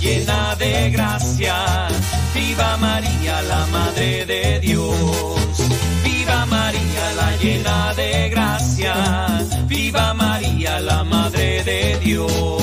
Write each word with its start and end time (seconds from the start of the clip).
llena 0.00 0.56
de 0.56 0.90
gracia. 0.90 1.54
Viva 2.34 2.76
María, 2.78 3.42
la 3.42 3.66
Madre 3.66 4.24
de 4.26 4.60
Dios. 4.60 4.96
Viva 6.02 6.46
María, 6.46 7.12
la 7.16 7.36
llena 7.36 7.94
de 7.94 8.30
gracia. 8.30 8.94
Viva 9.66 10.14
María, 10.14 10.80
la 10.80 11.04
Madre 11.04 11.62
de 11.64 11.98
Dios. 11.98 12.59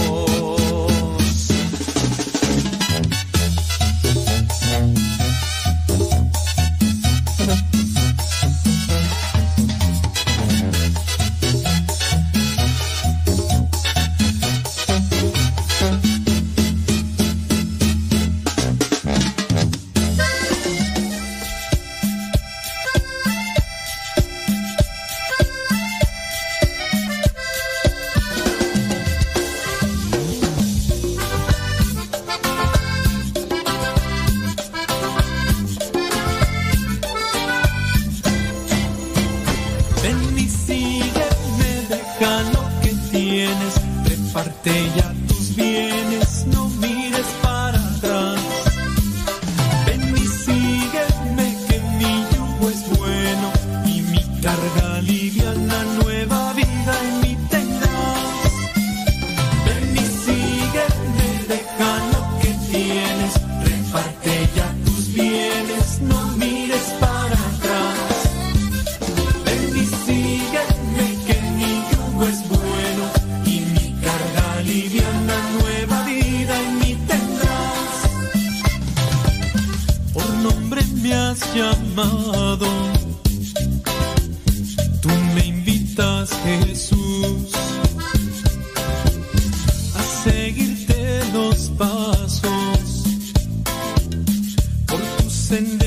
send 95.48 95.87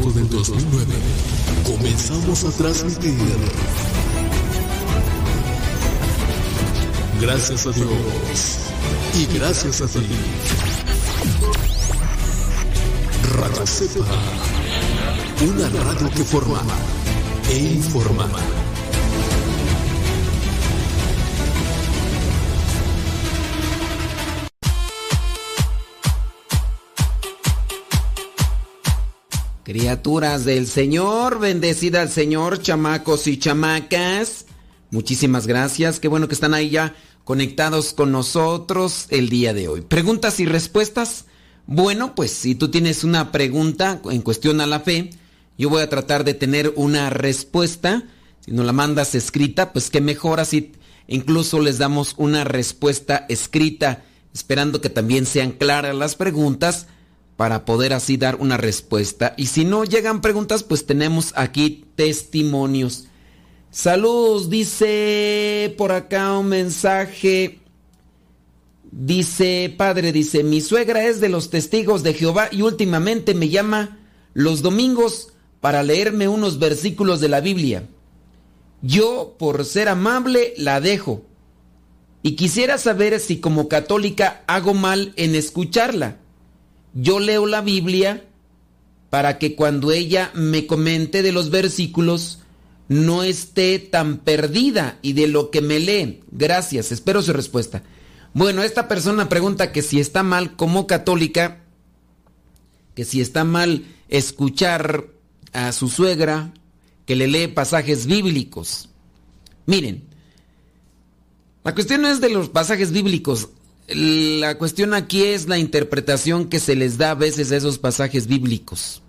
Agosto 0.00 0.10
del 0.12 0.28
2009 0.28 0.94
comenzamos 1.64 2.44
a 2.44 2.50
transmitir. 2.50 3.18
Gracias 7.20 7.66
a 7.66 7.70
Dios 7.72 8.58
y 9.14 9.38
gracias 9.38 9.80
a 9.82 9.86
ti. 9.86 10.06
Radio 13.36 13.66
Cepa, 13.66 14.04
una 15.46 15.68
radio 15.68 16.10
que 16.10 16.24
forma 16.24 16.62
e 17.50 17.58
informa. 17.74 18.59
Criaturas 29.70 30.44
del 30.44 30.66
Señor, 30.66 31.38
bendecida 31.38 32.02
al 32.02 32.08
Señor, 32.08 32.60
chamacos 32.60 33.28
y 33.28 33.38
chamacas. 33.38 34.46
Muchísimas 34.90 35.46
gracias, 35.46 36.00
qué 36.00 36.08
bueno 36.08 36.26
que 36.26 36.34
están 36.34 36.54
ahí 36.54 36.70
ya 36.70 36.96
conectados 37.22 37.94
con 37.94 38.10
nosotros 38.10 39.06
el 39.10 39.28
día 39.28 39.54
de 39.54 39.68
hoy. 39.68 39.82
¿Preguntas 39.82 40.40
y 40.40 40.44
respuestas? 40.44 41.26
Bueno, 41.68 42.16
pues 42.16 42.32
si 42.32 42.56
tú 42.56 42.72
tienes 42.72 43.04
una 43.04 43.30
pregunta 43.30 44.02
en 44.10 44.22
cuestión 44.22 44.60
a 44.60 44.66
la 44.66 44.80
fe, 44.80 45.10
yo 45.56 45.70
voy 45.70 45.82
a 45.82 45.88
tratar 45.88 46.24
de 46.24 46.34
tener 46.34 46.72
una 46.74 47.08
respuesta. 47.08 48.02
Si 48.40 48.50
nos 48.50 48.66
la 48.66 48.72
mandas 48.72 49.14
escrita, 49.14 49.72
pues 49.72 49.88
que 49.88 50.00
mejor 50.00 50.40
así 50.40 50.72
incluso 51.06 51.60
les 51.60 51.78
damos 51.78 52.16
una 52.16 52.42
respuesta 52.42 53.24
escrita, 53.28 54.02
esperando 54.34 54.80
que 54.80 54.90
también 54.90 55.26
sean 55.26 55.52
claras 55.52 55.94
las 55.94 56.16
preguntas 56.16 56.88
para 57.40 57.64
poder 57.64 57.94
así 57.94 58.18
dar 58.18 58.36
una 58.36 58.58
respuesta. 58.58 59.32
Y 59.38 59.46
si 59.46 59.64
no 59.64 59.84
llegan 59.84 60.20
preguntas, 60.20 60.62
pues 60.62 60.84
tenemos 60.84 61.32
aquí 61.36 61.86
testimonios. 61.94 63.06
Saludos, 63.70 64.50
dice 64.50 65.74
por 65.78 65.90
acá 65.90 66.36
un 66.36 66.48
mensaje. 66.48 67.60
Dice, 68.92 69.74
padre, 69.74 70.12
dice, 70.12 70.44
mi 70.44 70.60
suegra 70.60 71.06
es 71.06 71.22
de 71.22 71.30
los 71.30 71.48
testigos 71.48 72.02
de 72.02 72.12
Jehová 72.12 72.48
y 72.52 72.60
últimamente 72.60 73.32
me 73.32 73.48
llama 73.48 73.98
los 74.34 74.60
domingos 74.60 75.32
para 75.62 75.82
leerme 75.82 76.28
unos 76.28 76.58
versículos 76.58 77.20
de 77.20 77.30
la 77.30 77.40
Biblia. 77.40 77.88
Yo, 78.82 79.36
por 79.38 79.64
ser 79.64 79.88
amable, 79.88 80.52
la 80.58 80.82
dejo. 80.82 81.24
Y 82.22 82.36
quisiera 82.36 82.76
saber 82.76 83.18
si 83.18 83.40
como 83.40 83.66
católica 83.66 84.44
hago 84.46 84.74
mal 84.74 85.14
en 85.16 85.34
escucharla 85.34 86.18
yo 86.94 87.20
leo 87.20 87.46
la 87.46 87.60
Biblia 87.60 88.24
para 89.10 89.38
que 89.38 89.54
cuando 89.54 89.90
ella 89.90 90.30
me 90.34 90.66
comente 90.66 91.22
de 91.22 91.32
los 91.32 91.50
versículos 91.50 92.40
no 92.88 93.22
esté 93.22 93.78
tan 93.78 94.18
perdida 94.18 94.98
y 95.02 95.12
de 95.12 95.28
lo 95.28 95.50
que 95.50 95.60
me 95.60 95.78
lee. 95.78 96.20
Gracias, 96.30 96.90
espero 96.92 97.22
su 97.22 97.32
respuesta. 97.32 97.82
Bueno, 98.34 98.62
esta 98.62 98.88
persona 98.88 99.28
pregunta 99.28 99.72
que 99.72 99.82
si 99.82 100.00
está 100.00 100.22
mal 100.22 100.56
como 100.56 100.86
católica, 100.86 101.62
que 102.94 103.04
si 103.04 103.20
está 103.20 103.44
mal 103.44 103.84
escuchar 104.08 105.06
a 105.52 105.72
su 105.72 105.88
suegra 105.88 106.52
que 107.06 107.16
le 107.16 107.26
lee 107.26 107.48
pasajes 107.48 108.06
bíblicos. 108.06 108.88
Miren, 109.66 110.04
la 111.64 111.74
cuestión 111.74 112.02
no 112.02 112.08
es 112.08 112.20
de 112.20 112.30
los 112.30 112.48
pasajes 112.48 112.92
bíblicos, 112.92 113.50
la 113.94 114.56
cuestión 114.56 114.94
aquí 114.94 115.22
es 115.22 115.48
la 115.48 115.58
interpretación 115.58 116.48
que 116.48 116.60
se 116.60 116.76
les 116.76 116.98
da 116.98 117.12
a 117.12 117.14
veces 117.14 117.50
a 117.50 117.56
esos 117.56 117.78
pasajes 117.78 118.26
bíblicos. 118.26 119.02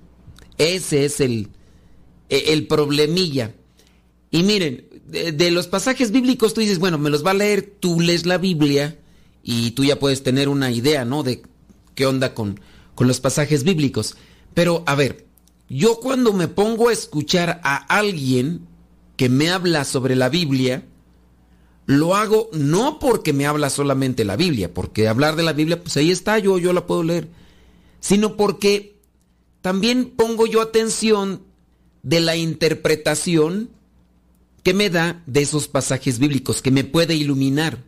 Ese 0.58 1.06
es 1.06 1.20
el, 1.20 1.50
e, 2.30 2.54
el 2.54 2.68
problemilla. 2.68 3.54
Y 4.32 4.44
miren, 4.44 4.86
de, 5.08 5.52
los 5.52 5.68
pasajes 5.68 6.12
bíblicos 6.12 6.54
tú 6.54 6.62
dices, 6.62 6.80
bueno, 6.80 6.98
me 6.98 7.10
los 7.10 7.26
va 7.26 7.32
a 7.32 7.36
leer, 7.36 7.76
tú 7.80 8.00
lees 8.00 8.26
la 8.26 8.38
Biblia 8.38 8.98
y 9.44 9.72
tú 9.72 9.84
ya 9.84 10.00
puedes 10.00 10.24
tener 10.24 10.50
una 10.50 10.72
idea, 10.72 11.06
¿no? 11.06 11.24
De 11.24 11.44
qué 11.96 12.06
onda 12.06 12.34
con, 12.34 12.60
con 12.96 13.08
los 13.08 13.20
pasajes 13.20 13.64
bíblicos. 13.64 14.16
Pero, 14.54 14.84
a 14.88 14.96
ver, 14.96 15.26
yo 15.70 16.00
cuando 16.00 16.34
me 16.34 16.48
pongo 16.48 16.90
a 16.90 16.94
escuchar 16.94 17.62
a 17.64 17.76
alguien 17.76 18.68
que 19.18 19.30
me 19.30 19.50
habla 19.50 19.84
sobre 19.84 20.16
la 20.16 20.30
Biblia, 20.30 20.86
lo 21.86 22.16
hago 22.16 22.50
no 22.54 23.00
porque 23.00 23.34
me 23.34 23.46
habla 23.46 23.70
solamente 23.70 24.26
la 24.26 24.36
Biblia, 24.36 24.74
porque 24.74 25.08
hablar 25.08 25.36
de 25.36 25.44
la 25.44 25.54
Biblia, 25.54 25.82
pues 25.82 25.98
ahí 25.98 26.12
está, 26.12 26.40
yo, 26.40 26.58
yo 26.58 26.74
la 26.74 26.86
puedo 26.86 27.04
leer, 27.04 27.30
sino 28.00 28.38
porque 28.38 28.98
también 29.62 30.12
pongo 30.16 30.48
yo 30.48 30.62
atención 30.62 31.42
de 32.04 32.20
la 32.20 32.36
interpretación 32.36 33.70
que 34.64 34.74
me 34.74 34.90
da 34.90 35.24
de 35.26 35.42
esos 35.42 35.68
pasajes 35.68 36.20
bíblicos, 36.20 36.62
que 36.62 36.72
me 36.72 36.84
puede 36.84 37.16
iluminar. 37.16 37.84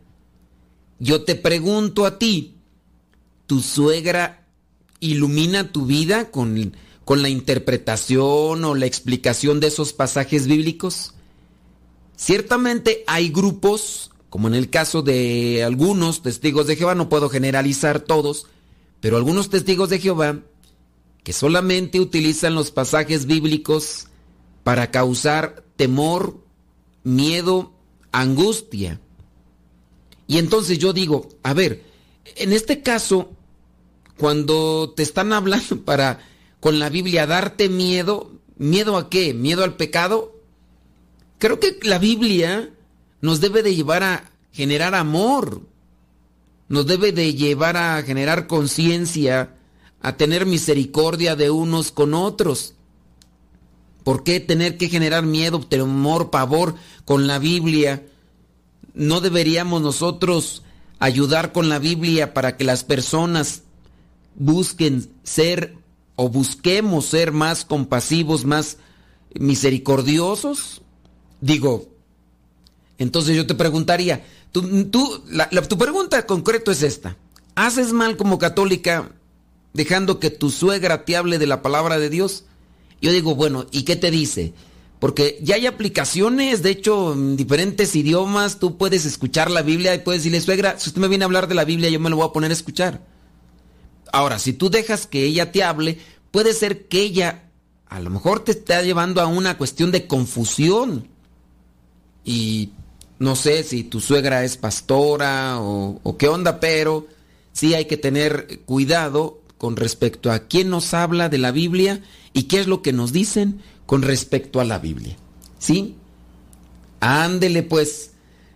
Yo 0.98 1.24
te 1.24 1.34
pregunto 1.34 2.06
a 2.06 2.18
ti, 2.18 2.56
¿tu 3.46 3.60
suegra 3.60 4.46
ilumina 5.00 5.70
tu 5.72 5.86
vida 5.86 6.30
con, 6.30 6.74
con 7.04 7.22
la 7.22 7.28
interpretación 7.28 8.64
o 8.64 8.74
la 8.74 8.86
explicación 8.86 9.60
de 9.60 9.68
esos 9.68 9.92
pasajes 9.92 10.46
bíblicos? 10.46 11.13
Ciertamente 12.16 13.04
hay 13.06 13.30
grupos, 13.30 14.10
como 14.30 14.48
en 14.48 14.54
el 14.54 14.70
caso 14.70 15.02
de 15.02 15.64
algunos 15.64 16.22
testigos 16.22 16.66
de 16.66 16.76
Jehová, 16.76 16.94
no 16.94 17.08
puedo 17.08 17.28
generalizar 17.28 18.00
todos, 18.00 18.46
pero 19.00 19.16
algunos 19.16 19.50
testigos 19.50 19.90
de 19.90 19.98
Jehová 19.98 20.40
que 21.22 21.32
solamente 21.32 22.00
utilizan 22.00 22.54
los 22.54 22.70
pasajes 22.70 23.26
bíblicos 23.26 24.08
para 24.62 24.90
causar 24.90 25.64
temor, 25.76 26.38
miedo, 27.02 27.72
angustia. 28.12 29.00
Y 30.26 30.38
entonces 30.38 30.78
yo 30.78 30.92
digo, 30.92 31.28
a 31.42 31.54
ver, 31.54 31.82
en 32.36 32.52
este 32.52 32.82
caso, 32.82 33.30
cuando 34.18 34.92
te 34.96 35.02
están 35.02 35.32
hablando 35.34 35.82
para 35.84 36.20
con 36.60 36.78
la 36.78 36.88
Biblia 36.88 37.26
darte 37.26 37.68
miedo, 37.68 38.32
¿miedo 38.56 38.96
a 38.96 39.10
qué? 39.10 39.34
¿Miedo 39.34 39.64
al 39.64 39.76
pecado? 39.76 40.33
Creo 41.38 41.60
que 41.60 41.78
la 41.82 41.98
Biblia 41.98 42.70
nos 43.20 43.40
debe 43.40 43.62
de 43.62 43.74
llevar 43.74 44.02
a 44.02 44.30
generar 44.52 44.94
amor, 44.94 45.62
nos 46.68 46.86
debe 46.86 47.12
de 47.12 47.34
llevar 47.34 47.76
a 47.76 48.02
generar 48.02 48.46
conciencia, 48.46 49.54
a 50.00 50.16
tener 50.16 50.46
misericordia 50.46 51.36
de 51.36 51.50
unos 51.50 51.90
con 51.90 52.14
otros. 52.14 52.74
¿Por 54.04 54.22
qué 54.22 54.38
tener 54.40 54.76
que 54.76 54.88
generar 54.88 55.24
miedo, 55.24 55.60
temor, 55.60 56.30
pavor 56.30 56.74
con 57.04 57.26
la 57.26 57.38
Biblia? 57.38 58.06
¿No 58.92 59.20
deberíamos 59.20 59.80
nosotros 59.80 60.62
ayudar 60.98 61.52
con 61.52 61.68
la 61.68 61.78
Biblia 61.78 62.34
para 62.34 62.56
que 62.56 62.64
las 62.64 62.84
personas 62.84 63.62
busquen 64.34 65.10
ser 65.22 65.76
o 66.16 66.28
busquemos 66.28 67.06
ser 67.06 67.32
más 67.32 67.64
compasivos, 67.64 68.44
más 68.44 68.76
misericordiosos? 69.34 70.82
Digo, 71.44 71.90
entonces 72.96 73.36
yo 73.36 73.46
te 73.46 73.54
preguntaría, 73.54 74.24
tú, 74.50 74.62
tu 74.90 75.78
pregunta 75.78 76.24
concreto 76.24 76.70
es 76.70 76.82
esta. 76.82 77.18
¿Haces 77.54 77.92
mal 77.92 78.16
como 78.16 78.38
católica 78.38 79.10
dejando 79.74 80.20
que 80.20 80.30
tu 80.30 80.48
suegra 80.48 81.04
te 81.04 81.18
hable 81.18 81.38
de 81.38 81.46
la 81.46 81.60
palabra 81.60 81.98
de 81.98 82.08
Dios? 82.08 82.44
Yo 83.02 83.12
digo, 83.12 83.34
bueno, 83.34 83.66
¿y 83.72 83.82
qué 83.82 83.94
te 83.94 84.10
dice? 84.10 84.54
Porque 85.00 85.38
ya 85.42 85.56
hay 85.56 85.66
aplicaciones, 85.66 86.62
de 86.62 86.70
hecho, 86.70 87.12
en 87.12 87.36
diferentes 87.36 87.94
idiomas, 87.94 88.58
tú 88.58 88.78
puedes 88.78 89.04
escuchar 89.04 89.50
la 89.50 89.60
Biblia 89.60 89.94
y 89.94 89.98
puedes 89.98 90.22
decirle, 90.22 90.40
suegra, 90.40 90.78
si 90.78 90.88
usted 90.88 91.02
me 91.02 91.08
viene 91.08 91.24
a 91.24 91.26
hablar 91.26 91.46
de 91.46 91.56
la 91.56 91.66
Biblia, 91.66 91.90
yo 91.90 92.00
me 92.00 92.08
lo 92.08 92.16
voy 92.16 92.26
a 92.26 92.32
poner 92.32 92.52
a 92.52 92.54
escuchar. 92.54 93.04
Ahora, 94.14 94.38
si 94.38 94.54
tú 94.54 94.70
dejas 94.70 95.06
que 95.06 95.24
ella 95.24 95.52
te 95.52 95.62
hable, 95.62 95.98
puede 96.30 96.54
ser 96.54 96.88
que 96.88 97.02
ella 97.02 97.50
a 97.86 98.00
lo 98.00 98.08
mejor 98.08 98.40
te 98.40 98.52
está 98.52 98.80
llevando 98.80 99.20
a 99.20 99.26
una 99.26 99.58
cuestión 99.58 99.92
de 99.92 100.06
confusión. 100.06 101.12
Y 102.24 102.70
no 103.18 103.36
sé 103.36 103.62
si 103.62 103.84
tu 103.84 104.00
suegra 104.00 104.44
es 104.44 104.56
pastora 104.56 105.58
o, 105.60 106.16
qué 106.18 106.28
onda, 106.28 106.60
pero 106.60 107.06
sí 107.52 107.74
hay 107.74 107.84
que 107.84 107.96
tener 107.96 108.60
cuidado 108.66 109.40
con 109.58 109.76
respecto 109.76 110.30
a 110.30 110.40
quién 110.40 110.70
nos 110.70 110.94
habla 110.94 111.28
de 111.28 111.38
la 111.38 111.52
Biblia 111.52 112.02
y 112.32 112.44
qué 112.44 112.60
es 112.60 112.66
lo 112.66 112.82
que 112.82 112.92
nos 112.92 113.12
dicen 113.12 113.60
con 113.86 114.02
respecto 114.02 114.60
a 114.60 114.64
la 114.64 114.78
Biblia. 114.78 115.16
¿Sí? 115.58 115.94
Ándele 117.00 117.62
pues. 117.62 118.10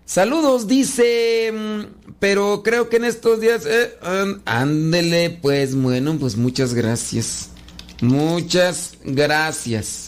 Saludos, 0.04 0.66
dice, 0.66 1.52
mm, 1.52 2.12
pero 2.18 2.62
creo 2.62 2.88
que 2.88 2.96
en 2.96 3.04
estos 3.04 3.40
días... 3.40 3.66
Eh, 3.66 3.92
ándele 4.46 5.30
pues, 5.30 5.74
bueno, 5.74 6.16
pues 6.18 6.36
muchas 6.36 6.72
gracias. 6.72 7.50
Muchas 8.00 8.94
gracias. 9.04 10.07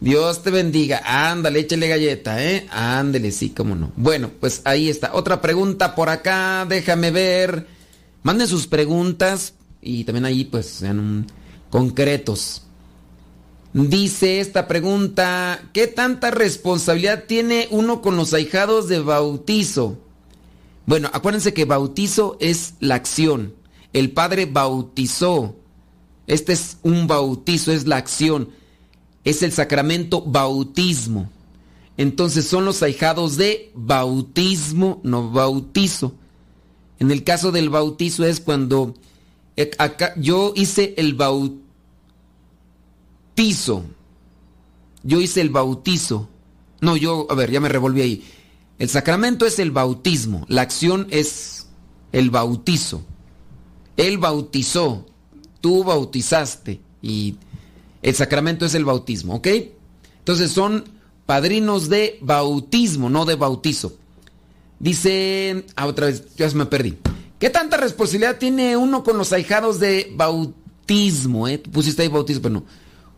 Dios 0.00 0.42
te 0.42 0.50
bendiga. 0.50 1.02
Ándale, 1.04 1.60
échale 1.60 1.88
galleta, 1.88 2.42
¿eh? 2.42 2.66
Ándele, 2.70 3.30
sí, 3.32 3.50
cómo 3.50 3.74
no. 3.74 3.92
Bueno, 3.96 4.30
pues 4.40 4.62
ahí 4.64 4.88
está. 4.88 5.14
Otra 5.14 5.42
pregunta 5.42 5.94
por 5.94 6.08
acá, 6.08 6.66
déjame 6.68 7.10
ver. 7.10 7.66
Manden 8.22 8.48
sus 8.48 8.66
preguntas 8.66 9.54
y 9.82 10.04
también 10.04 10.24
ahí 10.24 10.44
pues 10.44 10.66
sean 10.66 11.26
concretos. 11.68 12.62
Dice 13.72 14.40
esta 14.40 14.66
pregunta, 14.66 15.62
¿qué 15.72 15.86
tanta 15.86 16.30
responsabilidad 16.30 17.24
tiene 17.28 17.68
uno 17.70 18.02
con 18.02 18.16
los 18.16 18.34
ahijados 18.34 18.88
de 18.88 19.00
bautizo? 19.00 19.98
Bueno, 20.86 21.08
acuérdense 21.12 21.54
que 21.54 21.66
bautizo 21.66 22.36
es 22.40 22.74
la 22.80 22.96
acción. 22.96 23.54
El 23.92 24.10
Padre 24.10 24.46
bautizó. 24.46 25.56
Este 26.26 26.52
es 26.52 26.78
un 26.82 27.06
bautizo, 27.06 27.70
es 27.70 27.86
la 27.86 27.96
acción. 27.96 28.50
Es 29.24 29.42
el 29.42 29.52
sacramento 29.52 30.22
bautismo. 30.22 31.30
Entonces 31.96 32.46
son 32.46 32.64
los 32.64 32.82
ahijados 32.82 33.36
de 33.36 33.70
bautismo, 33.74 35.00
no 35.02 35.30
bautizo. 35.30 36.14
En 36.98 37.10
el 37.10 37.24
caso 37.24 37.52
del 37.52 37.70
bautizo 37.70 38.24
es 38.24 38.40
cuando 38.40 38.94
eh, 39.56 39.70
acá, 39.78 40.14
yo 40.16 40.52
hice 40.56 40.94
el 40.96 41.14
bautizo 41.14 41.60
yo 45.02 45.20
hice 45.20 45.40
el 45.40 45.50
bautizo. 45.50 46.28
No, 46.80 46.96
yo, 46.96 47.26
a 47.30 47.34
ver, 47.34 47.50
ya 47.50 47.60
me 47.60 47.68
revolví 47.68 48.00
ahí. 48.02 48.24
El 48.78 48.88
sacramento 48.88 49.46
es 49.46 49.58
el 49.58 49.70
bautismo, 49.70 50.44
la 50.48 50.62
acción 50.62 51.06
es 51.10 51.66
el 52.12 52.30
bautizo. 52.30 53.02
Él 53.96 54.16
bautizó, 54.18 55.06
tú 55.60 55.84
bautizaste 55.84 56.80
y 57.02 57.36
el 58.02 58.14
sacramento 58.14 58.66
es 58.66 58.74
el 58.74 58.84
bautismo, 58.84 59.36
¿ok? 59.36 59.48
Entonces 60.18 60.50
son 60.52 60.84
padrinos 61.26 61.88
de 61.88 62.18
bautismo, 62.20 63.10
no 63.10 63.24
de 63.24 63.36
bautizo. 63.36 63.96
Dice, 64.78 65.66
ah, 65.76 65.86
otra 65.86 66.06
vez, 66.06 66.24
ya 66.36 66.48
me 66.50 66.66
perdí. 66.66 66.96
¿Qué 67.38 67.50
tanta 67.50 67.76
responsabilidad 67.76 68.38
tiene 68.38 68.76
uno 68.76 69.04
con 69.04 69.18
los 69.18 69.32
ahijados 69.32 69.78
de 69.78 70.12
bautismo? 70.14 71.48
Eh? 71.48 71.58
Pusiste 71.58 72.02
ahí 72.02 72.08
bautismo, 72.08 72.42
pero 72.42 72.54
no. 72.54 72.64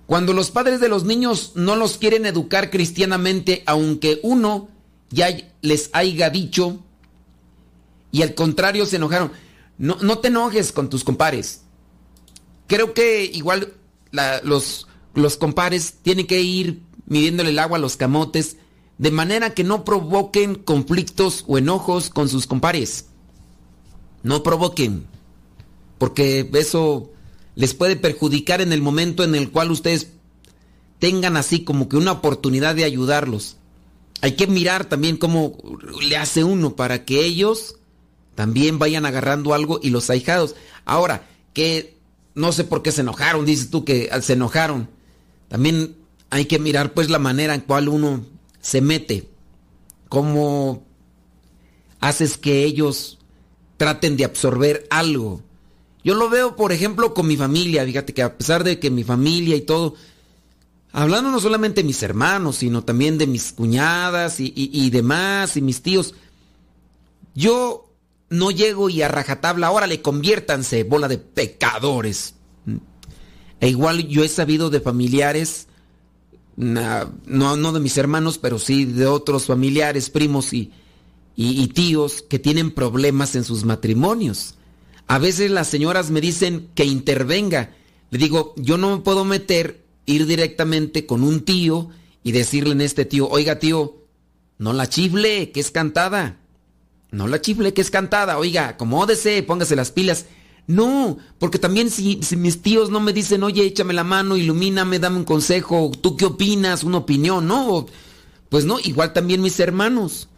Cuando 0.07 0.33
los 0.33 0.51
padres 0.51 0.81
de 0.81 0.89
los 0.89 1.05
niños 1.05 1.53
no 1.55 1.77
los 1.77 1.97
quieren 1.97 2.27
educar 2.27 2.71
cristianamente, 2.71 3.63
aunque 3.67 4.21
uno 4.23 4.69
ya 5.11 5.29
les 5.63 5.91
haya 5.93 6.31
dicho, 6.31 6.81
y 8.11 8.23
al 8.23 8.35
contrario 8.35 8.85
se 8.85 8.97
enojaron. 8.97 9.33
No, 9.79 9.97
no 10.03 10.19
te 10.19 10.29
enojes 10.29 10.71
con 10.71 10.91
tus 10.91 11.03
compares. 11.03 11.63
Creo 12.67 12.95
que 12.95 13.25
igual 13.25 13.73
los, 14.13 14.87
los 15.15 15.37
compares 15.37 15.95
tienen 16.03 16.27
que 16.27 16.41
ir 16.41 16.83
midiéndole 17.07 17.51
el 17.51 17.59
agua 17.59 17.79
a 17.79 17.81
los 17.81 17.97
camotes 17.97 18.57
de 18.99 19.11
manera 19.11 19.55
que 19.55 19.65
no 19.65 19.85
provoquen 19.85 20.55
conflictos 20.55 21.45
o 21.49 21.59
enojos 21.59 22.11
con 22.11 22.29
sus 22.29 22.47
compares. 22.47 23.07
No 24.23 24.43
provoquen, 24.43 25.07
porque 25.99 26.49
eso 26.55 27.11
les 27.55 27.75
puede 27.75 27.97
perjudicar 27.97 28.61
en 28.61 28.73
el 28.73 28.81
momento 28.81 29.25
en 29.25 29.35
el 29.35 29.51
cual 29.51 29.71
ustedes 29.71 30.13
tengan 30.99 31.37
así 31.37 31.65
como 31.65 31.89
que 31.89 31.97
una 31.97 32.13
oportunidad 32.13 32.77
de 32.77 32.85
ayudarlos. 32.85 33.57
Hay 34.21 34.37
que 34.37 34.47
mirar 34.47 34.85
también 34.85 35.17
cómo 35.17 35.59
le 36.01 36.17
hace 36.17 36.45
uno 36.45 36.77
para 36.77 37.05
que 37.05 37.25
ellos 37.25 37.77
también 38.37 38.79
vayan 38.79 39.05
agarrando 39.05 39.53
algo 39.53 39.81
y 39.83 39.91
los 39.91 40.11
ahijados. 40.11 40.55
Ahora, 40.85 41.29
que 41.55 41.92
no 42.35 42.53
sé 42.53 42.65
por 42.65 42.83
qué 42.83 42.93
se 42.93 43.03
enojaron, 43.03 43.45
dices 43.45 43.71
tú 43.71 43.85
que 43.85 44.11
se 44.23 44.33
enojaron. 44.35 44.89
También 45.49 45.97
hay 46.31 46.47
que 46.47 46.59
mirar 46.59 46.95
pues 46.95 47.11
la 47.11 47.19
manera 47.19 47.55
en 47.55 47.61
cual 47.61 47.89
uno 47.89 48.25
se 48.61 48.81
mete. 48.81 49.29
Cómo 50.09 50.85
haces 52.01 52.37
que 52.37 52.65
ellos 52.65 53.19
traten 53.77 54.17
de 54.17 54.25
absorber 54.25 54.87
algo. 54.91 55.43
Yo 56.05 56.15
lo 56.15 56.29
veo, 56.29 56.57
por 56.57 56.73
ejemplo, 56.73 57.15
con 57.15 57.27
mi 57.27 57.37
familia. 57.37 57.85
Fíjate 57.85 58.13
que 58.13 58.23
a 58.23 58.37
pesar 58.37 58.65
de 58.65 58.79
que 58.79 58.91
mi 58.91 59.05
familia 59.05 59.57
y 59.57 59.61
todo, 59.61 59.95
hablando 60.93 61.31
no 61.31 61.41
solamente 61.41 61.83
de 61.83 61.87
mis 61.87 62.03
hermanos, 62.03 62.57
sino 62.57 62.83
también 62.83 63.19
de 63.19 63.27
mis 63.27 63.53
cuñadas 63.53 64.37
y, 64.39 64.91
demás, 64.91 65.57
y 65.57 65.63
mis 65.63 65.83
tíos, 65.83 66.15
yo 67.35 67.92
no 68.33 68.51
llego 68.51 68.91
y 68.91 69.03
a 69.03 69.09
rajatabla, 69.09 69.69
ahora 69.69 69.87
le 69.87 70.03
conviértanse, 70.03 70.85
bola 70.85 71.09
de 71.09 71.19
pecadores. 71.19 72.35
E 73.61 73.69
igual 73.69 74.09
yo 74.09 74.25
he 74.25 74.29
sabido 74.29 74.71
de 74.71 74.81
familiares, 74.81 75.69
no, 76.57 77.57
no 77.57 77.73
de 77.73 77.81
mis 77.81 77.97
hermanos, 77.97 78.39
pero 78.39 78.59
sí 78.59 78.85
de 78.85 79.07
otros 79.07 79.47
familiares, 79.47 80.11
primos 80.11 80.53
y, 80.53 80.73
y 81.37 81.69
tíos 81.69 82.23
que 82.23 82.39
tienen 82.39 82.73
problemas 82.73 83.37
en 83.37 83.45
sus 83.45 83.65
matrimonios 83.65 84.57
a 85.13 85.19
veces 85.19 85.51
las 85.51 85.69
señoras 85.69 86.11
me 86.11 86.21
dicen 86.21 86.71
que 86.75 86.87
intervenga. 86.87 87.75
Le 88.11 88.19
digo, 88.19 88.55
yo 88.57 88.79
no 88.79 88.97
me 88.97 89.03
puedo 89.03 89.27
meter, 89.27 89.85
ir 90.07 90.27
directamente 90.27 91.05
con 91.05 91.23
un 91.23 91.45
tío 91.45 91.91
y 92.23 92.33
decirle 92.33 92.73
en 92.73 92.81
este 92.81 93.05
tío, 93.05 93.29
oiga 93.29 93.59
tío, 93.59 93.97
no 94.57 94.73
la 94.73 94.89
chifle, 94.89 95.51
que 95.51 95.61
es 95.61 95.71
cantada. 95.71 96.39
No 97.13 97.29
la 97.29 97.41
chifle, 97.41 97.75
que 97.75 97.83
es 97.83 97.91
cantada. 97.91 98.39
Oiga, 98.39 98.69
acomódese, 98.69 99.43
póngase 99.43 99.77
las 99.77 99.93
pilas. 99.93 100.27
No, 100.67 101.19
porque 101.39 101.59
también 101.59 101.91
si, 101.91 102.21
mis 102.37 102.63
tíos 102.63 102.89
no 102.89 103.01
me 103.01 103.13
dicen, 103.13 103.43
oye, 103.43 103.65
échame 103.65 103.93
la 103.93 104.05
mano, 104.05 104.37
ilumíname, 104.37 104.99
dame 104.99 105.19
un 105.19 105.25
consejo, 105.25 105.91
¿tú 106.01 106.17
qué 106.17 106.25
opinas? 106.25 106.85
Una 106.85 106.99
opinión, 106.99 107.47
no. 107.47 107.87
Pues 108.49 108.65
no, 108.65 108.79
igual 108.81 109.13
también 109.13 109.43
mis 109.43 109.61
hermanos. 109.61 110.29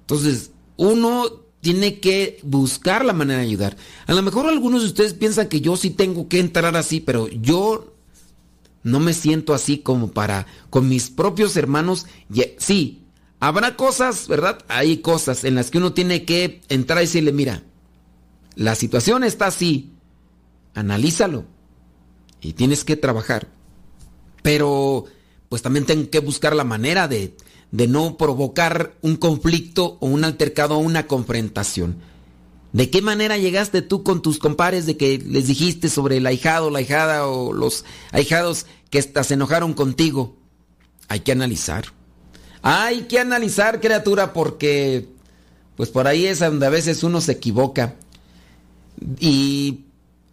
Entonces, 0.00 0.50
uno 0.76 1.26
tiene 1.60 2.00
que 2.00 2.40
buscar 2.42 3.04
la 3.04 3.12
manera 3.12 3.38
de 3.38 3.46
ayudar. 3.46 3.76
A 4.06 4.14
lo 4.14 4.22
mejor 4.22 4.46
algunos 4.46 4.82
de 4.82 4.88
ustedes 4.88 5.14
piensan 5.14 5.48
que 5.48 5.60
yo 5.60 5.76
sí 5.76 5.90
tengo 5.90 6.28
que 6.28 6.40
entrar 6.40 6.76
así, 6.76 6.98
pero 7.00 7.28
yo 7.28 7.94
no 8.82 8.98
me 8.98 9.14
siento 9.14 9.54
así 9.54 9.78
como 9.78 10.10
para 10.10 10.46
con 10.70 10.88
mis 10.88 11.10
propios 11.10 11.56
hermanos. 11.56 12.06
Sí, 12.58 13.01
habrá 13.42 13.76
cosas, 13.76 14.28
¿verdad? 14.28 14.58
Hay 14.68 14.98
cosas 14.98 15.44
en 15.44 15.54
las 15.54 15.70
que 15.70 15.78
uno 15.78 15.92
tiene 15.92 16.24
que 16.24 16.62
entrar 16.68 16.98
y 16.98 17.06
decirle, 17.06 17.32
mira, 17.32 17.62
la 18.54 18.74
situación 18.74 19.24
está 19.24 19.46
así, 19.46 19.92
analízalo 20.74 21.44
y 22.40 22.54
tienes 22.54 22.84
que 22.84 22.96
trabajar. 22.96 23.48
Pero 24.42 25.04
pues 25.48 25.60
también 25.60 25.86
tengo 25.86 26.08
que 26.08 26.20
buscar 26.20 26.56
la 26.56 26.64
manera 26.64 27.08
de 27.08 27.36
de 27.72 27.88
no 27.88 28.18
provocar 28.18 28.94
un 29.00 29.16
conflicto 29.16 29.96
o 30.00 30.06
un 30.06 30.24
altercado 30.24 30.76
o 30.76 30.78
una 30.78 31.06
confrontación. 31.06 31.96
¿De 32.72 32.90
qué 32.90 33.02
manera 33.02 33.38
llegaste 33.38 33.82
tú 33.82 34.02
con 34.02 34.22
tus 34.22 34.38
compares 34.38 34.86
de 34.86 34.96
que 34.96 35.18
les 35.18 35.46
dijiste 35.46 35.88
sobre 35.88 36.18
el 36.18 36.26
ahijado, 36.26 36.70
la 36.70 36.78
ahijada 36.78 37.26
o 37.26 37.52
los 37.52 37.84
ahijados 38.12 38.66
que 38.90 38.98
hasta 38.98 39.24
se 39.24 39.34
enojaron 39.34 39.74
contigo? 39.74 40.36
Hay 41.08 41.20
que 41.20 41.32
analizar. 41.32 41.86
Hay 42.62 43.02
que 43.02 43.18
analizar, 43.18 43.80
criatura, 43.80 44.32
porque 44.32 45.08
pues 45.76 45.90
por 45.90 46.06
ahí 46.06 46.26
es 46.26 46.38
donde 46.38 46.66
a 46.66 46.70
veces 46.70 47.02
uno 47.02 47.20
se 47.20 47.32
equivoca. 47.32 47.96
Y, 49.18 49.80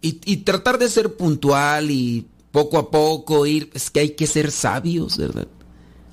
y, 0.00 0.36
tratar 0.38 0.78
de 0.78 0.88
ser 0.88 1.16
puntual 1.16 1.90
y 1.90 2.26
poco 2.52 2.78
a 2.78 2.90
poco 2.90 3.46
ir, 3.46 3.70
es 3.74 3.90
que 3.90 4.00
hay 4.00 4.10
que 4.10 4.28
ser 4.28 4.52
sabios, 4.52 5.18
¿verdad? 5.18 5.48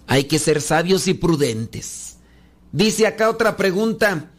Hay 0.07 0.23
que 0.23 0.39
ser 0.39 0.61
sabios 0.61 1.07
y 1.07 1.13
prudentes. 1.13 2.17
Dice 2.71 3.05
acá 3.05 3.29
otra 3.29 3.55
pregunta. 3.55 4.31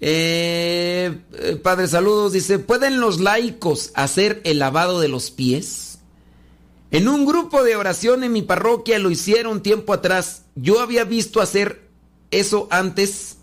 Eh, 0.00 1.16
eh, 1.38 1.56
padre, 1.62 1.86
saludos. 1.86 2.32
Dice, 2.32 2.58
¿pueden 2.58 3.00
los 3.00 3.20
laicos 3.20 3.92
hacer 3.94 4.40
el 4.44 4.58
lavado 4.58 5.00
de 5.00 5.08
los 5.08 5.30
pies? 5.30 5.93
En 6.94 7.08
un 7.08 7.26
grupo 7.26 7.64
de 7.64 7.74
oración 7.74 8.22
en 8.22 8.30
mi 8.30 8.42
parroquia 8.42 9.00
lo 9.00 9.10
hicieron 9.10 9.64
tiempo 9.64 9.92
atrás. 9.92 10.42
Yo 10.54 10.78
había 10.78 11.02
visto 11.02 11.40
hacer 11.40 11.88
eso 12.30 12.68
antes, 12.70 13.38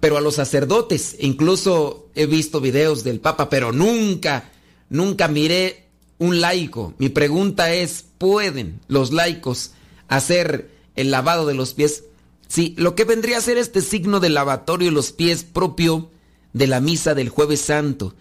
pero 0.00 0.16
a 0.16 0.20
los 0.20 0.34
sacerdotes. 0.34 1.14
Incluso 1.20 2.08
he 2.16 2.26
visto 2.26 2.60
videos 2.60 3.04
del 3.04 3.20
Papa, 3.20 3.48
pero 3.48 3.70
nunca, 3.70 4.50
nunca 4.88 5.28
miré 5.28 5.86
un 6.18 6.40
laico. 6.40 6.92
Mi 6.98 7.08
pregunta 7.08 7.72
es, 7.72 8.06
¿pueden 8.18 8.80
los 8.88 9.12
laicos 9.12 9.70
hacer 10.08 10.72
el 10.96 11.12
lavado 11.12 11.46
de 11.46 11.54
los 11.54 11.72
pies? 11.72 12.02
Sí, 12.48 12.74
lo 12.76 12.96
que 12.96 13.04
vendría 13.04 13.38
a 13.38 13.42
ser 13.42 13.58
este 13.58 13.80
signo 13.80 14.18
del 14.18 14.34
lavatorio 14.34 14.88
de 14.88 14.92
los 14.92 15.12
pies 15.12 15.44
propio 15.44 16.10
de 16.52 16.66
la 16.66 16.80
misa 16.80 17.14
del 17.14 17.28
jueves 17.28 17.60
santo. 17.60 18.16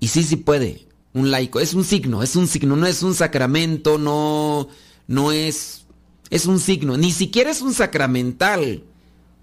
Y 0.00 0.08
sí, 0.08 0.24
sí 0.24 0.34
puede, 0.34 0.85
un 1.16 1.30
laico. 1.30 1.60
Es 1.60 1.74
un 1.74 1.84
signo, 1.84 2.22
es 2.22 2.36
un 2.36 2.46
signo, 2.46 2.76
no 2.76 2.86
es 2.86 3.02
un 3.02 3.14
sacramento, 3.14 3.98
no, 3.98 4.68
no 5.08 5.32
es, 5.32 5.86
es 6.30 6.46
un 6.46 6.60
signo. 6.60 6.96
Ni 6.96 7.10
siquiera 7.10 7.50
es 7.50 7.62
un 7.62 7.72
sacramental, 7.72 8.84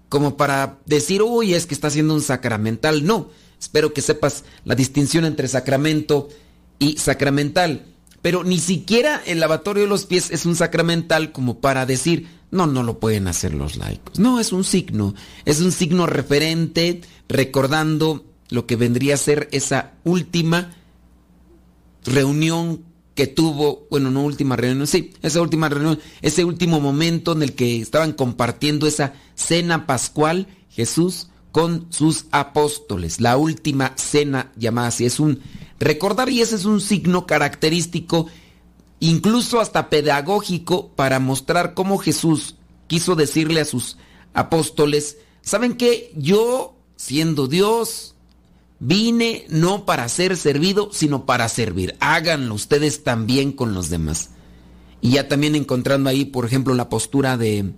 como 0.08 0.36
para 0.36 0.78
decir, 0.86 1.22
uy, 1.22 1.52
es 1.54 1.66
que 1.66 1.74
está 1.74 1.88
haciendo 1.88 2.14
un 2.14 2.22
sacramental. 2.22 3.04
No, 3.04 3.28
espero 3.60 3.92
que 3.92 4.02
sepas 4.02 4.44
la 4.64 4.76
distinción 4.76 5.24
entre 5.24 5.48
sacramento 5.48 6.28
y 6.78 6.96
sacramental. 6.96 7.86
Pero 8.22 8.44
ni 8.44 8.58
siquiera 8.58 9.20
el 9.26 9.40
lavatorio 9.40 9.82
de 9.82 9.88
los 9.88 10.06
pies 10.06 10.30
es 10.30 10.46
un 10.46 10.56
sacramental 10.56 11.32
como 11.32 11.58
para 11.58 11.84
decir, 11.84 12.28
no, 12.52 12.66
no 12.68 12.84
lo 12.84 13.00
pueden 13.00 13.26
hacer 13.26 13.52
los 13.52 13.76
laicos. 13.76 14.18
No, 14.18 14.38
es 14.38 14.52
un 14.52 14.64
signo, 14.64 15.14
es 15.44 15.60
un 15.60 15.72
signo 15.72 16.06
referente 16.06 17.02
recordando 17.28 18.24
lo 18.48 18.64
que 18.64 18.76
vendría 18.76 19.14
a 19.14 19.18
ser 19.18 19.48
esa 19.50 19.92
última 20.04 20.70
reunión 22.04 22.84
que 23.14 23.26
tuvo, 23.26 23.86
bueno, 23.90 24.10
no 24.10 24.22
última 24.24 24.56
reunión, 24.56 24.86
sí, 24.86 25.12
esa 25.22 25.40
última 25.40 25.68
reunión, 25.68 26.00
ese 26.20 26.44
último 26.44 26.80
momento 26.80 27.32
en 27.32 27.42
el 27.42 27.54
que 27.54 27.80
estaban 27.80 28.12
compartiendo 28.12 28.86
esa 28.86 29.14
cena 29.34 29.86
pascual 29.86 30.48
Jesús 30.68 31.28
con 31.52 31.86
sus 31.90 32.26
apóstoles, 32.32 33.20
la 33.20 33.36
última 33.36 33.92
cena 33.96 34.52
llamada 34.56 34.88
así, 34.88 35.04
es 35.04 35.20
un 35.20 35.40
recordar 35.78 36.28
y 36.28 36.40
ese 36.40 36.56
es 36.56 36.64
un 36.64 36.80
signo 36.80 37.26
característico, 37.26 38.26
incluso 38.98 39.60
hasta 39.60 39.88
pedagógico, 39.90 40.88
para 40.88 41.20
mostrar 41.20 41.74
cómo 41.74 41.98
Jesús 41.98 42.56
quiso 42.88 43.14
decirle 43.14 43.60
a 43.60 43.64
sus 43.64 43.96
apóstoles, 44.32 45.18
¿saben 45.42 45.74
qué? 45.74 46.12
Yo, 46.16 46.76
siendo 46.96 47.46
Dios, 47.46 48.13
Vine 48.86 49.46
no 49.48 49.86
para 49.86 50.06
ser 50.10 50.36
servido, 50.36 50.90
sino 50.92 51.24
para 51.24 51.48
servir. 51.48 51.96
Háganlo 52.00 52.54
ustedes 52.54 53.02
también 53.02 53.52
con 53.52 53.72
los 53.72 53.88
demás. 53.88 54.28
Y 55.00 55.12
ya 55.12 55.26
también 55.26 55.54
encontrando 55.54 56.10
ahí, 56.10 56.26
por 56.26 56.44
ejemplo, 56.44 56.74
la 56.74 56.90
postura 56.90 57.38
de, 57.38 57.72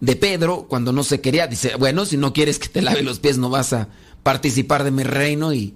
de 0.00 0.16
Pedro, 0.16 0.66
cuando 0.68 0.94
no 0.94 1.04
se 1.04 1.20
quería, 1.20 1.46
dice, 1.48 1.74
bueno, 1.76 2.06
si 2.06 2.16
no 2.16 2.32
quieres 2.32 2.58
que 2.58 2.68
te 2.68 2.80
lave 2.80 3.02
los 3.02 3.18
pies, 3.18 3.36
no 3.36 3.50
vas 3.50 3.74
a 3.74 3.88
participar 4.22 4.84
de 4.84 4.90
mi 4.90 5.02
reino. 5.02 5.52
Y, 5.52 5.74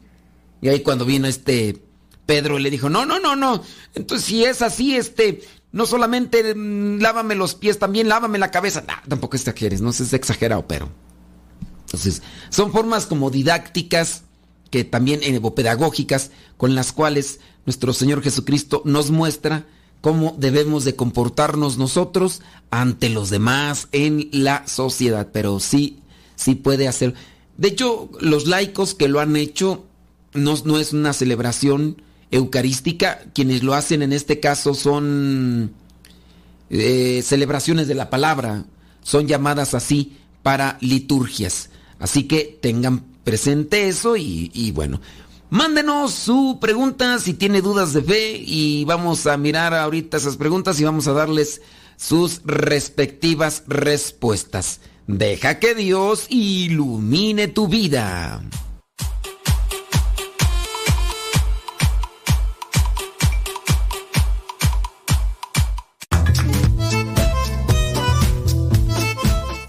y 0.63 0.69
ahí 0.69 0.81
cuando 0.81 1.05
vino 1.05 1.29
este 1.29 1.83
Pedro 2.25 2.59
le 2.59 2.71
dijo, 2.71 2.89
no, 2.89 3.05
no, 3.05 3.21
no, 3.21 3.37
no. 3.37 3.63
Entonces, 3.95 4.27
si 4.27 4.43
es 4.43 4.63
así, 4.63 4.97
este, 4.97 5.43
no 5.71 5.85
solamente 5.85 6.55
mm, 6.55 6.99
lávame 6.99 7.35
los 7.35 7.55
pies, 7.57 7.79
también 7.79 8.09
lávame 8.09 8.39
la 8.39 8.51
cabeza. 8.51 8.83
tampoco 9.07 9.37
quieres, 9.55 9.83
no 9.83 9.93
sé, 9.93 10.05
es 10.05 10.15
exagerado, 10.15 10.67
pero... 10.67 11.04
Entonces, 11.95 12.23
son 12.51 12.73
formas 12.73 13.07
como 13.07 13.31
didácticas, 13.31 14.25
que 14.71 14.83
también 14.83 15.21
eh, 15.23 15.41
pedagógicas, 15.55 16.33
con 16.57 16.75
las 16.75 16.93
cuales 16.93 17.39
nuestro 17.67 17.93
Señor 17.93 18.21
Jesucristo 18.21 18.83
nos 18.85 19.13
muestra 19.13 19.67
cómo 20.01 20.35
debemos 20.37 20.85
de 20.85 20.97
comportarnos 20.97 21.79
nosotros 21.79 22.43
ante 22.71 23.09
los 23.11 23.31
demás 23.31 23.87
en 23.93 24.29
la 24.33 24.67
sociedad. 24.67 25.29
Pero 25.33 25.61
sí, 25.61 26.01
sí 26.35 26.57
puede 26.57 26.89
hacer. 26.89 27.15
De 27.59 27.69
hecho, 27.69 28.11
los 28.21 28.49
laicos 28.49 28.95
que 28.95 29.07
lo 29.07 29.21
han 29.21 29.37
hecho 29.37 29.85
no, 30.33 30.57
no 30.65 30.79
es 30.81 30.93
una 30.93 31.13
celebración 31.13 32.03
eucarística. 32.33 33.21
Quienes 33.35 33.63
lo 33.63 33.75
hacen 33.75 34.03
en 34.03 34.13
este 34.13 34.41
caso 34.41 34.75
son 34.75 35.73
eh, 36.71 37.23
celebraciones 37.25 37.87
de 37.87 37.95
la 37.95 38.11
palabra. 38.11 38.65
Son 39.05 39.29
llamadas 39.29 39.75
así 39.75 40.17
para 40.45 40.77
liturgias. 40.81 41.71
Así 41.99 42.25
que 42.25 42.59
tengan 42.61 43.05
presente 43.25 43.89
eso 43.89 44.17
y, 44.17 44.73
bueno. 44.75 45.01
Mándenos 45.51 46.13
su 46.13 46.59
pregunta 46.61 47.19
si 47.19 47.35
tiene 47.35 47.63
dudas 47.63 47.93
de 47.93 48.03
fe 48.03 48.43
y 48.45 48.85
vamos 48.87 49.27
a 49.27 49.37
mirar 49.37 49.73
ahorita 49.73 50.17
esas 50.17 50.37
preguntas 50.37 50.81
y 50.81 50.85
vamos 50.85 51.07
a 51.07 51.13
darles 51.13 51.63
sus 51.97 52.41
respectivas 52.45 53.63
respuestas. 53.67 54.81
Deja 55.07 55.59
que 55.59 55.75
Dios 55.75 56.27
ilumine 56.31 57.47
tu 57.49 57.69
vida. 57.69 58.43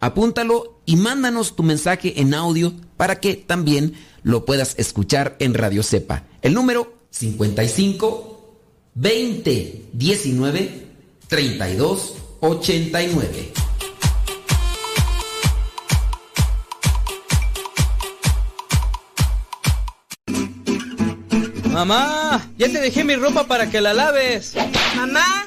apúntalo 0.00 0.80
y 0.86 0.96
mándanos 0.96 1.56
tu 1.56 1.62
mensaje 1.62 2.20
en 2.20 2.34
audio 2.34 2.72
para 2.96 3.20
que 3.20 3.34
también 3.34 3.94
lo 4.22 4.44
puedas 4.44 4.74
escuchar 4.78 5.36
en 5.38 5.54
Radio 5.54 5.82
Cepa. 5.82 6.24
El 6.42 6.54
número 6.54 6.92
55 7.10 8.56
20 8.94 9.90
19 9.92 10.86
32 11.28 12.14
89. 12.40 13.52
Mamá, 21.78 22.50
ya 22.58 22.66
te 22.66 22.80
dejé 22.80 23.04
mi 23.04 23.14
ropa 23.14 23.46
para 23.46 23.70
que 23.70 23.80
la 23.80 23.92
laves. 23.92 24.54
Mamá, 24.96 25.46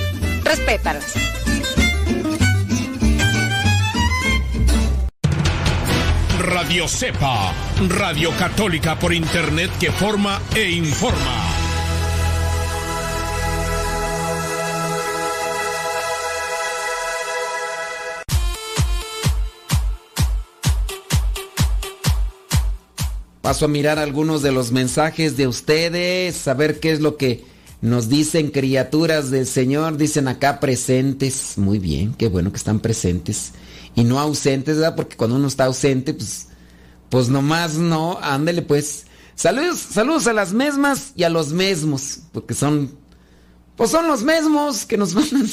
Respétalas. 0.51 1.13
Radio 6.39 6.89
Cepa, 6.89 7.53
Radio 7.87 8.31
Católica 8.37 8.99
por 8.99 9.13
Internet 9.13 9.71
que 9.79 9.93
forma 9.93 10.41
e 10.53 10.71
informa. 10.71 11.37
Paso 23.41 23.63
a 23.63 23.67
mirar 23.69 23.99
algunos 23.99 24.41
de 24.41 24.51
los 24.51 24.73
mensajes 24.73 25.37
de 25.37 25.47
ustedes, 25.47 26.45
a 26.49 26.53
ver 26.53 26.81
qué 26.81 26.91
es 26.91 26.99
lo 26.99 27.15
que 27.15 27.50
nos 27.81 28.09
dicen 28.09 28.51
criaturas 28.51 29.31
del 29.31 29.47
Señor. 29.47 29.97
Dicen 29.97 30.27
acá 30.27 30.59
presentes. 30.59 31.57
Muy 31.57 31.79
bien, 31.79 32.13
qué 32.13 32.27
bueno 32.27 32.51
que 32.51 32.57
están 32.57 32.79
presentes. 32.79 33.53
Y 33.95 34.03
no 34.03 34.19
ausentes, 34.19 34.77
¿verdad? 34.77 34.95
Porque 34.95 35.17
cuando 35.17 35.35
uno 35.35 35.47
está 35.47 35.65
ausente, 35.65 36.13
pues, 36.13 36.47
pues 37.09 37.29
nomás 37.29 37.75
no. 37.75 38.19
Ándele 38.21 38.61
pues. 38.61 39.07
Saludos, 39.35 39.79
saludos 39.79 40.27
a 40.27 40.33
las 40.33 40.53
mismas 40.53 41.13
y 41.15 41.23
a 41.23 41.29
los 41.29 41.51
mismos. 41.53 42.19
Porque 42.31 42.53
son, 42.53 42.91
pues 43.75 43.89
son 43.89 44.07
los 44.07 44.23
mismos 44.23 44.85
que 44.85 44.97
nos 44.97 45.15
mandan. 45.15 45.47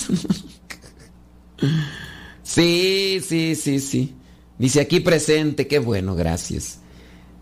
sí, 2.43 3.21
sí, 3.27 3.55
sí, 3.55 3.81
sí. 3.81 4.15
Dice 4.59 4.81
aquí 4.81 5.01
presente, 5.01 5.67
qué 5.67 5.79
bueno, 5.79 6.15
gracias. 6.15 6.81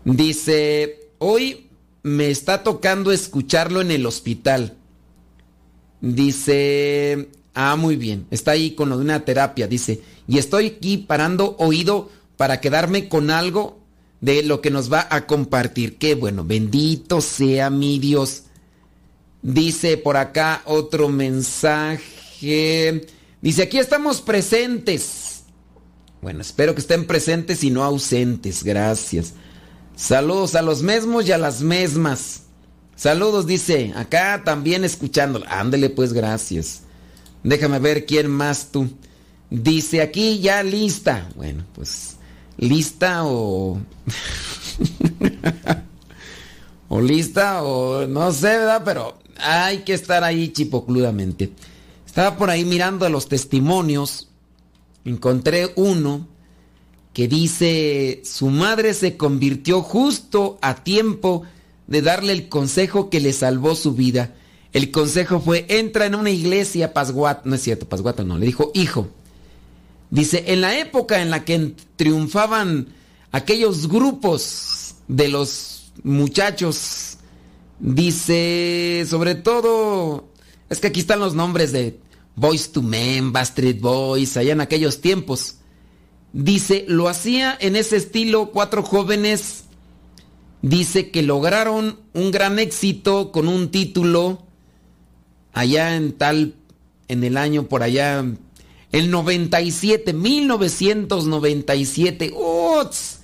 Dice, 0.05 1.11
hoy 1.17 1.66
me 2.07 2.31
está 2.31 2.63
tocando 2.63 3.11
escucharlo 3.11 3.81
en 3.81 3.91
el 3.91 4.05
hospital. 4.05 4.75
Dice, 5.99 7.29
ah, 7.53 7.75
muy 7.75 7.95
bien, 7.95 8.25
está 8.31 8.51
ahí 8.51 8.71
con 8.71 8.89
lo 8.89 8.97
de 8.97 9.03
una 9.03 9.25
terapia. 9.25 9.67
Dice, 9.67 10.01
y 10.27 10.37
estoy 10.37 10.67
aquí 10.67 10.97
parando 10.97 11.55
oído 11.59 12.09
para 12.37 12.61
quedarme 12.61 13.09
con 13.09 13.29
algo 13.29 13.79
de 14.21 14.41
lo 14.43 14.61
que 14.61 14.71
nos 14.71 14.91
va 14.91 15.07
a 15.09 15.27
compartir. 15.27 15.97
Qué 15.97 16.15
bueno, 16.15 16.45
bendito 16.45 17.19
sea 17.21 17.69
mi 17.69 17.99
Dios. 17.99 18.43
Dice 19.41 19.97
por 19.97 20.17
acá 20.17 20.61
otro 20.65 21.09
mensaje. 21.09 22.01
Dice, 23.41 23.63
aquí 23.63 23.79
estamos 23.79 24.21
presentes. 24.21 25.43
Bueno, 26.21 26.41
espero 26.41 26.73
que 26.73 26.81
estén 26.81 27.05
presentes 27.05 27.63
y 27.63 27.69
no 27.69 27.83
ausentes. 27.83 28.63
Gracias. 28.63 29.33
Saludos 29.97 30.53
a 30.53 30.61
los 30.61 30.83
mismos 30.83 31.27
y 31.27 31.31
a 31.31 31.39
las 31.39 31.63
mismas. 31.63 32.43
Saludos, 32.95 33.47
dice. 33.47 33.93
Acá 33.95 34.43
también 34.45 34.83
escuchando. 34.85 35.43
Ándele 35.47 35.89
pues, 35.89 36.13
gracias. 36.13 36.83
Déjame 37.43 37.79
ver 37.79 38.05
quién 38.05 38.27
más 38.27 38.71
tú. 38.71 38.87
Dice 39.49 40.03
aquí 40.03 40.39
ya 40.39 40.61
lista. 40.61 41.27
Bueno, 41.35 41.65
pues 41.73 42.17
lista 42.57 43.25
o... 43.25 43.81
o 46.89 47.01
lista 47.01 47.63
o 47.63 48.05
no 48.05 48.31
sé, 48.31 48.49
¿verdad? 48.49 48.83
Pero 48.85 49.17
hay 49.39 49.79
que 49.79 49.95
estar 49.95 50.23
ahí 50.23 50.49
chipocludamente. 50.49 51.51
Estaba 52.05 52.37
por 52.37 52.51
ahí 52.51 52.65
mirando 52.65 53.09
los 53.09 53.27
testimonios. 53.27 54.29
Encontré 55.05 55.73
uno 55.75 56.27
que 57.17 57.27
dice, 57.27 58.21
su 58.23 58.51
madre 58.51 58.93
se 58.93 59.17
convirtió 59.17 59.81
justo 59.81 60.59
a 60.61 60.83
tiempo 60.83 61.41
de 61.87 62.03
darle 62.03 62.31
el 62.31 62.47
consejo 62.47 63.09
que 63.09 63.19
le 63.19 63.33
salvó 63.33 63.73
su 63.73 63.95
vida. 63.95 64.35
El 64.71 64.91
consejo 64.91 65.39
fue, 65.39 65.65
entra 65.67 66.05
en 66.05 66.13
una 66.13 66.29
iglesia, 66.29 66.93
Pasguat, 66.93 67.43
no 67.43 67.55
es 67.55 67.63
cierto, 67.63 67.89
Pasguato 67.89 68.23
no, 68.23 68.37
le 68.37 68.45
dijo, 68.45 68.69
hijo. 68.75 69.07
Dice, 70.11 70.43
en 70.45 70.61
la 70.61 70.77
época 70.77 71.19
en 71.19 71.31
la 71.31 71.43
que 71.43 71.73
triunfaban 71.95 72.89
aquellos 73.31 73.87
grupos 73.87 74.93
de 75.07 75.27
los 75.27 75.91
muchachos, 76.03 77.17
dice, 77.79 79.07
sobre 79.09 79.33
todo, 79.33 80.29
es 80.69 80.79
que 80.79 80.85
aquí 80.85 80.99
están 80.99 81.19
los 81.19 81.33
nombres 81.33 81.71
de 81.71 81.99
Boys 82.35 82.71
to 82.71 82.83
Men, 82.83 83.33
Bastard 83.33 83.79
Boys, 83.79 84.37
allá 84.37 84.53
en 84.53 84.61
aquellos 84.61 85.01
tiempos. 85.01 85.56
Dice, 86.37 86.85
lo 86.87 87.09
hacía 87.09 87.57
en 87.59 87.75
ese 87.75 87.97
estilo 87.97 88.51
cuatro 88.51 88.83
jóvenes. 88.83 89.63
Dice 90.61 91.09
que 91.09 91.23
lograron 91.23 91.99
un 92.13 92.29
gran 92.29 92.59
éxito 92.59 93.31
con 93.31 93.47
un 93.47 93.71
título 93.71 94.43
allá 95.53 95.95
en 95.95 96.11
tal, 96.11 96.53
en 97.07 97.23
el 97.23 97.37
año 97.37 97.63
por 97.63 97.81
allá, 97.81 98.23
el 98.91 99.09
97, 99.09 100.13
1997. 100.13 102.31
¡Uts! 102.35 103.21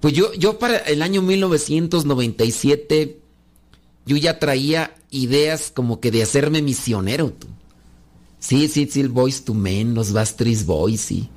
Pues 0.00 0.12
yo, 0.12 0.34
yo 0.34 0.58
para 0.58 0.78
el 0.78 1.02
año 1.02 1.22
1997, 1.22 3.20
yo 4.04 4.16
ya 4.16 4.40
traía 4.40 4.92
ideas 5.12 5.70
como 5.72 6.00
que 6.00 6.10
de 6.10 6.24
hacerme 6.24 6.60
misionero. 6.60 7.30
Tú. 7.30 7.46
Sí, 8.40 8.66
sí, 8.66 8.88
sí, 8.90 9.00
el 9.00 9.10
Boys 9.10 9.44
to 9.44 9.54
Men, 9.54 9.94
los 9.94 10.12
Bastries 10.12 10.66
Boys, 10.66 11.02
sí. 11.02 11.30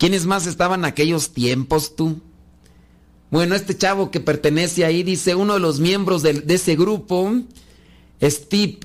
¿Quiénes 0.00 0.24
más 0.24 0.46
estaban 0.46 0.80
en 0.80 0.86
aquellos 0.86 1.34
tiempos 1.34 1.94
tú? 1.94 2.22
Bueno, 3.30 3.54
este 3.54 3.76
chavo 3.76 4.10
que 4.10 4.18
pertenece 4.18 4.86
ahí 4.86 5.02
dice, 5.02 5.34
uno 5.34 5.52
de 5.52 5.60
los 5.60 5.78
miembros 5.78 6.22
de, 6.22 6.40
de 6.40 6.54
ese 6.54 6.74
grupo, 6.74 7.30
Steve 8.22 8.78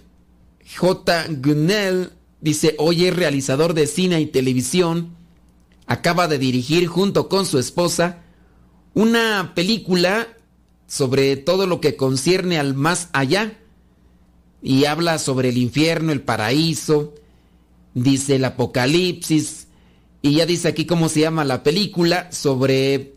J. 0.77 1.27
Gunnell, 1.41 2.11
dice, 2.41 2.75
hoy 2.79 3.05
es 3.05 3.15
realizador 3.15 3.73
de 3.73 3.87
cine 3.87 4.19
y 4.19 4.25
televisión, 4.25 5.15
acaba 5.87 6.27
de 6.27 6.37
dirigir 6.37 6.87
junto 6.87 7.29
con 7.29 7.45
su 7.45 7.59
esposa 7.59 8.21
una 8.93 9.53
película 9.55 10.27
sobre 10.85 11.37
todo 11.37 11.65
lo 11.65 11.79
que 11.79 11.95
concierne 11.95 12.59
al 12.59 12.73
más 12.73 13.07
allá 13.13 13.57
y 14.61 14.83
habla 14.83 15.17
sobre 15.17 15.47
el 15.47 15.59
infierno, 15.59 16.11
el 16.11 16.23
paraíso, 16.23 17.13
dice 17.93 18.35
el 18.35 18.43
apocalipsis, 18.43 19.64
y 20.25 20.33
ya 20.33 20.47
dice 20.47 20.69
aquí 20.69 20.87
cómo 20.87 21.07
se 21.07 21.19
llama 21.19 21.45
la 21.45 21.61
película 21.61 22.31
sobre 22.31 23.13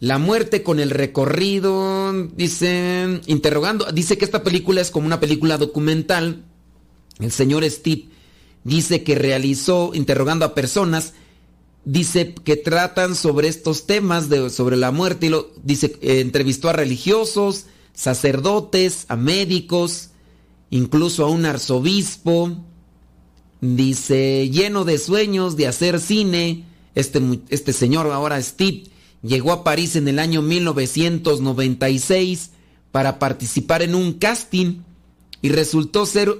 la 0.00 0.18
muerte 0.18 0.64
con 0.64 0.80
el 0.80 0.90
recorrido. 0.90 2.12
Dice, 2.34 3.20
interrogando, 3.26 3.86
dice 3.92 4.18
que 4.18 4.24
esta 4.24 4.42
película 4.42 4.80
es 4.80 4.90
como 4.90 5.06
una 5.06 5.20
película 5.20 5.56
documental. 5.56 6.42
El 7.20 7.30
señor 7.30 7.62
Steve 7.70 8.08
dice 8.64 9.04
que 9.04 9.14
realizó, 9.14 9.92
interrogando 9.94 10.44
a 10.44 10.56
personas, 10.56 11.14
dice 11.84 12.34
que 12.34 12.56
tratan 12.56 13.14
sobre 13.14 13.46
estos 13.46 13.86
temas, 13.86 14.28
de, 14.28 14.50
sobre 14.50 14.76
la 14.76 14.90
muerte, 14.90 15.26
y 15.28 15.32
dice, 15.62 15.96
eh, 16.00 16.18
entrevistó 16.18 16.70
a 16.70 16.72
religiosos, 16.72 17.66
sacerdotes, 17.94 19.04
a 19.06 19.14
médicos, 19.14 20.10
incluso 20.70 21.24
a 21.24 21.30
un 21.30 21.46
arzobispo, 21.46 22.64
Dice, 23.60 24.48
lleno 24.50 24.84
de 24.84 24.98
sueños 24.98 25.56
de 25.56 25.66
hacer 25.66 25.98
cine, 26.00 26.64
este, 26.94 27.20
este 27.48 27.72
señor 27.72 28.06
ahora 28.06 28.40
Steve 28.40 28.84
llegó 29.22 29.50
a 29.52 29.64
París 29.64 29.96
en 29.96 30.06
el 30.06 30.20
año 30.20 30.42
1996 30.42 32.50
para 32.92 33.18
participar 33.18 33.82
en 33.82 33.96
un 33.96 34.12
casting 34.14 34.82
y 35.42 35.48
resultó 35.48 36.06
ser 36.06 36.32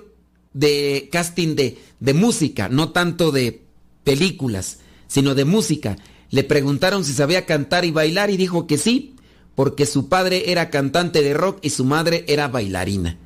de 0.52 1.08
casting 1.10 1.56
de, 1.56 1.78
de 2.00 2.14
música, 2.14 2.68
no 2.68 2.90
tanto 2.90 3.32
de 3.32 3.62
películas, 4.04 4.78
sino 5.08 5.34
de 5.34 5.44
música. 5.44 5.96
Le 6.30 6.44
preguntaron 6.44 7.04
si 7.04 7.12
sabía 7.12 7.46
cantar 7.46 7.84
y 7.84 7.90
bailar 7.90 8.30
y 8.30 8.36
dijo 8.36 8.66
que 8.66 8.78
sí, 8.78 9.14
porque 9.54 9.86
su 9.86 10.08
padre 10.08 10.52
era 10.52 10.70
cantante 10.70 11.22
de 11.22 11.34
rock 11.34 11.58
y 11.62 11.70
su 11.70 11.84
madre 11.84 12.24
era 12.28 12.46
bailarina. 12.46 13.18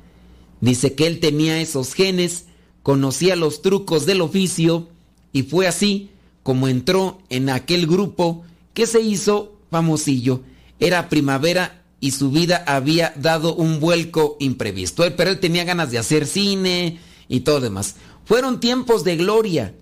Dice 0.61 0.95
que 0.95 1.05
él 1.05 1.19
tenía 1.19 1.61
esos 1.61 1.93
genes 1.93 2.45
conocía 2.83 3.35
los 3.35 3.61
trucos 3.61 4.05
del 4.05 4.21
oficio 4.21 4.89
y 5.31 5.43
fue 5.43 5.67
así 5.67 6.09
como 6.43 6.67
entró 6.67 7.21
en 7.29 7.49
aquel 7.49 7.87
grupo 7.87 8.43
que 8.73 8.85
se 8.85 9.01
hizo 9.01 9.57
famosillo. 9.71 10.41
Era 10.79 11.09
primavera 11.09 11.81
y 11.99 12.11
su 12.11 12.31
vida 12.31 12.63
había 12.67 13.13
dado 13.15 13.55
un 13.55 13.79
vuelco 13.79 14.35
imprevisto. 14.39 15.03
Pero 15.15 15.29
él 15.29 15.39
tenía 15.39 15.63
ganas 15.63 15.89
de 15.89 15.97
hacer 15.97 16.27
cine 16.27 16.99
y 17.29 17.39
todo 17.39 17.61
demás. 17.61 17.95
Fueron 18.25 18.59
tiempos 18.59 19.05
de 19.05 19.15
gloria, 19.15 19.73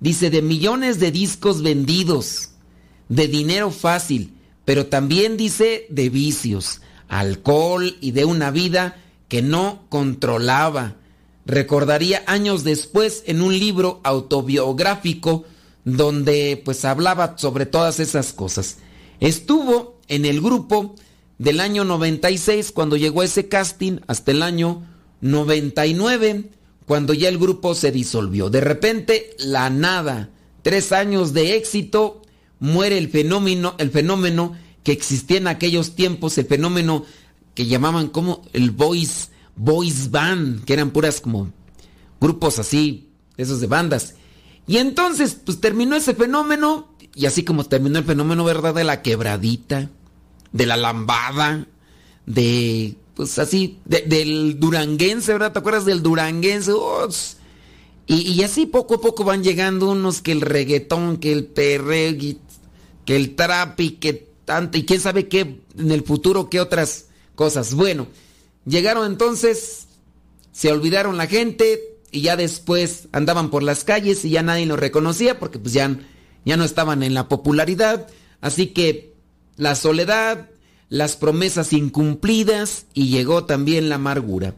dice, 0.00 0.30
de 0.30 0.40
millones 0.40 0.98
de 0.98 1.12
discos 1.12 1.62
vendidos, 1.62 2.50
de 3.10 3.28
dinero 3.28 3.70
fácil, 3.70 4.32
pero 4.64 4.86
también 4.86 5.36
dice 5.36 5.86
de 5.90 6.08
vicios, 6.08 6.80
alcohol 7.08 7.96
y 8.00 8.12
de 8.12 8.24
una 8.24 8.50
vida 8.50 8.96
que 9.28 9.42
no 9.42 9.84
controlaba 9.88 10.96
recordaría 11.48 12.22
años 12.26 12.62
después 12.62 13.24
en 13.26 13.40
un 13.40 13.58
libro 13.58 14.00
autobiográfico 14.04 15.44
donde 15.84 16.60
pues 16.62 16.84
hablaba 16.84 17.36
sobre 17.38 17.66
todas 17.66 17.98
esas 17.98 18.32
cosas. 18.32 18.76
Estuvo 19.18 19.98
en 20.06 20.26
el 20.26 20.40
grupo 20.40 20.94
del 21.38 21.60
año 21.60 21.84
96 21.84 22.70
cuando 22.70 22.96
llegó 22.96 23.22
ese 23.22 23.48
casting 23.48 24.00
hasta 24.06 24.30
el 24.30 24.42
año 24.42 24.86
99 25.22 26.50
cuando 26.86 27.14
ya 27.14 27.28
el 27.28 27.38
grupo 27.38 27.74
se 27.74 27.92
disolvió. 27.92 28.50
De 28.50 28.60
repente 28.60 29.34
la 29.38 29.70
nada, 29.70 30.30
tres 30.62 30.92
años 30.92 31.32
de 31.32 31.56
éxito, 31.56 32.22
muere 32.60 32.98
el 32.98 33.08
fenómeno, 33.08 33.74
el 33.78 33.90
fenómeno 33.90 34.54
que 34.82 34.92
existía 34.92 35.38
en 35.38 35.48
aquellos 35.48 35.94
tiempos 35.94 36.36
el 36.36 36.46
fenómeno 36.46 37.04
que 37.54 37.66
llamaban 37.66 38.08
como 38.08 38.42
el 38.52 38.70
boys, 38.70 39.30
boys 39.58 40.10
band, 40.10 40.64
que 40.64 40.72
eran 40.72 40.90
puras 40.90 41.20
como 41.20 41.52
grupos 42.20 42.58
así, 42.58 43.10
esos 43.36 43.60
de 43.60 43.66
bandas. 43.66 44.14
Y 44.66 44.78
entonces, 44.78 45.36
pues 45.44 45.60
terminó 45.60 45.96
ese 45.96 46.14
fenómeno, 46.14 46.88
y 47.14 47.26
así 47.26 47.44
como 47.44 47.64
terminó 47.64 47.98
el 47.98 48.04
fenómeno, 48.04 48.44
¿verdad? 48.44 48.74
De 48.74 48.84
la 48.84 49.02
quebradita, 49.02 49.90
de 50.52 50.66
la 50.66 50.76
lambada, 50.76 51.66
de, 52.26 52.96
pues 53.14 53.38
así, 53.38 53.78
del 53.84 54.60
duranguense, 54.60 55.32
¿verdad? 55.32 55.52
¿Te 55.52 55.58
acuerdas 55.58 55.84
del 55.84 56.02
duranguense? 56.02 56.72
y, 58.06 58.32
y, 58.32 58.42
así 58.42 58.66
poco 58.66 58.96
a 58.96 59.00
poco 59.00 59.24
van 59.24 59.42
llegando 59.42 59.90
unos 59.90 60.20
que 60.22 60.32
el 60.32 60.40
reggaetón, 60.40 61.18
que 61.18 61.32
el 61.32 61.46
perreo, 61.46 62.16
que 63.04 63.16
el 63.16 63.34
trap 63.34 63.80
y 63.80 63.90
que 63.92 64.28
tanto, 64.44 64.78
y 64.78 64.84
quién 64.84 65.00
sabe 65.00 65.28
qué 65.28 65.60
en 65.78 65.90
el 65.90 66.02
futuro, 66.04 66.48
qué 66.48 66.60
otras 66.60 67.06
cosas. 67.34 67.74
Bueno, 67.74 68.06
llegaron 68.68 69.06
entonces, 69.06 69.88
se 70.52 70.70
olvidaron 70.70 71.16
la 71.16 71.26
gente, 71.26 71.98
y 72.10 72.22
ya 72.22 72.36
después 72.36 73.08
andaban 73.12 73.50
por 73.50 73.62
las 73.62 73.84
calles 73.84 74.24
y 74.24 74.30
ya 74.30 74.42
nadie 74.42 74.66
los 74.66 74.78
reconocía 74.78 75.38
porque 75.38 75.58
pues 75.58 75.74
ya, 75.74 75.98
ya 76.44 76.56
no 76.56 76.64
estaban 76.64 77.02
en 77.02 77.14
la 77.14 77.28
popularidad. 77.28 78.08
Así 78.40 78.68
que 78.68 79.14
la 79.56 79.74
soledad, 79.74 80.48
las 80.88 81.16
promesas 81.16 81.72
incumplidas 81.72 82.86
y 82.94 83.08
llegó 83.08 83.44
también 83.44 83.88
la 83.88 83.96
amargura. 83.96 84.54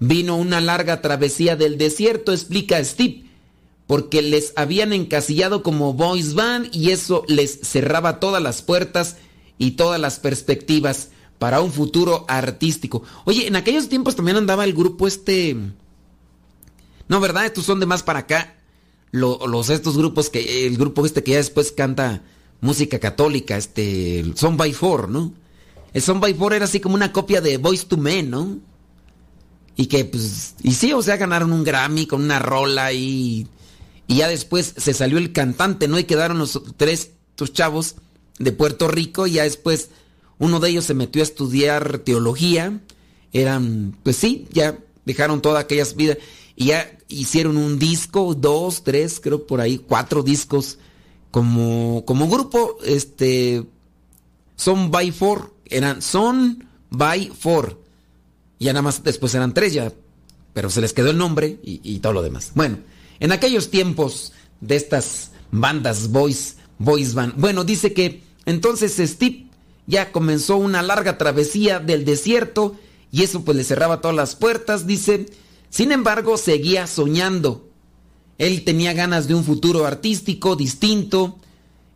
Vino 0.00 0.36
una 0.36 0.60
larga 0.60 1.00
travesía 1.00 1.56
del 1.56 1.78
desierto, 1.78 2.32
explica 2.32 2.82
Steve, 2.84 3.24
porque 3.86 4.20
les 4.20 4.52
habían 4.56 4.92
encasillado 4.92 5.62
como 5.62 5.94
boys 5.94 6.34
band 6.34 6.68
y 6.72 6.90
eso 6.90 7.24
les 7.28 7.60
cerraba 7.60 8.20
todas 8.20 8.42
las 8.42 8.60
puertas 8.60 9.16
y 9.56 9.72
todas 9.72 10.00
las 10.00 10.18
perspectivas 10.18 11.10
para 11.44 11.60
un 11.60 11.70
futuro 11.70 12.24
artístico. 12.26 13.02
Oye, 13.26 13.46
en 13.46 13.54
aquellos 13.54 13.90
tiempos 13.90 14.16
también 14.16 14.38
andaba 14.38 14.64
el 14.64 14.72
grupo 14.72 15.06
este 15.06 15.54
no, 17.06 17.20
¿verdad? 17.20 17.44
Estos 17.44 17.66
son 17.66 17.80
de 17.80 17.84
más 17.84 18.02
para 18.02 18.20
acá. 18.20 18.54
Los, 19.10 19.68
estos 19.68 19.98
grupos 19.98 20.30
que, 20.30 20.66
el 20.66 20.78
grupo 20.78 21.04
este 21.04 21.22
que 21.22 21.32
ya 21.32 21.36
después 21.36 21.70
canta 21.70 22.22
música 22.62 22.98
católica, 22.98 23.58
este, 23.58 24.24
Son 24.36 24.56
by 24.56 24.72
Four, 24.72 25.10
¿no? 25.10 25.34
El 25.92 26.00
Son 26.00 26.18
by 26.18 26.32
Four 26.32 26.54
era 26.54 26.64
así 26.64 26.80
como 26.80 26.94
una 26.94 27.12
copia 27.12 27.42
de 27.42 27.58
Voice 27.58 27.84
to 27.84 27.98
Men, 27.98 28.30
¿no? 28.30 28.58
Y 29.76 29.88
que, 29.88 30.06
pues, 30.06 30.54
y 30.62 30.72
sí, 30.72 30.94
o 30.94 31.02
sea, 31.02 31.18
ganaron 31.18 31.52
un 31.52 31.62
Grammy 31.62 32.06
con 32.06 32.22
una 32.22 32.38
rola 32.38 32.90
y, 32.94 33.48
y 34.06 34.16
ya 34.16 34.28
después 34.28 34.72
se 34.78 34.94
salió 34.94 35.18
el 35.18 35.34
cantante, 35.34 35.88
¿no? 35.88 35.98
Y 35.98 36.04
quedaron 36.04 36.38
los 36.38 36.62
tres, 36.78 37.10
estos 37.32 37.52
chavos 37.52 37.96
de 38.38 38.52
Puerto 38.52 38.88
Rico 38.88 39.26
y 39.26 39.32
ya 39.32 39.42
después 39.42 39.90
uno 40.38 40.60
de 40.60 40.70
ellos 40.70 40.84
se 40.84 40.94
metió 40.94 41.22
a 41.22 41.24
estudiar 41.24 41.98
teología. 41.98 42.80
Eran, 43.32 43.96
pues 44.02 44.16
sí, 44.16 44.46
ya 44.52 44.78
dejaron 45.04 45.42
todas 45.42 45.64
aquellas 45.64 45.96
vidas 45.96 46.18
y 46.56 46.66
ya 46.66 46.90
hicieron 47.08 47.56
un 47.56 47.78
disco, 47.78 48.34
dos, 48.34 48.84
tres, 48.84 49.20
creo 49.20 49.46
por 49.46 49.60
ahí, 49.60 49.78
cuatro 49.78 50.22
discos 50.22 50.78
como, 51.30 52.04
como 52.06 52.28
grupo, 52.28 52.78
este, 52.84 53.64
Son 54.56 54.90
by 54.90 55.10
Four, 55.10 55.52
eran 55.66 56.00
Son 56.00 56.64
by 56.90 57.32
Four. 57.36 57.80
Ya 58.60 58.72
nada 58.72 58.82
más 58.82 59.02
después 59.02 59.34
eran 59.34 59.52
tres 59.52 59.72
ya, 59.72 59.92
pero 60.52 60.70
se 60.70 60.80
les 60.80 60.92
quedó 60.92 61.10
el 61.10 61.18
nombre 61.18 61.58
y, 61.62 61.98
todo 61.98 62.12
lo 62.12 62.22
demás. 62.22 62.52
Bueno, 62.54 62.78
en 63.18 63.32
aquellos 63.32 63.70
tiempos 63.70 64.32
de 64.60 64.76
estas 64.76 65.32
bandas 65.50 66.12
boys, 66.12 66.56
boys 66.78 67.14
band, 67.14 67.34
bueno, 67.36 67.64
dice 67.64 67.92
que 67.92 68.22
entonces 68.46 68.96
Steve 68.96 69.43
ya 69.86 70.12
comenzó 70.12 70.56
una 70.56 70.82
larga 70.82 71.18
travesía 71.18 71.78
del 71.78 72.04
desierto 72.04 72.76
y 73.10 73.22
eso 73.22 73.44
pues 73.44 73.56
le 73.56 73.64
cerraba 73.64 74.00
todas 74.00 74.16
las 74.16 74.34
puertas, 74.34 74.86
dice, 74.86 75.26
sin 75.70 75.92
embargo, 75.92 76.36
seguía 76.36 76.86
soñando. 76.86 77.68
Él 78.38 78.64
tenía 78.64 78.92
ganas 78.92 79.28
de 79.28 79.34
un 79.34 79.44
futuro 79.44 79.86
artístico 79.86 80.56
distinto, 80.56 81.38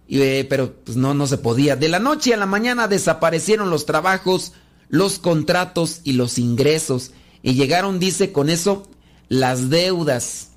eh, 0.09 0.47
pero 0.49 0.75
pues 0.85 0.97
no, 0.97 1.15
no 1.15 1.27
se 1.27 1.39
podía. 1.39 1.77
De 1.77 1.89
la 1.89 1.99
noche 1.99 2.35
a 2.35 2.37
la 2.37 2.47
mañana 2.47 2.89
desaparecieron 2.89 3.71
los 3.71 3.85
trabajos, 3.85 4.53
los 4.89 5.19
contratos 5.19 6.01
y 6.05 6.13
los 6.13 6.39
ingresos. 6.39 7.13
Y 7.43 7.55
llegaron, 7.55 7.99
dice, 7.99 8.31
con 8.31 8.49
eso 8.49 8.89
las 9.29 9.71
deudas. 9.71 10.51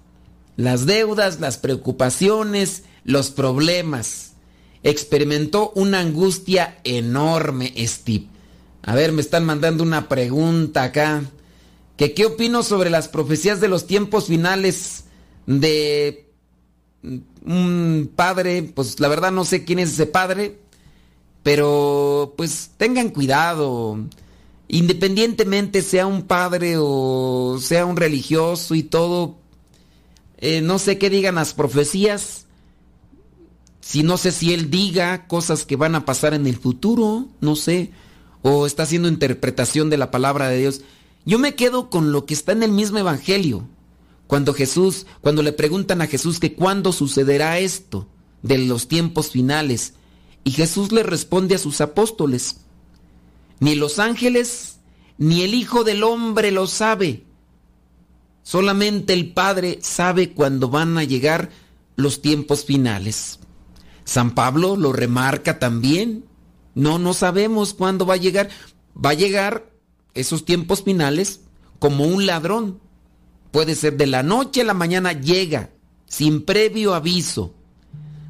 Las 0.58 0.86
deudas, 0.86 1.40
las 1.40 1.58
preocupaciones, 1.58 2.84
los 3.04 3.32
problemas. 3.32 4.31
Experimentó 4.84 5.72
una 5.76 6.00
angustia 6.00 6.80
enorme, 6.84 7.74
Steve. 7.88 8.28
A 8.84 8.96
ver, 8.96 9.12
me 9.12 9.22
están 9.22 9.46
mandando 9.46 9.84
una 9.84 10.10
pregunta 10.10 10.84
acá. 10.84 11.24
Que 11.98 12.14
qué 12.14 12.26
opino 12.26 12.64
sobre 12.64 12.90
las 12.90 13.08
profecías 13.08 13.62
de 13.62 13.68
los 13.68 13.86
tiempos 13.86 14.26
finales 14.26 15.04
de 15.46 16.32
un 17.46 18.12
padre, 18.16 18.64
pues 18.64 19.00
la 19.00 19.08
verdad 19.08 19.32
no 19.32 19.46
sé 19.46 19.64
quién 19.66 19.80
es 19.80 19.94
ese 19.94 20.06
padre, 20.06 20.60
pero 21.44 22.34
pues 22.38 22.72
tengan 22.78 23.10
cuidado, 23.10 23.98
independientemente 24.68 25.82
sea 25.82 26.06
un 26.06 26.24
padre 26.24 26.76
o 26.78 27.58
sea 27.60 27.86
un 27.86 27.98
religioso 27.98 28.76
y 28.76 28.84
todo, 28.84 29.38
eh, 30.38 30.62
no 30.62 30.80
sé 30.80 30.98
qué 30.98 31.10
digan 31.10 31.36
las 31.36 31.54
profecías, 31.54 32.46
si 33.82 34.04
no 34.04 34.18
sé 34.18 34.32
si 34.32 34.54
él 34.54 34.70
diga 34.70 35.28
cosas 35.28 35.66
que 35.66 35.76
van 35.76 35.96
a 35.96 36.06
pasar 36.06 36.34
en 36.34 36.48
el 36.48 36.56
futuro, 36.56 37.28
no 37.42 37.56
sé, 37.56 37.92
o 38.44 38.66
está 38.66 38.84
haciendo 38.84 39.08
interpretación 39.08 39.90
de 39.90 39.98
la 39.98 40.12
palabra 40.12 40.48
de 40.50 40.60
Dios. 40.60 40.82
Yo 41.26 41.40
me 41.40 41.56
quedo 41.56 41.90
con 41.90 42.12
lo 42.12 42.26
que 42.26 42.34
está 42.34 42.52
en 42.52 42.64
el 42.64 42.72
mismo 42.72 43.00
Evangelio. 43.00 43.68
Cuando 44.28 44.54
Jesús, 44.54 45.08
cuando 45.20 45.44
le 45.44 45.52
preguntan 45.52 46.02
a 46.02 46.08
Jesús 46.08 46.40
que 46.40 46.54
cuándo 46.54 46.94
sucederá 46.94 47.60
esto 47.60 48.08
de 48.44 48.60
los 48.60 48.88
tiempos 48.88 49.32
finales, 49.32 49.94
y 50.44 50.52
Jesús 50.52 50.92
le 50.92 51.04
responde 51.04 51.56
a 51.56 51.60
sus 51.60 51.82
apóstoles, 51.82 52.62
ni 53.60 53.76
los 53.76 54.00
ángeles, 54.00 54.78
ni 55.18 55.44
el 55.44 55.54
Hijo 55.54 55.84
del 55.84 56.04
Hombre 56.04 56.52
lo 56.52 56.66
sabe. 56.66 57.26
Solamente 58.44 59.14
el 59.14 59.34
Padre 59.34 59.80
sabe 59.82 60.34
cuándo 60.34 60.70
van 60.70 60.98
a 60.98 61.04
llegar 61.04 61.52
los 61.96 62.22
tiempos 62.22 62.66
finales. 62.66 63.40
San 64.04 64.36
Pablo 64.36 64.76
lo 64.76 64.94
remarca 64.94 65.60
también. 65.60 66.26
No, 66.76 67.00
no 67.00 67.14
sabemos 67.14 67.74
cuándo 67.74 68.06
va 68.06 68.16
a 68.16 68.18
llegar. 68.18 68.50
Va 68.94 69.12
a 69.12 69.16
llegar 69.16 69.70
esos 70.14 70.46
tiempos 70.46 70.84
finales 70.84 71.42
como 71.80 72.06
un 72.06 72.26
ladrón. 72.26 72.80
Puede 73.52 73.76
ser 73.76 73.98
de 73.98 74.08
la 74.08 74.24
noche 74.24 74.62
a 74.62 74.66
la 74.66 74.74
mañana 74.74 75.14
llega, 75.14 75.72
sin 76.06 76.44
previo 76.44 76.94
aviso. 76.94 77.54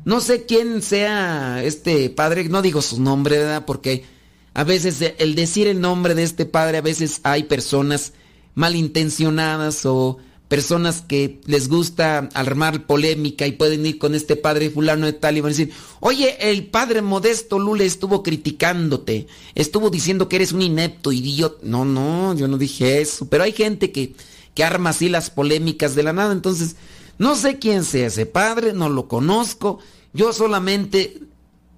No 0.03 0.19
sé 0.19 0.45
quién 0.45 0.81
sea 0.81 1.63
este 1.63 2.09
padre, 2.09 2.49
no 2.49 2.61
digo 2.61 2.81
su 2.81 2.99
nombre, 2.99 3.37
¿verdad? 3.37 3.65
Porque 3.65 4.05
a 4.53 4.63
veces 4.63 5.13
el 5.19 5.35
decir 5.35 5.67
el 5.67 5.79
nombre 5.79 6.15
de 6.15 6.23
este 6.23 6.45
padre, 6.45 6.77
a 6.77 6.81
veces 6.81 7.21
hay 7.23 7.43
personas 7.43 8.13
malintencionadas 8.55 9.85
o 9.85 10.17
personas 10.51 10.99
que 10.99 11.39
les 11.45 11.69
gusta 11.69 12.27
armar 12.33 12.85
polémica 12.85 13.47
y 13.47 13.53
pueden 13.53 13.85
ir 13.85 13.97
con 13.97 14.15
este 14.15 14.35
padre 14.35 14.69
fulano 14.69 15.05
de 15.05 15.13
tal 15.13 15.37
y 15.37 15.39
van 15.39 15.53
a 15.53 15.55
decir, 15.55 15.71
oye, 16.01 16.35
el 16.41 16.65
padre 16.65 17.01
modesto 17.01 17.57
Lule 17.57 17.85
estuvo 17.85 18.21
criticándote, 18.21 19.27
estuvo 19.55 19.89
diciendo 19.89 20.27
que 20.27 20.35
eres 20.35 20.51
un 20.51 20.61
inepto 20.61 21.13
idiota. 21.13 21.59
No, 21.63 21.85
no, 21.85 22.35
yo 22.35 22.49
no 22.49 22.57
dije 22.57 22.99
eso, 22.99 23.29
pero 23.29 23.45
hay 23.45 23.53
gente 23.53 23.93
que, 23.93 24.13
que 24.53 24.65
arma 24.65 24.89
así 24.89 25.07
las 25.07 25.29
polémicas 25.29 25.95
de 25.95 26.03
la 26.03 26.11
nada, 26.11 26.33
entonces 26.33 26.75
no 27.17 27.37
sé 27.37 27.57
quién 27.57 27.85
sea 27.85 28.07
ese 28.07 28.25
padre, 28.25 28.73
no 28.73 28.89
lo 28.89 29.07
conozco, 29.07 29.79
yo 30.11 30.33
solamente 30.33 31.21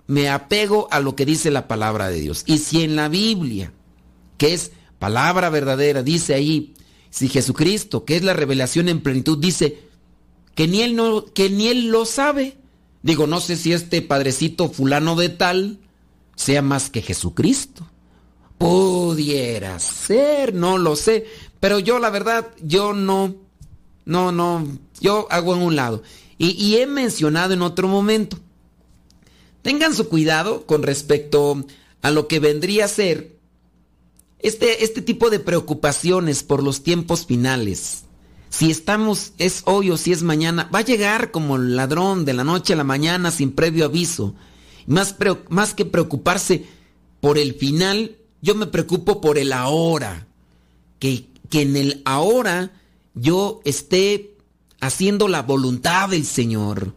me 0.07 0.29
apego 0.29 0.87
a 0.89 0.99
lo 0.99 1.15
que 1.15 1.27
dice 1.27 1.51
la 1.51 1.67
palabra 1.67 2.07
de 2.09 2.21
Dios. 2.21 2.41
Y 2.47 2.57
si 2.57 2.81
en 2.81 2.95
la 2.95 3.07
Biblia, 3.07 3.71
que 4.39 4.55
es 4.55 4.71
palabra 4.97 5.51
verdadera, 5.51 6.01
dice 6.01 6.33
ahí, 6.33 6.73
si 7.13 7.29
Jesucristo, 7.29 8.05
que 8.05 8.15
es 8.15 8.23
la 8.23 8.33
revelación 8.33 8.89
en 8.89 8.99
plenitud, 8.99 9.37
dice 9.37 9.83
que 10.55 10.67
ni 10.67 10.81
él, 10.81 10.95
no, 10.95 11.25
que 11.25 11.47
ni 11.47 11.67
él 11.67 11.89
lo 11.89 12.05
sabe, 12.05 12.57
digo, 13.03 13.27
no 13.27 13.39
sé 13.39 13.55
si 13.55 13.71
este 13.71 14.01
padrecito 14.01 14.67
fulano 14.67 15.15
de 15.15 15.29
tal 15.29 15.77
sea 16.35 16.63
más 16.63 16.89
que 16.89 17.03
Jesucristo. 17.03 17.87
Pudiera 18.57 19.77
ser, 19.77 20.55
no 20.55 20.79
lo 20.79 20.95
sé, 20.95 21.27
pero 21.59 21.77
yo 21.77 21.99
la 21.99 22.09
verdad, 22.09 22.47
yo 22.63 22.93
no, 22.93 23.35
no, 24.05 24.31
no, 24.31 24.67
yo 24.99 25.27
hago 25.29 25.53
en 25.53 25.61
un 25.61 25.75
lado. 25.75 26.01
Y, 26.39 26.53
y 26.53 26.77
he 26.77 26.87
mencionado 26.87 27.53
en 27.53 27.61
otro 27.61 27.87
momento, 27.87 28.39
tengan 29.61 29.93
su 29.93 30.09
cuidado 30.09 30.65
con 30.65 30.81
respecto 30.81 31.63
a 32.01 32.09
lo 32.09 32.27
que 32.27 32.39
vendría 32.39 32.85
a 32.85 32.87
ser 32.87 33.37
este, 34.43 34.83
este 34.83 35.01
tipo 35.01 35.29
de 35.29 35.39
preocupaciones 35.39 36.43
por 36.43 36.61
los 36.61 36.83
tiempos 36.83 37.25
finales, 37.25 38.03
si 38.53 38.69
estamos, 38.69 39.33
es 39.39 39.63
hoy 39.65 39.89
o 39.89 39.97
si 39.97 40.11
es 40.11 40.21
mañana, 40.21 40.69
va 40.73 40.79
a 40.79 40.85
llegar 40.85 41.31
como 41.31 41.55
el 41.55 41.75
ladrón 41.75 42.23
de 42.23 42.33
la 42.33 42.43
noche 42.43 42.73
a 42.73 42.75
la 42.75 42.83
mañana 42.83 43.31
sin 43.31 43.51
previo 43.51 43.85
aviso. 43.85 44.35
Más, 44.85 45.15
más 45.49 45.73
que 45.73 45.85
preocuparse 45.85 46.67
por 47.19 47.39
el 47.39 47.55
final, 47.55 48.15
yo 48.43 48.53
me 48.53 48.67
preocupo 48.67 49.21
por 49.21 49.39
el 49.39 49.53
ahora. 49.53 50.27
Que, 50.99 51.29
que 51.49 51.63
en 51.63 51.75
el 51.75 52.03
ahora 52.05 52.79
yo 53.15 53.59
esté 53.65 54.37
haciendo 54.81 55.27
la 55.27 55.41
voluntad 55.41 56.09
del 56.09 56.23
Señor. 56.23 56.93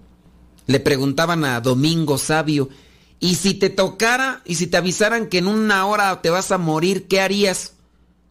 Le 0.67 0.79
preguntaban 0.79 1.43
a 1.47 1.63
Domingo 1.63 2.19
Sabio, 2.19 2.69
¿y 3.21 3.37
si 3.37 3.55
te 3.55 3.71
tocara 3.71 4.43
y 4.45 4.57
si 4.57 4.67
te 4.67 4.77
avisaran 4.77 5.29
que 5.29 5.39
en 5.39 5.47
una 5.47 5.87
hora 5.87 6.21
te 6.23 6.31
vas 6.31 6.53
a 6.53 6.59
morir, 6.59 7.07
qué 7.07 7.21
harías? 7.21 7.73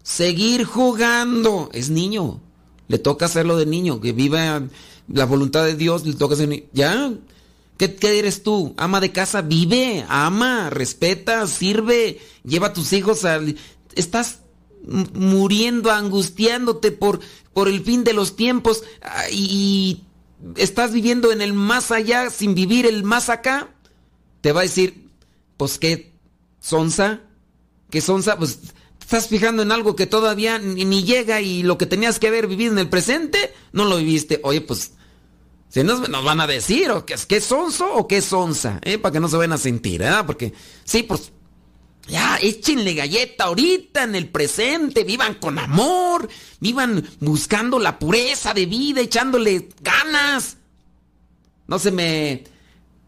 Seguir 0.04 0.66
jugando. 0.66 1.70
Es 1.74 1.90
niño. 1.90 2.42
Le 2.88 3.00
toca 3.00 3.26
hacerlo 3.26 3.58
de 3.58 3.66
niño, 3.66 4.00
que 4.00 4.12
viva 4.12 4.62
la 5.08 5.26
voluntad 5.26 5.66
de 5.66 5.76
Dios, 5.76 6.06
le 6.06 6.14
toca. 6.14 6.36
¿Ya? 6.74 7.12
¿Qué, 7.78 7.96
¿Qué, 7.96 8.20
eres 8.20 8.44
tú? 8.44 8.74
Ama 8.78 9.02
de 9.02 9.12
casa, 9.12 9.42
vive, 9.42 10.06
ama, 10.08 10.70
respeta, 10.70 11.46
sirve, 11.48 12.20
lleva 12.44 12.68
a 12.68 12.74
tus 12.74 12.94
hijos 12.94 13.26
al... 13.26 13.58
Estás 13.96 14.40
muriendo, 15.14 15.92
angustiándote 15.92 16.92
por, 16.92 17.20
por 17.54 17.68
el 17.68 17.84
fin 17.84 18.04
de 18.04 18.14
los 18.14 18.36
tiempos 18.36 18.84
ah, 19.02 19.24
y 19.32 20.04
estás 20.58 20.94
viviendo 20.94 21.32
en 21.32 21.42
el 21.42 21.54
más 21.54 21.92
allá 21.92 22.30
sin 22.30 22.56
vivir 22.56 22.86
el 22.86 23.04
más 23.04 23.30
acá. 23.30 23.70
Te 24.46 24.52
va 24.52 24.60
a 24.60 24.64
decir, 24.64 25.10
pues 25.58 25.80
qué 25.80 26.14
sonsa, 26.60 27.22
qué 27.90 28.00
sonsa, 28.00 28.38
pues 28.38 28.60
estás 29.02 29.28
fijando 29.28 29.64
en 29.64 29.72
algo 29.72 29.96
que 29.96 30.06
todavía 30.06 30.60
ni, 30.60 31.04
llega 31.04 31.42
y 31.42 31.64
lo 31.64 31.80
que 31.80 31.88
tenías 31.88 32.20
que 32.20 32.28
haber 32.28 32.46
vivido 32.46 32.72
en 32.72 32.78
el 32.78 32.88
presente, 32.88 33.56
no 33.72 33.86
lo 33.86 33.98
viviste. 33.98 34.40
Oye, 34.44 34.62
pues, 34.62 34.92
si 35.70 35.82
nos, 35.82 36.08
van 36.12 36.42
a 36.42 36.46
decir, 36.46 36.92
o 36.92 37.08
que 37.08 37.16
es 37.16 37.26
que 37.26 37.42
sonso 37.42 37.92
o 37.92 38.08
qué 38.08 38.22
sonsa, 38.22 38.80
¿eh? 38.84 39.00
para 39.00 39.14
que 39.14 39.20
no 39.20 39.30
se 39.30 39.38
vayan 39.38 39.54
a 39.54 39.58
sentir, 39.58 40.04
¿eh? 40.04 40.12
porque 40.28 40.54
sí, 40.84 41.02
pues, 41.02 41.32
ya, 42.08 42.38
échenle 42.40 42.94
galleta 42.94 43.46
ahorita 43.46 44.04
en 44.04 44.14
el 44.14 44.30
presente, 44.30 45.04
vivan 45.04 45.34
con 45.42 45.58
amor, 45.58 46.30
vivan 46.60 47.04
buscando 47.20 47.80
la 47.80 47.98
pureza 47.98 48.54
de 48.54 48.68
vida, 48.68 49.02
echándole 49.02 49.70
ganas. 49.82 50.58
No 51.66 51.80
se 51.80 51.90
me, 51.90 52.44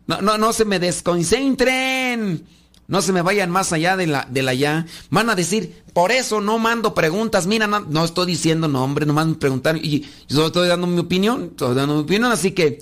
no, 0.07 0.21
no, 0.21 0.37
no 0.37 0.53
se 0.53 0.65
me 0.65 0.79
desconcentren. 0.79 2.45
No 2.87 3.01
se 3.01 3.11
me 3.11 3.21
vayan 3.21 3.51
más 3.51 3.73
allá 3.73 3.97
de 3.97 4.07
la, 4.07 4.25
de 4.31 4.57
ya. 4.57 4.85
Van 5.09 5.29
a 5.29 5.35
decir, 5.35 5.83
por 5.93 6.11
eso 6.13 6.39
no 6.39 6.57
mando 6.57 6.93
preguntas. 6.93 7.45
Mira, 7.45 7.67
no, 7.67 7.81
no 7.81 8.05
estoy 8.05 8.27
diciendo 8.27 8.69
nombre, 8.69 9.05
no 9.05 9.13
mando 9.13 9.37
preguntar. 9.37 9.75
Y 9.75 10.07
yo 10.29 10.47
estoy 10.47 10.69
dando 10.69 10.87
mi 10.87 10.99
opinión, 10.99 11.49
estoy 11.51 11.75
dando 11.75 11.95
mi 11.95 12.01
opinión, 12.03 12.31
así 12.31 12.51
que 12.51 12.79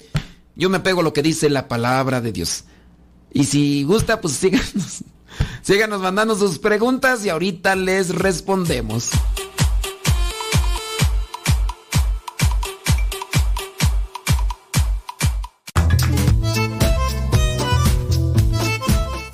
yo 0.56 0.70
me 0.70 0.80
pego 0.80 1.02
a 1.02 1.04
lo 1.04 1.14
que 1.14 1.24
dice 1.24 1.50
la 1.50 1.68
palabra 1.68 2.22
de 2.22 2.32
Dios. 2.32 2.66
Y 3.34 3.46
si 3.46 3.84
gusta, 3.84 4.22
pues 4.22 4.36
síganos, 4.36 5.04
síganos 5.64 6.02
mandando 6.02 6.36
sus 6.36 6.60
preguntas 6.60 7.26
y 7.26 7.30
ahorita 7.30 7.76
les 7.76 8.10
respondemos. 8.10 9.10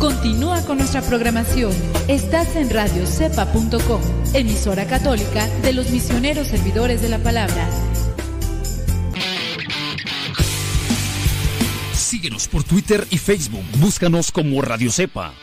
Continúa 0.00 0.64
con 0.64 0.78
nuestra 0.78 1.02
programación. 1.02 1.72
Estás 2.08 2.56
en 2.56 2.70
radiocepa.com, 2.70 4.00
emisora 4.32 4.86
católica 4.86 5.46
de 5.60 5.74
los 5.74 5.90
misioneros 5.90 6.48
servidores 6.48 7.02
de 7.02 7.10
la 7.10 7.18
palabra. 7.18 7.68
Síguenos 11.92 12.48
por 12.48 12.64
Twitter 12.64 13.06
y 13.10 13.18
Facebook. 13.18 13.64
Búscanos 13.78 14.32
como 14.32 14.62
Radio 14.62 14.90
Cepa. 14.90 15.34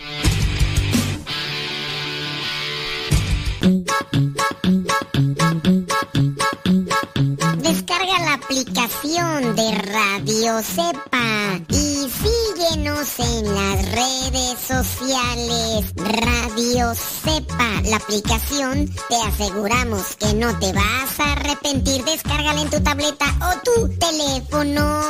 La 8.20 8.34
aplicación 8.34 9.56
de 9.56 9.72
Radio 9.74 10.64
Cepa 10.64 11.60
y 11.70 12.10
síguenos 12.10 13.20
en 13.20 13.56
las 13.56 13.92
redes 13.92 14.60
sociales. 14.60 15.94
Radio 15.96 16.94
Cepa, 16.96 17.82
la 17.84 17.98
aplicación, 17.98 18.90
te 19.10 19.16
aseguramos 19.16 20.16
que 20.16 20.34
no 20.34 20.58
te 20.58 20.74
vas 20.74 21.20
a 21.20 21.34
arrepentir. 21.34 22.04
Descárgala 22.06 22.62
en 22.62 22.70
tu 22.70 22.82
tableta 22.82 23.26
o 23.42 23.60
tu 23.64 23.90
teléfono. 23.98 25.02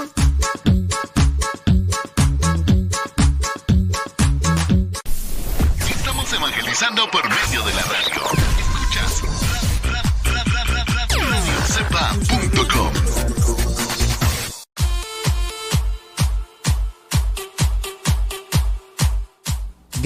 Estamos 5.89 6.33
evangelizando 6.33 7.09
por 7.11 7.23
medio 7.29 7.63
de 7.63 7.73
la 7.73 7.81
radio. 7.83 8.06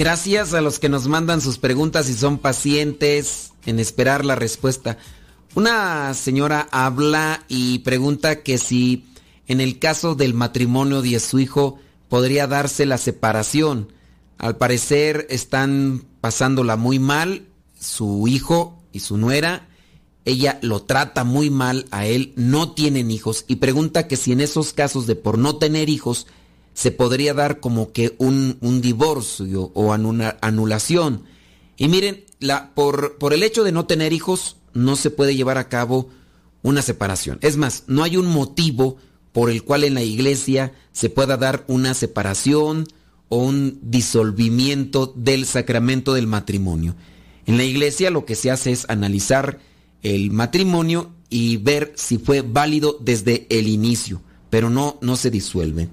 Gracias 0.02 0.52
a 0.52 0.60
los 0.60 0.80
que 0.80 0.88
nos 0.88 1.06
mandan 1.06 1.40
sus 1.40 1.58
preguntas 1.58 2.08
y 2.08 2.14
son 2.14 2.38
pacientes 2.38 3.52
en 3.66 3.78
esperar 3.78 4.24
la 4.24 4.34
respuesta. 4.34 4.98
Una 5.54 6.12
señora 6.14 6.66
habla 6.72 7.44
y 7.46 7.78
pregunta 7.78 8.42
que 8.42 8.58
si 8.58 9.06
en 9.46 9.60
el 9.60 9.78
caso 9.78 10.16
del 10.16 10.34
matrimonio 10.34 11.02
de 11.02 11.20
su 11.20 11.38
hijo 11.38 11.78
podría 12.08 12.48
darse 12.48 12.84
la 12.84 12.98
separación. 12.98 13.92
Al 14.38 14.56
parecer 14.56 15.28
están 15.30 16.02
pasándola 16.20 16.74
muy 16.74 16.98
mal, 16.98 17.46
su 17.78 18.26
hijo 18.26 18.82
y 18.90 18.98
su 18.98 19.18
nuera. 19.18 19.68
Ella 20.24 20.58
lo 20.62 20.82
trata 20.82 21.22
muy 21.22 21.48
mal 21.48 21.86
a 21.92 22.06
él, 22.06 22.32
no 22.34 22.72
tienen 22.72 23.12
hijos 23.12 23.44
y 23.46 23.56
pregunta 23.56 24.08
que 24.08 24.16
si 24.16 24.32
en 24.32 24.40
esos 24.40 24.72
casos 24.72 25.06
de 25.06 25.14
por 25.14 25.38
no 25.38 25.58
tener 25.58 25.88
hijos 25.88 26.26
se 26.74 26.90
podría 26.90 27.34
dar 27.34 27.60
como 27.60 27.92
que 27.92 28.14
un, 28.18 28.58
un 28.60 28.80
divorcio 28.80 29.70
o 29.74 29.92
anula, 29.92 30.38
anulación. 30.40 31.24
Y 31.76 31.88
miren, 31.88 32.24
la, 32.40 32.74
por, 32.74 33.18
por 33.18 33.32
el 33.32 33.42
hecho 33.42 33.64
de 33.64 33.72
no 33.72 33.86
tener 33.86 34.12
hijos 34.12 34.56
no 34.74 34.96
se 34.96 35.10
puede 35.10 35.36
llevar 35.36 35.58
a 35.58 35.68
cabo 35.68 36.08
una 36.62 36.82
separación. 36.82 37.38
Es 37.42 37.56
más, 37.56 37.84
no 37.86 38.02
hay 38.02 38.16
un 38.16 38.26
motivo 38.26 38.96
por 39.32 39.50
el 39.50 39.64
cual 39.64 39.84
en 39.84 39.94
la 39.94 40.02
iglesia 40.02 40.72
se 40.92 41.10
pueda 41.10 41.36
dar 41.36 41.64
una 41.66 41.94
separación 41.94 42.86
o 43.28 43.38
un 43.38 43.78
disolvimiento 43.82 45.12
del 45.16 45.46
sacramento 45.46 46.14
del 46.14 46.26
matrimonio. 46.26 46.94
En 47.46 47.56
la 47.56 47.64
iglesia 47.64 48.10
lo 48.10 48.24
que 48.24 48.34
se 48.34 48.50
hace 48.50 48.72
es 48.72 48.88
analizar 48.88 49.58
el 50.02 50.30
matrimonio 50.30 51.10
y 51.30 51.56
ver 51.56 51.92
si 51.96 52.18
fue 52.18 52.42
válido 52.42 52.98
desde 53.00 53.46
el 53.48 53.68
inicio, 53.68 54.20
pero 54.50 54.68
no, 54.68 54.98
no 55.00 55.16
se 55.16 55.30
disuelve. 55.30 55.88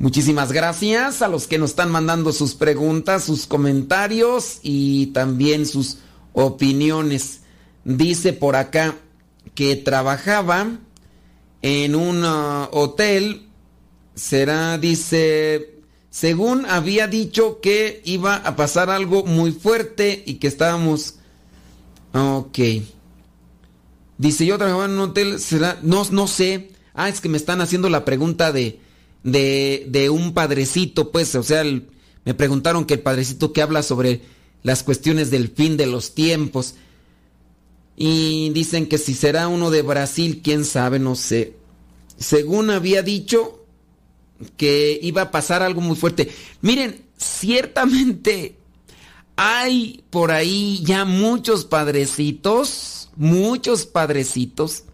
Muchísimas 0.00 0.50
gracias 0.50 1.20
a 1.20 1.28
los 1.28 1.46
que 1.46 1.58
nos 1.58 1.70
están 1.70 1.90
mandando 1.90 2.32
sus 2.32 2.54
preguntas, 2.54 3.22
sus 3.22 3.46
comentarios 3.46 4.58
y 4.62 5.08
también 5.08 5.66
sus 5.66 5.98
opiniones. 6.32 7.42
Dice 7.84 8.32
por 8.32 8.56
acá 8.56 8.96
que 9.54 9.76
trabajaba 9.76 10.78
en 11.60 11.94
un 11.94 12.24
uh, 12.24 12.68
hotel, 12.72 13.46
será, 14.14 14.78
dice, 14.78 15.74
según 16.08 16.64
había 16.64 17.06
dicho 17.06 17.60
que 17.60 18.00
iba 18.06 18.36
a 18.36 18.56
pasar 18.56 18.88
algo 18.88 19.24
muy 19.24 19.52
fuerte 19.52 20.22
y 20.24 20.36
que 20.36 20.46
estábamos... 20.46 21.16
Ok. 22.14 22.58
Dice, 24.16 24.46
yo 24.46 24.56
trabajaba 24.56 24.86
en 24.86 24.92
un 24.92 25.00
hotel, 25.00 25.38
será, 25.38 25.78
no, 25.82 26.06
no 26.10 26.26
sé. 26.26 26.70
Ah, 26.94 27.10
es 27.10 27.20
que 27.20 27.28
me 27.28 27.36
están 27.36 27.60
haciendo 27.60 27.90
la 27.90 28.06
pregunta 28.06 28.50
de, 28.50 28.80
de, 29.22 29.86
de 29.88 30.10
un 30.10 30.32
padrecito, 30.34 31.10
pues, 31.10 31.34
o 31.34 31.42
sea, 31.42 31.64
me 32.24 32.34
preguntaron 32.34 32.84
que 32.84 32.94
el 32.94 33.00
padrecito 33.00 33.52
que 33.52 33.62
habla 33.62 33.82
sobre 33.82 34.22
las 34.62 34.82
cuestiones 34.82 35.30
del 35.30 35.48
fin 35.48 35.76
de 35.76 35.86
los 35.86 36.14
tiempos. 36.14 36.74
Y 37.96 38.50
dicen 38.50 38.86
que 38.86 38.98
si 38.98 39.14
será 39.14 39.48
uno 39.48 39.70
de 39.70 39.82
Brasil, 39.82 40.40
quién 40.42 40.64
sabe, 40.64 40.98
no 40.98 41.16
sé. 41.16 41.54
Según 42.18 42.70
había 42.70 43.02
dicho 43.02 43.64
que 44.56 44.98
iba 45.02 45.22
a 45.22 45.30
pasar 45.30 45.62
algo 45.62 45.80
muy 45.80 45.96
fuerte. 45.96 46.32
Miren, 46.62 47.04
ciertamente 47.16 48.56
hay 49.36 50.04
por 50.10 50.30
ahí 50.30 50.82
ya 50.84 51.04
muchos 51.04 51.64
padrecitos, 51.64 53.10
muchos 53.16 53.86
padrecitos, 53.86 54.84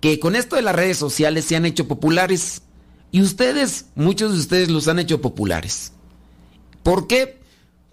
que 0.00 0.20
con 0.20 0.36
esto 0.36 0.56
de 0.56 0.62
las 0.62 0.76
redes 0.76 0.98
sociales 0.98 1.46
se 1.46 1.56
han 1.56 1.66
hecho 1.66 1.88
populares. 1.88 2.62
Y 3.14 3.22
ustedes, 3.22 3.86
muchos 3.94 4.32
de 4.32 4.40
ustedes 4.40 4.70
los 4.70 4.88
han 4.88 4.98
hecho 4.98 5.20
populares. 5.20 5.92
¿Por 6.82 7.06
qué? 7.06 7.38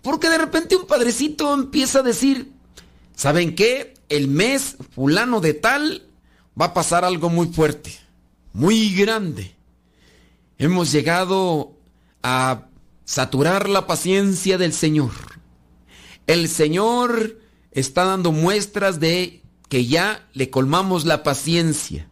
Porque 0.01 0.31
de 0.31 0.39
repente 0.39 0.75
un 0.75 0.87
padrecito 0.87 1.53
empieza 1.53 1.99
a 1.99 2.01
decir, 2.01 2.51
¿saben 3.15 3.53
qué? 3.53 3.93
El 4.09 4.27
mes 4.27 4.77
fulano 4.95 5.39
de 5.39 5.53
tal 5.53 6.07
va 6.59 6.65
a 6.65 6.73
pasar 6.73 7.05
algo 7.05 7.29
muy 7.29 7.49
fuerte, 7.49 7.95
muy 8.51 8.95
grande. 8.95 9.53
Hemos 10.57 10.91
llegado 10.91 11.77
a 12.23 12.65
saturar 13.05 13.69
la 13.69 13.85
paciencia 13.85 14.57
del 14.57 14.73
Señor. 14.73 15.11
El 16.25 16.49
Señor 16.49 17.39
está 17.69 18.05
dando 18.05 18.31
muestras 18.31 18.99
de 18.99 19.43
que 19.69 19.85
ya 19.85 20.27
le 20.33 20.49
colmamos 20.49 21.05
la 21.05 21.21
paciencia. 21.21 22.07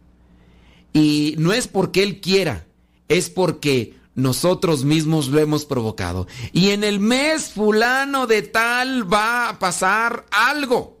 Y 0.92 1.34
no 1.38 1.52
es 1.52 1.66
porque 1.66 2.04
Él 2.04 2.20
quiera, 2.20 2.68
es 3.10 3.28
porque 3.28 3.98
nosotros 4.14 4.84
mismos 4.84 5.28
lo 5.28 5.40
hemos 5.40 5.66
provocado. 5.66 6.26
Y 6.52 6.70
en 6.70 6.84
el 6.84 7.00
mes 7.00 7.50
fulano 7.50 8.26
de 8.28 8.42
tal 8.42 9.12
va 9.12 9.48
a 9.48 9.58
pasar 9.58 10.26
algo. 10.30 10.98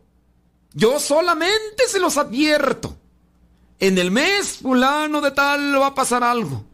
Yo 0.74 0.98
solamente 0.98 1.84
se 1.88 2.00
los 2.00 2.18
advierto. 2.18 2.96
En 3.78 3.96
el 3.96 4.10
mes 4.10 4.58
fulano 4.58 5.20
de 5.20 5.30
tal 5.30 5.80
va 5.80 5.86
a 5.86 5.94
pasar 5.94 6.24
algo. 6.24 6.64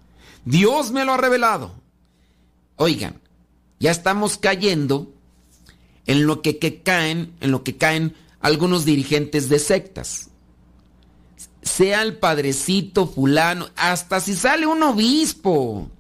Dios 0.46 0.90
me 0.90 1.04
lo 1.04 1.12
ha 1.12 1.18
revelado. 1.18 1.74
Oigan, 2.76 3.20
ya 3.78 3.90
estamos 3.90 4.38
cayendo 4.38 5.12
en 6.06 6.26
lo 6.26 6.40
que, 6.40 6.82
caen, 6.82 7.34
en 7.40 7.50
lo 7.50 7.62
que 7.62 7.76
caen 7.76 8.16
algunos 8.40 8.86
dirigentes 8.86 9.50
de 9.50 9.58
sectas. 9.58 10.30
Sea 11.66 12.02
el 12.02 12.16
padrecito 12.16 13.06
fulano, 13.06 13.68
hasta 13.76 14.20
si 14.20 14.34
sale 14.34 14.66
un 14.66 14.82
obispo. 14.82 15.90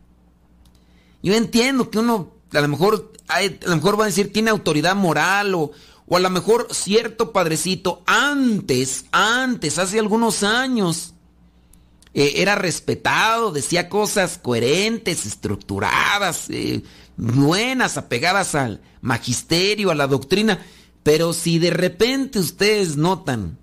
Yo 1.22 1.34
entiendo 1.34 1.90
que 1.90 1.98
uno 1.98 2.32
a 2.52 2.60
lo 2.60 2.68
mejor, 2.68 3.12
a 3.28 3.42
lo 3.42 3.76
mejor 3.76 3.98
va 3.98 4.04
a 4.04 4.08
decir 4.08 4.32
tiene 4.32 4.50
autoridad 4.50 4.96
moral 4.96 5.54
o, 5.54 5.72
o 6.06 6.16
a 6.16 6.20
lo 6.20 6.30
mejor 6.30 6.68
cierto 6.70 7.32
padrecito 7.32 8.02
antes, 8.06 9.06
antes, 9.10 9.78
hace 9.78 9.98
algunos 9.98 10.42
años, 10.42 11.14
eh, 12.14 12.34
era 12.36 12.54
respetado, 12.54 13.52
decía 13.52 13.88
cosas 13.88 14.38
coherentes, 14.38 15.26
estructuradas, 15.26 16.48
eh, 16.48 16.82
buenas, 17.16 17.98
apegadas 17.98 18.54
al 18.54 18.80
magisterio, 19.02 19.90
a 19.90 19.94
la 19.94 20.06
doctrina. 20.06 20.64
Pero 21.02 21.32
si 21.32 21.58
de 21.58 21.70
repente 21.70 22.38
ustedes 22.38 22.96
notan 22.96 23.58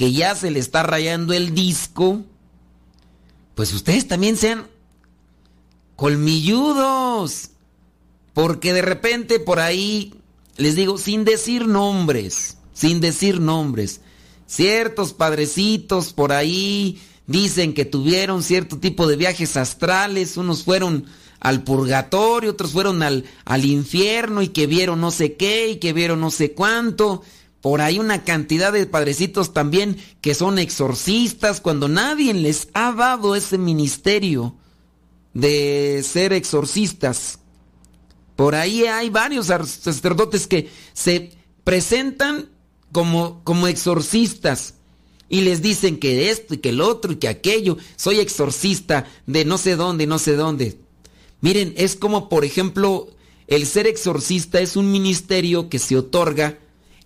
que 0.00 0.12
ya 0.12 0.34
se 0.34 0.50
le 0.50 0.60
está 0.60 0.82
rayando 0.82 1.34
el 1.34 1.54
disco, 1.54 2.24
pues 3.54 3.74
ustedes 3.74 4.08
también 4.08 4.38
sean 4.38 4.66
colmilludos. 5.94 7.50
Porque 8.32 8.72
de 8.72 8.80
repente 8.80 9.40
por 9.40 9.60
ahí, 9.60 10.14
les 10.56 10.74
digo, 10.74 10.96
sin 10.96 11.26
decir 11.26 11.68
nombres, 11.68 12.56
sin 12.72 13.02
decir 13.02 13.40
nombres, 13.40 14.00
ciertos 14.46 15.12
padrecitos 15.12 16.14
por 16.14 16.32
ahí 16.32 16.98
dicen 17.26 17.74
que 17.74 17.84
tuvieron 17.84 18.42
cierto 18.42 18.78
tipo 18.78 19.06
de 19.06 19.16
viajes 19.16 19.58
astrales, 19.58 20.38
unos 20.38 20.64
fueron 20.64 21.04
al 21.40 21.62
purgatorio, 21.62 22.52
otros 22.52 22.70
fueron 22.70 23.02
al, 23.02 23.26
al 23.44 23.66
infierno 23.66 24.40
y 24.40 24.48
que 24.48 24.66
vieron 24.66 25.02
no 25.02 25.10
sé 25.10 25.34
qué 25.34 25.68
y 25.68 25.76
que 25.76 25.92
vieron 25.92 26.20
no 26.20 26.30
sé 26.30 26.52
cuánto. 26.52 27.22
Por 27.60 27.80
ahí 27.82 27.98
una 27.98 28.24
cantidad 28.24 28.72
de 28.72 28.86
padrecitos 28.86 29.52
también 29.52 29.98
que 30.20 30.34
son 30.34 30.58
exorcistas 30.58 31.60
cuando 31.60 31.88
nadie 31.88 32.32
les 32.32 32.68
ha 32.72 32.92
dado 32.92 33.34
ese 33.34 33.58
ministerio 33.58 34.54
de 35.34 36.02
ser 36.06 36.32
exorcistas. 36.32 37.38
Por 38.34 38.54
ahí 38.54 38.86
hay 38.86 39.10
varios 39.10 39.46
sacerdotes 39.46 40.46
que 40.46 40.70
se 40.94 41.32
presentan 41.62 42.48
como, 42.92 43.42
como 43.44 43.66
exorcistas 43.66 44.74
y 45.28 45.42
les 45.42 45.60
dicen 45.60 45.98
que 45.98 46.30
esto 46.30 46.54
y 46.54 46.58
que 46.58 46.70
el 46.70 46.80
otro 46.80 47.12
y 47.12 47.16
que 47.16 47.28
aquello. 47.28 47.76
Soy 47.96 48.20
exorcista 48.20 49.06
de 49.26 49.44
no 49.44 49.58
sé 49.58 49.76
dónde, 49.76 50.06
no 50.06 50.18
sé 50.18 50.34
dónde. 50.34 50.78
Miren, 51.42 51.74
es 51.76 51.94
como 51.94 52.30
por 52.30 52.46
ejemplo, 52.46 53.08
el 53.46 53.66
ser 53.66 53.86
exorcista 53.86 54.60
es 54.60 54.76
un 54.76 54.90
ministerio 54.90 55.68
que 55.68 55.78
se 55.78 55.96
otorga 55.96 56.58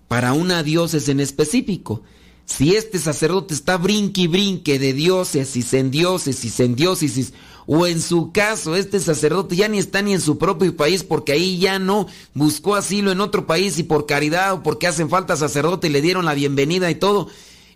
para 0.08 0.32
una 0.32 0.62
diócesis 0.62 1.08
en 1.08 1.20
específico. 1.20 2.02
Si 2.46 2.76
este 2.76 2.98
sacerdote 2.98 3.54
está 3.54 3.78
brinque 3.78 4.22
y 4.22 4.26
brinque 4.26 4.78
de 4.78 4.92
diócesis 4.92 5.72
en 5.72 5.90
diócesis 5.90 6.60
en 6.60 6.76
diócesis, 6.76 7.32
o 7.66 7.86
en 7.86 8.02
su 8.02 8.30
caso, 8.30 8.76
este 8.76 9.00
sacerdote 9.00 9.56
ya 9.56 9.68
ni 9.68 9.78
está 9.78 10.02
ni 10.02 10.12
en 10.12 10.20
su 10.20 10.36
propio 10.36 10.76
país 10.76 11.02
porque 11.02 11.32
ahí 11.32 11.58
ya 11.58 11.78
no 11.78 12.06
buscó 12.34 12.74
asilo 12.74 13.10
en 13.10 13.20
otro 13.20 13.46
país 13.46 13.78
y 13.78 13.84
por 13.84 14.04
caridad 14.04 14.52
o 14.52 14.62
porque 14.62 14.86
hacen 14.86 15.08
falta 15.08 15.36
sacerdote 15.36 15.86
y 15.86 15.90
le 15.90 16.02
dieron 16.02 16.26
la 16.26 16.34
bienvenida 16.34 16.90
y 16.90 16.96
todo, 16.96 17.28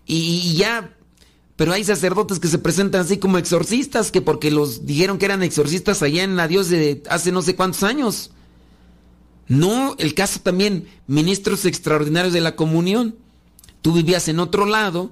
y 0.05 0.53
ya 0.55 0.95
pero 1.59 1.73
hay 1.73 1.83
sacerdotes 1.83 2.39
que 2.39 2.47
se 2.47 2.57
presentan 2.57 3.01
así 3.01 3.17
como 3.17 3.37
exorcistas, 3.37 4.13
que 4.13 4.21
porque 4.21 4.49
los 4.49 4.85
dijeron 4.85 5.17
que 5.17 5.25
eran 5.25 5.43
exorcistas 5.43 6.01
allá 6.01 6.23
en 6.23 6.37
la 6.37 6.47
Dios 6.47 6.69
de 6.69 7.03
hace 7.09 7.33
no 7.33 7.41
sé 7.41 7.57
cuántos 7.57 7.83
años. 7.83 8.31
No, 9.49 9.95
el 9.99 10.13
caso 10.13 10.39
también, 10.39 10.87
ministros 11.07 11.65
extraordinarios 11.65 12.33
de 12.33 12.39
la 12.39 12.55
comunión. 12.55 13.15
Tú 13.81 13.91
vivías 13.91 14.29
en 14.29 14.39
otro 14.39 14.65
lado, 14.65 15.11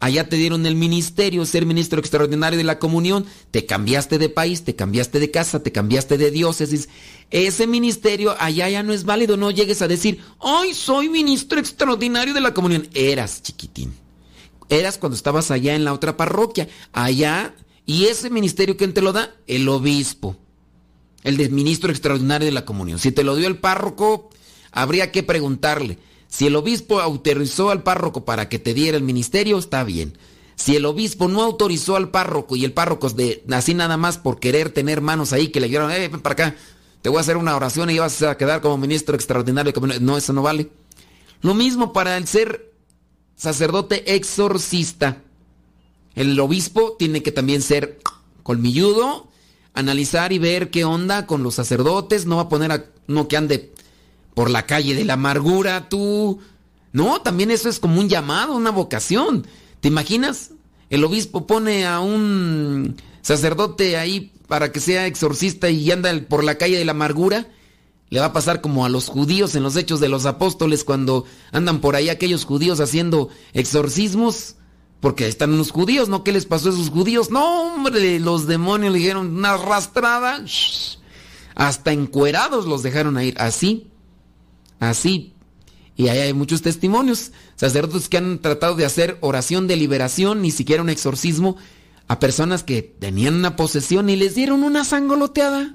allá 0.00 0.28
te 0.28 0.36
dieron 0.36 0.66
el 0.66 0.74
ministerio, 0.74 1.44
ser 1.46 1.66
ministro 1.66 2.00
extraordinario 2.00 2.56
de 2.56 2.64
la 2.64 2.80
comunión, 2.80 3.26
te 3.52 3.66
cambiaste 3.66 4.18
de 4.18 4.28
país, 4.28 4.64
te 4.64 4.74
cambiaste 4.74 5.20
de 5.20 5.30
casa, 5.30 5.62
te 5.62 5.70
cambiaste 5.70 6.18
de 6.18 6.32
diócesis. 6.32 6.88
Ese 7.30 7.68
ministerio 7.68 8.34
allá 8.40 8.68
ya 8.68 8.82
no 8.82 8.92
es 8.92 9.04
válido, 9.04 9.36
no 9.36 9.52
llegues 9.52 9.82
a 9.82 9.88
decir, 9.88 10.20
ay, 10.40 10.74
soy 10.74 11.08
ministro 11.08 11.60
extraordinario 11.60 12.34
de 12.34 12.40
la 12.40 12.54
comunión. 12.54 12.88
Eras 12.94 13.42
chiquitín 13.42 14.04
eras 14.68 14.98
cuando 14.98 15.16
estabas 15.16 15.50
allá 15.50 15.74
en 15.74 15.84
la 15.84 15.92
otra 15.92 16.16
parroquia. 16.16 16.68
Allá, 16.92 17.54
y 17.86 18.06
ese 18.06 18.30
ministerio, 18.30 18.76
¿quién 18.76 18.94
te 18.94 19.02
lo 19.02 19.12
da? 19.12 19.34
El 19.46 19.68
obispo. 19.68 20.36
El 21.24 21.36
de 21.36 21.48
ministro 21.48 21.90
extraordinario 21.90 22.46
de 22.46 22.52
la 22.52 22.64
comunión. 22.64 23.00
Si 23.00 23.10
te 23.10 23.24
lo 23.24 23.34
dio 23.34 23.48
el 23.48 23.58
párroco, 23.58 24.30
habría 24.70 25.10
que 25.10 25.22
preguntarle. 25.22 25.98
Si 26.28 26.46
el 26.46 26.56
obispo 26.56 27.00
autorizó 27.00 27.70
al 27.70 27.82
párroco 27.82 28.24
para 28.24 28.48
que 28.48 28.58
te 28.58 28.74
diera 28.74 28.96
el 28.96 29.02
ministerio, 29.02 29.58
está 29.58 29.82
bien. 29.84 30.16
Si 30.56 30.76
el 30.76 30.86
obispo 30.86 31.28
no 31.28 31.42
autorizó 31.42 31.96
al 31.96 32.10
párroco 32.10 32.56
y 32.56 32.64
el 32.64 32.72
párroco 32.72 33.10
de 33.10 33.42
así 33.50 33.74
nada 33.74 33.96
más 33.96 34.18
por 34.18 34.38
querer 34.38 34.70
tener 34.70 35.00
manos 35.00 35.32
ahí 35.32 35.48
que 35.48 35.60
le 35.60 35.66
dijeron, 35.66 35.90
eh, 35.90 36.08
ven 36.08 36.20
para 36.20 36.32
acá, 36.32 36.56
te 37.02 37.08
voy 37.08 37.18
a 37.18 37.20
hacer 37.20 37.36
una 37.36 37.56
oración 37.56 37.90
y 37.90 37.98
vas 37.98 38.22
a 38.22 38.36
quedar 38.36 38.60
como 38.60 38.78
ministro 38.78 39.14
extraordinario. 39.14 39.72
No, 40.00 40.16
eso 40.16 40.32
no 40.32 40.42
vale. 40.42 40.70
Lo 41.42 41.54
mismo 41.54 41.92
para 41.92 42.16
el 42.16 42.26
ser 42.26 42.72
sacerdote 43.36 44.14
exorcista. 44.14 45.22
El 46.14 46.38
obispo 46.38 46.96
tiene 46.98 47.22
que 47.22 47.32
también 47.32 47.60
ser 47.60 47.98
colmilludo, 48.42 49.28
analizar 49.74 50.32
y 50.32 50.38
ver 50.38 50.70
qué 50.70 50.84
onda 50.84 51.26
con 51.26 51.42
los 51.42 51.56
sacerdotes. 51.56 52.26
No 52.26 52.36
va 52.36 52.42
a 52.42 52.48
poner 52.48 52.72
a 52.72 52.84
uno 53.06 53.28
que 53.28 53.36
ande 53.36 53.72
por 54.34 54.50
la 54.50 54.66
calle 54.66 54.94
de 54.94 55.04
la 55.04 55.14
amargura, 55.14 55.88
tú. 55.88 56.40
No, 56.92 57.20
también 57.20 57.50
eso 57.50 57.68
es 57.68 57.78
como 57.78 58.00
un 58.00 58.08
llamado, 58.08 58.54
una 58.54 58.70
vocación. 58.70 59.46
¿Te 59.80 59.88
imaginas? 59.88 60.52
El 60.90 61.04
obispo 61.04 61.46
pone 61.46 61.86
a 61.86 62.00
un 62.00 62.96
sacerdote 63.20 63.96
ahí 63.96 64.32
para 64.46 64.70
que 64.72 64.80
sea 64.80 65.06
exorcista 65.06 65.70
y 65.70 65.90
anda 65.90 66.12
por 66.28 66.44
la 66.44 66.56
calle 66.56 66.78
de 66.78 66.84
la 66.84 66.92
amargura. 66.92 67.48
Le 68.10 68.20
va 68.20 68.26
a 68.26 68.32
pasar 68.32 68.60
como 68.60 68.84
a 68.84 68.88
los 68.88 69.08
judíos 69.08 69.56
en 69.56 69.62
los 69.62 69.76
hechos 69.76 69.98
de 69.98 70.08
los 70.08 70.26
apóstoles 70.26 70.84
cuando 70.84 71.24
andan 71.50 71.80
por 71.80 71.96
ahí 71.96 72.10
aquellos 72.10 72.44
judíos 72.44 72.80
haciendo 72.80 73.28
exorcismos. 73.54 74.56
Porque 75.04 75.28
están 75.28 75.52
unos 75.52 75.70
judíos, 75.70 76.08
¿no? 76.08 76.24
¿Qué 76.24 76.32
les 76.32 76.46
pasó 76.46 76.70
a 76.70 76.72
esos 76.72 76.88
judíos? 76.88 77.30
No, 77.30 77.74
hombre, 77.74 78.18
los 78.18 78.46
demonios 78.46 78.90
le 78.90 79.00
dijeron 79.00 79.36
una 79.36 79.52
arrastrada. 79.52 80.42
hasta 81.54 81.92
encuerados 81.92 82.64
los 82.64 82.82
dejaron 82.82 83.20
ir. 83.20 83.34
Así, 83.38 83.88
así. 84.80 85.34
Y 85.94 86.08
ahí 86.08 86.20
hay 86.20 86.32
muchos 86.32 86.62
testimonios. 86.62 87.32
Sacerdotes 87.54 88.08
que 88.08 88.16
han 88.16 88.38
tratado 88.38 88.76
de 88.76 88.86
hacer 88.86 89.18
oración 89.20 89.66
de 89.66 89.76
liberación, 89.76 90.40
ni 90.40 90.50
siquiera 90.50 90.80
un 90.80 90.88
exorcismo, 90.88 91.58
a 92.08 92.18
personas 92.18 92.64
que 92.64 92.80
tenían 92.80 93.34
una 93.34 93.56
posesión 93.56 94.08
y 94.08 94.16
les 94.16 94.34
dieron 94.34 94.62
una 94.62 94.86
sangoloteada. 94.86 95.74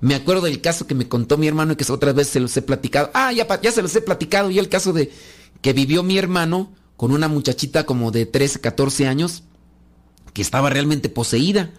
Me 0.00 0.16
acuerdo 0.16 0.46
del 0.46 0.60
caso 0.60 0.88
que 0.88 0.96
me 0.96 1.06
contó 1.06 1.38
mi 1.38 1.46
hermano 1.46 1.74
y 1.74 1.76
que 1.76 1.92
otras 1.92 2.16
veces 2.16 2.32
se 2.32 2.40
los 2.40 2.56
he 2.56 2.62
platicado. 2.62 3.12
Ah, 3.14 3.32
ya, 3.32 3.46
ya 3.60 3.70
se 3.70 3.80
los 3.80 3.94
he 3.94 4.00
platicado. 4.00 4.50
Y 4.50 4.58
el 4.58 4.68
caso 4.68 4.92
de 4.92 5.12
que 5.60 5.72
vivió 5.72 6.02
mi 6.02 6.18
hermano 6.18 6.81
con 7.02 7.10
una 7.10 7.26
muchachita 7.26 7.84
como 7.84 8.12
de 8.12 8.26
13, 8.26 8.60
14 8.60 9.08
años 9.08 9.42
que 10.34 10.40
estaba 10.40 10.70
realmente 10.70 11.08
poseída. 11.08 11.72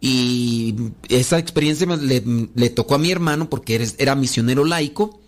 Y 0.00 0.76
esa 1.08 1.40
experiencia 1.40 1.84
le, 1.96 2.22
le 2.54 2.70
tocó 2.70 2.94
a 2.94 2.98
mi 2.98 3.10
hermano 3.10 3.50
porque 3.50 3.84
era 3.98 4.14
misionero 4.14 4.64
laico, 4.64 5.18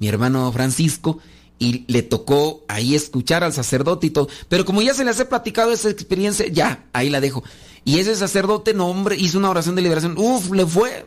mi 0.00 0.08
hermano 0.08 0.50
Francisco, 0.50 1.20
y 1.60 1.84
le 1.86 2.02
tocó 2.02 2.64
ahí 2.66 2.96
escuchar 2.96 3.44
al 3.44 3.52
sacerdote 3.52 4.08
y 4.08 4.10
todo. 4.10 4.26
Pero 4.48 4.64
como 4.64 4.82
ya 4.82 4.94
se 4.94 5.04
les 5.04 5.20
he 5.20 5.26
platicado 5.26 5.70
esa 5.70 5.90
experiencia, 5.90 6.48
ya, 6.48 6.88
ahí 6.92 7.10
la 7.10 7.20
dejo. 7.20 7.44
Y 7.84 8.00
ese 8.00 8.16
sacerdote, 8.16 8.74
no 8.74 8.88
hombre, 8.88 9.14
hizo 9.14 9.38
una 9.38 9.50
oración 9.50 9.76
de 9.76 9.82
liberación. 9.82 10.18
Uf, 10.18 10.50
le 10.50 10.66
fue. 10.66 11.06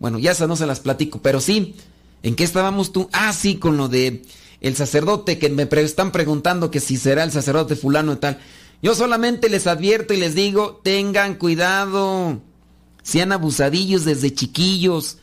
Bueno, 0.00 0.18
ya 0.18 0.32
esas 0.32 0.48
no 0.48 0.56
se 0.56 0.66
las 0.66 0.80
platico, 0.80 1.22
pero 1.22 1.40
sí. 1.40 1.76
¿En 2.24 2.34
qué 2.34 2.42
estábamos 2.42 2.90
tú? 2.90 3.08
Ah, 3.12 3.32
sí, 3.32 3.58
con 3.58 3.76
lo 3.76 3.88
de 3.88 4.24
el 4.60 4.76
sacerdote 4.76 5.38
que 5.38 5.48
me 5.48 5.68
están 5.70 6.12
preguntando 6.12 6.70
que 6.70 6.80
si 6.80 6.96
será 6.96 7.24
el 7.24 7.32
sacerdote 7.32 7.76
fulano 7.76 8.14
y 8.14 8.16
tal. 8.16 8.38
Yo 8.82 8.94
solamente 8.94 9.48
les 9.48 9.66
advierto 9.66 10.14
y 10.14 10.18
les 10.18 10.34
digo, 10.34 10.80
tengan 10.82 11.34
cuidado. 11.34 12.40
Sean 13.02 13.32
abusadillos 13.32 14.04
desde 14.04 14.34
chiquillos 14.34 15.18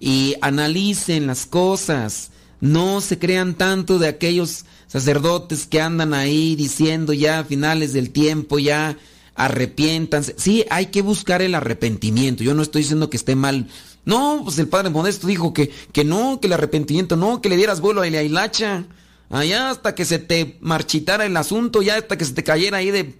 y 0.00 0.34
analicen 0.40 1.26
las 1.26 1.46
cosas. 1.46 2.30
No 2.60 3.00
se 3.00 3.18
crean 3.18 3.54
tanto 3.54 3.98
de 3.98 4.08
aquellos 4.08 4.64
sacerdotes 4.86 5.66
que 5.66 5.80
andan 5.80 6.14
ahí 6.14 6.56
diciendo 6.56 7.12
ya 7.12 7.40
a 7.40 7.44
finales 7.44 7.92
del 7.92 8.10
tiempo, 8.10 8.58
ya 8.58 8.96
arrepiéntanse. 9.34 10.34
Sí, 10.36 10.64
hay 10.70 10.86
que 10.86 11.02
buscar 11.02 11.42
el 11.42 11.54
arrepentimiento. 11.54 12.42
Yo 12.42 12.54
no 12.54 12.62
estoy 12.62 12.82
diciendo 12.82 13.10
que 13.10 13.16
esté 13.16 13.36
mal. 13.36 13.68
No, 14.08 14.40
pues 14.42 14.58
el 14.58 14.68
padre 14.68 14.88
Modesto 14.88 15.26
dijo 15.26 15.52
que, 15.52 15.70
que 15.92 16.02
no, 16.02 16.40
que 16.40 16.46
el 16.46 16.54
arrepentimiento 16.54 17.14
no, 17.14 17.42
que 17.42 17.50
le 17.50 17.58
dieras 17.58 17.82
vuelo 17.82 18.00
a 18.00 18.08
la 18.08 18.22
hilacha. 18.22 18.86
Allá 19.28 19.68
hasta 19.68 19.94
que 19.94 20.06
se 20.06 20.18
te 20.18 20.56
marchitara 20.62 21.26
el 21.26 21.36
asunto, 21.36 21.82
ya 21.82 21.96
hasta 21.96 22.16
que 22.16 22.24
se 22.24 22.32
te 22.32 22.42
cayera 22.42 22.78
ahí 22.78 22.90
de 22.90 23.18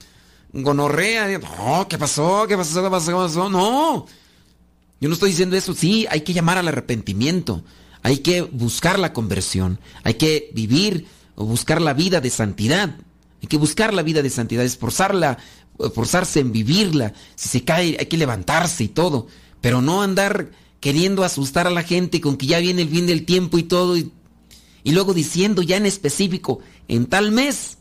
gonorrea. 0.54 1.40
No, 1.40 1.86
¿qué 1.90 1.98
pasó? 1.98 2.46
¿Qué 2.48 2.56
pasó? 2.56 2.82
¿Qué 2.82 2.88
pasó? 2.88 3.10
¿Qué 3.10 3.16
pasó? 3.18 3.50
No. 3.50 4.06
Yo 4.98 5.08
no 5.10 5.12
estoy 5.12 5.28
diciendo 5.28 5.56
eso. 5.56 5.74
Sí, 5.74 6.06
hay 6.08 6.22
que 6.22 6.32
llamar 6.32 6.56
al 6.56 6.68
arrepentimiento. 6.68 7.62
Hay 8.02 8.20
que 8.20 8.40
buscar 8.40 8.98
la 8.98 9.12
conversión. 9.12 9.78
Hay 10.04 10.14
que 10.14 10.50
vivir 10.54 11.06
o 11.34 11.44
buscar 11.44 11.82
la 11.82 11.92
vida 11.92 12.22
de 12.22 12.30
santidad. 12.30 12.96
Hay 13.42 13.48
que 13.48 13.58
buscar 13.58 13.92
la 13.92 14.02
vida 14.02 14.22
de 14.22 14.30
santidad, 14.30 14.64
esforzarla, 14.64 15.36
esforzarse 15.78 16.40
en 16.40 16.50
vivirla. 16.50 17.12
Si 17.34 17.50
se 17.50 17.62
cae, 17.62 17.98
hay 18.00 18.06
que 18.06 18.16
levantarse 18.16 18.84
y 18.84 18.88
todo. 18.88 19.26
Pero 19.60 19.82
no 19.82 20.00
andar 20.00 20.48
queriendo 20.80 21.24
asustar 21.24 21.66
a 21.66 21.70
la 21.70 21.82
gente 21.82 22.20
con 22.20 22.36
que 22.36 22.46
ya 22.46 22.58
viene 22.58 22.82
el 22.82 22.88
fin 22.88 23.06
del 23.06 23.24
tiempo 23.24 23.58
y 23.58 23.64
todo. 23.64 23.96
Y, 23.96 24.12
luego 24.84 25.12
diciendo 25.12 25.62
ya 25.62 25.76
en 25.76 25.86
específico, 25.86 26.60
en 26.88 27.06
tal 27.06 27.30
mes 27.30 27.78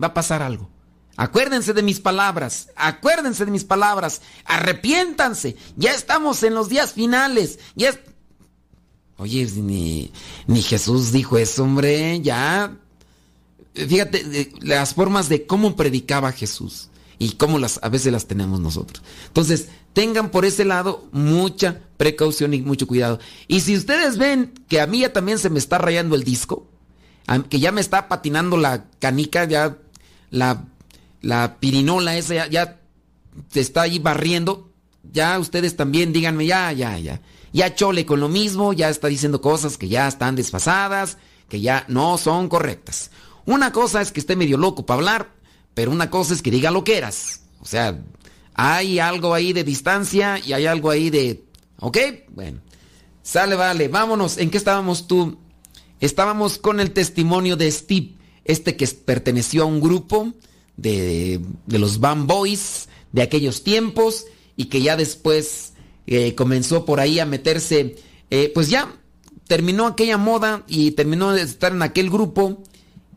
va 0.00 0.08
a 0.08 0.14
pasar 0.14 0.42
algo. 0.42 0.70
Acuérdense 1.16 1.72
de 1.72 1.82
mis 1.82 1.98
palabras, 1.98 2.68
acuérdense 2.76 3.46
de 3.46 3.50
mis 3.50 3.64
palabras, 3.64 4.20
arrepiéntanse, 4.44 5.56
ya 5.74 5.92
estamos 5.92 6.42
en 6.42 6.54
los 6.54 6.68
días 6.68 6.92
finales, 6.92 7.58
ya 7.74 7.88
es- 7.88 8.00
Oye, 9.16 9.46
ni, 9.56 10.12
ni 10.46 10.60
Jesús 10.60 11.10
dijo 11.12 11.38
eso, 11.38 11.64
hombre, 11.64 12.20
ya. 12.20 12.76
Fíjate, 13.74 14.40
eh, 14.40 14.52
las 14.60 14.92
formas 14.92 15.30
de 15.30 15.46
cómo 15.46 15.74
predicaba 15.74 16.32
Jesús 16.32 16.90
y 17.18 17.32
cómo 17.32 17.58
las 17.58 17.80
a 17.82 17.88
veces 17.88 18.12
las 18.12 18.26
tenemos 18.26 18.60
nosotros. 18.60 19.02
Entonces, 19.28 19.68
tengan 19.96 20.28
por 20.28 20.44
ese 20.44 20.66
lado 20.66 21.08
mucha 21.10 21.80
precaución 21.96 22.52
y 22.52 22.60
mucho 22.60 22.86
cuidado. 22.86 23.18
Y 23.48 23.60
si 23.60 23.74
ustedes 23.74 24.18
ven 24.18 24.52
que 24.68 24.82
a 24.82 24.86
mí 24.86 25.00
ya 25.00 25.14
también 25.14 25.38
se 25.38 25.48
me 25.48 25.58
está 25.58 25.78
rayando 25.78 26.16
el 26.16 26.22
disco, 26.22 26.68
que 27.48 27.60
ya 27.60 27.72
me 27.72 27.80
está 27.80 28.06
patinando 28.06 28.58
la 28.58 28.84
canica, 28.98 29.46
ya 29.46 29.78
la, 30.28 30.66
la 31.22 31.56
pirinola 31.60 32.14
esa 32.18 32.34
ya, 32.34 32.46
ya 32.48 32.80
se 33.50 33.60
está 33.60 33.82
ahí 33.82 33.98
barriendo, 33.98 34.70
ya 35.02 35.38
ustedes 35.38 35.76
también 35.76 36.12
díganme, 36.12 36.44
ya, 36.44 36.70
ya, 36.72 36.98
ya. 36.98 37.22
Ya 37.54 37.74
chole 37.74 38.04
con 38.04 38.20
lo 38.20 38.28
mismo, 38.28 38.74
ya 38.74 38.90
está 38.90 39.08
diciendo 39.08 39.40
cosas 39.40 39.78
que 39.78 39.88
ya 39.88 40.06
están 40.08 40.36
desfasadas, 40.36 41.16
que 41.48 41.62
ya 41.62 41.86
no 41.88 42.18
son 42.18 42.50
correctas. 42.50 43.10
Una 43.46 43.72
cosa 43.72 44.02
es 44.02 44.12
que 44.12 44.20
esté 44.20 44.36
medio 44.36 44.58
loco 44.58 44.84
para 44.84 44.98
hablar, 44.98 45.32
pero 45.72 45.90
una 45.90 46.10
cosa 46.10 46.34
es 46.34 46.42
que 46.42 46.50
diga 46.50 46.70
lo 46.70 46.84
que 46.84 46.98
eras. 46.98 47.40
O 47.60 47.64
sea, 47.64 47.98
hay 48.58 48.98
algo 48.98 49.34
ahí 49.34 49.52
de 49.52 49.64
distancia 49.64 50.40
y 50.44 50.54
hay 50.54 50.66
algo 50.66 50.90
ahí 50.90 51.10
de... 51.10 51.44
¿Ok? 51.78 51.98
Bueno. 52.30 52.60
Sale, 53.22 53.54
vale, 53.54 53.88
vámonos. 53.88 54.38
¿En 54.38 54.50
qué 54.50 54.56
estábamos 54.56 55.06
tú? 55.06 55.36
Estábamos 56.00 56.56
con 56.56 56.80
el 56.80 56.92
testimonio 56.92 57.56
de 57.56 57.70
Steve, 57.70 58.14
este 58.44 58.76
que 58.76 58.86
perteneció 58.86 59.64
a 59.64 59.66
un 59.66 59.80
grupo 59.80 60.32
de, 60.76 61.40
de 61.66 61.78
los 61.78 62.00
Bam 62.00 62.26
Boys 62.26 62.88
de 63.12 63.22
aquellos 63.22 63.62
tiempos 63.62 64.24
y 64.56 64.66
que 64.66 64.80
ya 64.80 64.96
después 64.96 65.74
eh, 66.06 66.34
comenzó 66.34 66.86
por 66.86 67.00
ahí 67.00 67.18
a 67.18 67.26
meterse, 67.26 67.96
eh, 68.30 68.50
pues 68.54 68.70
ya 68.70 68.94
terminó 69.46 69.86
aquella 69.86 70.16
moda 70.16 70.64
y 70.66 70.92
terminó 70.92 71.32
de 71.32 71.42
estar 71.42 71.72
en 71.72 71.82
aquel 71.82 72.08
grupo 72.08 72.62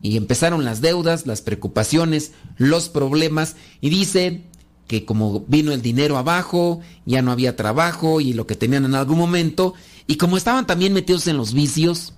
y 0.02 0.16
empezaron 0.16 0.64
las 0.64 0.80
deudas, 0.80 1.26
las 1.26 1.40
preocupaciones, 1.40 2.32
los 2.56 2.88
problemas 2.88 3.56
y 3.80 3.90
dice 3.90 4.42
que 4.90 5.04
como 5.04 5.44
vino 5.46 5.70
el 5.70 5.82
dinero 5.82 6.18
abajo, 6.18 6.80
ya 7.06 7.22
no 7.22 7.30
había 7.30 7.54
trabajo 7.54 8.20
y 8.20 8.32
lo 8.32 8.48
que 8.48 8.56
tenían 8.56 8.84
en 8.84 8.96
algún 8.96 9.18
momento 9.18 9.74
y 10.08 10.16
como 10.16 10.36
estaban 10.36 10.66
también 10.66 10.92
metidos 10.92 11.28
en 11.28 11.36
los 11.36 11.54
vicios, 11.54 12.14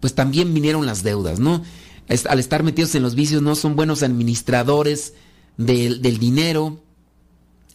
pues 0.00 0.12
también 0.12 0.52
vinieron 0.52 0.84
las 0.84 1.04
deudas, 1.04 1.38
¿no? 1.38 1.62
Al 2.28 2.40
estar 2.40 2.64
metidos 2.64 2.96
en 2.96 3.04
los 3.04 3.14
vicios 3.14 3.40
no 3.40 3.54
son 3.54 3.76
buenos 3.76 4.02
administradores 4.02 5.12
del, 5.56 6.02
dinero 6.18 6.80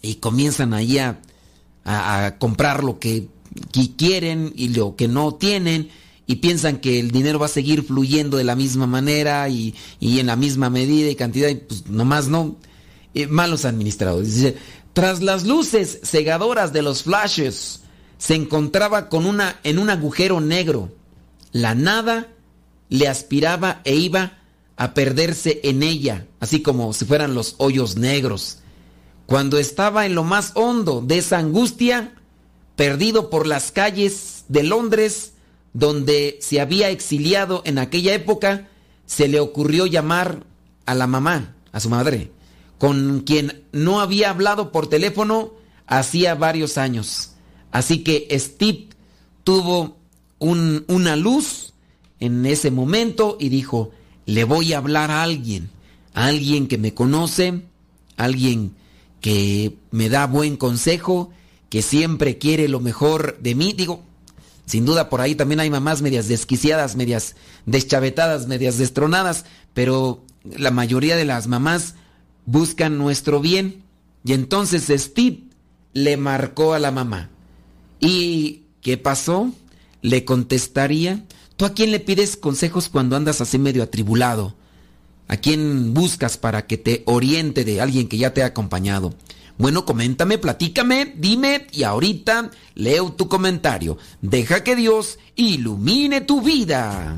y 0.01 0.15
comienzan 0.15 0.73
ahí 0.73 0.97
a, 0.97 1.21
comprar 2.37 2.83
lo 2.83 2.99
que, 2.99 3.29
qui- 3.71 3.95
quieren 3.95 4.51
y 4.57 4.67
lo 4.75 4.97
que 4.97 5.07
no 5.07 5.35
tienen 5.35 5.87
y 6.25 6.35
piensan 6.35 6.81
que 6.81 6.99
el 6.99 7.11
dinero 7.11 7.39
va 7.39 7.45
a 7.45 7.49
seguir 7.49 7.81
fluyendo 7.81 8.35
de 8.35 8.43
la 8.43 8.57
misma 8.57 8.87
manera 8.87 9.47
y, 9.47 9.73
y 10.01 10.19
en 10.19 10.27
la 10.27 10.35
misma 10.35 10.69
medida 10.69 11.09
y 11.09 11.15
cantidad 11.15 11.47
y 11.47 11.55
pues 11.55 11.87
nomás 11.87 12.27
no. 12.27 12.57
Eh, 13.13 13.27
malos 13.27 13.65
administradores. 13.65 14.53
Tras 14.93 15.21
las 15.21 15.45
luces 15.45 15.99
cegadoras 16.03 16.73
de 16.73 16.81
los 16.81 17.03
flashes 17.03 17.81
se 18.17 18.35
encontraba 18.35 19.09
con 19.09 19.25
una 19.25 19.59
en 19.63 19.79
un 19.79 19.89
agujero 19.89 20.41
negro. 20.41 20.91
La 21.51 21.75
nada 21.75 22.27
le 22.89 23.07
aspiraba 23.07 23.81
e 23.83 23.95
iba 23.95 24.39
a 24.75 24.93
perderse 24.93 25.59
en 25.63 25.83
ella, 25.83 26.27
así 26.39 26.61
como 26.61 26.93
si 26.93 27.05
fueran 27.05 27.33
los 27.33 27.55
hoyos 27.57 27.95
negros. 27.97 28.59
Cuando 29.25 29.57
estaba 29.57 30.05
en 30.05 30.15
lo 30.15 30.23
más 30.23 30.51
hondo 30.55 31.01
de 31.01 31.17
esa 31.17 31.39
angustia, 31.39 32.13
perdido 32.75 33.29
por 33.29 33.47
las 33.47 33.71
calles 33.71 34.45
de 34.47 34.63
Londres, 34.63 35.33
donde 35.73 36.37
se 36.41 36.61
había 36.61 36.89
exiliado 36.89 37.61
en 37.65 37.77
aquella 37.77 38.13
época, 38.13 38.67
se 39.05 39.27
le 39.27 39.39
ocurrió 39.39 39.85
llamar 39.85 40.43
a 40.85 40.95
la 40.95 41.07
mamá, 41.07 41.55
a 41.71 41.79
su 41.79 41.89
madre, 41.89 42.31
con 42.77 43.21
quien 43.21 43.63
no 43.71 43.99
había 44.01 44.29
hablado 44.29 44.71
por 44.71 44.87
teléfono 44.87 45.53
hacía 45.87 46.35
varios 46.35 46.77
años. 46.77 47.31
Así 47.71 48.03
que 48.03 48.27
Steve 48.39 48.87
tuvo 49.43 49.97
un- 50.39 50.85
una 50.87 51.15
luz 51.15 51.73
en 52.19 52.45
ese 52.45 52.71
momento 52.71 53.37
y 53.39 53.49
dijo, 53.49 53.91
le 54.25 54.43
voy 54.43 54.73
a 54.73 54.77
hablar 54.77 55.11
a 55.11 55.23
alguien, 55.23 55.69
a 56.13 56.25
alguien 56.27 56.67
que 56.67 56.77
me 56.77 56.93
conoce, 56.93 57.61
alguien 58.17 58.75
que 59.21 59.77
me 59.91 60.09
da 60.09 60.27
buen 60.27 60.57
consejo, 60.57 61.31
que 61.69 61.81
siempre 61.81 62.37
quiere 62.37 62.67
lo 62.67 62.79
mejor 62.79 63.37
de 63.39 63.55
mí. 63.55 63.73
Digo, 63.73 64.03
sin 64.65 64.85
duda 64.85 65.09
por 65.09 65.21
ahí 65.21 65.35
también 65.35 65.59
hay 65.59 65.69
mamás 65.69 66.01
medias 66.01 66.27
desquiciadas, 66.27 66.95
medias 66.95 67.35
deschavetadas, 67.65 68.47
medias 68.47 68.77
destronadas, 68.77 69.45
pero 69.73 70.23
la 70.43 70.71
mayoría 70.71 71.15
de 71.15 71.25
las 71.25 71.47
mamás 71.47 71.95
buscan 72.47 72.97
nuestro 72.97 73.39
bien. 73.39 73.83
Y 74.25 74.33
entonces 74.33 74.87
Steve 74.89 75.43
le 75.93 76.17
marcó 76.17 76.73
a 76.73 76.79
la 76.79 76.89
mamá. 76.89 77.29
¿Y 77.99 78.63
qué 78.81 78.97
pasó? 78.97 79.53
Le 80.01 80.25
contestaría, 80.25 81.23
¿tú 81.55 81.65
a 81.65 81.73
quién 81.73 81.91
le 81.91 81.99
pides 81.99 82.35
consejos 82.35 82.89
cuando 82.89 83.15
andas 83.15 83.41
así 83.41 83.59
medio 83.59 83.83
atribulado? 83.83 84.55
¿A 85.27 85.37
quién 85.37 85.93
buscas 85.93 86.37
para 86.37 86.65
que 86.65 86.77
te 86.77 87.03
oriente 87.05 87.65
de 87.65 87.81
alguien 87.81 88.07
que 88.07 88.17
ya 88.17 88.33
te 88.33 88.41
ha 88.41 88.47
acompañado? 88.47 89.13
Bueno, 89.57 89.85
coméntame, 89.85 90.37
platícame, 90.37 91.13
dime 91.17 91.67
y 91.71 91.83
ahorita 91.83 92.51
leo 92.75 93.11
tu 93.11 93.27
comentario. 93.27 93.97
Deja 94.21 94.63
que 94.63 94.75
Dios 94.75 95.17
ilumine 95.35 96.21
tu 96.21 96.41
vida. 96.41 97.17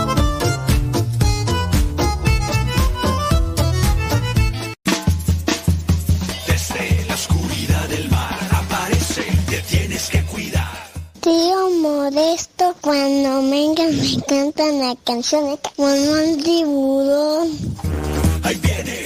Tío 11.21 11.69
Modesto, 11.69 12.75
cuando 12.81 13.47
vengan 13.47 13.95
me 13.95 14.23
cantan 14.27 14.79
la 14.79 14.95
canción 15.05 15.51
de 15.51 15.59
como 15.75 15.85
un 15.85 16.41
tiburón. 16.41 17.47
Ahí 18.41 18.55
viene, 18.55 19.03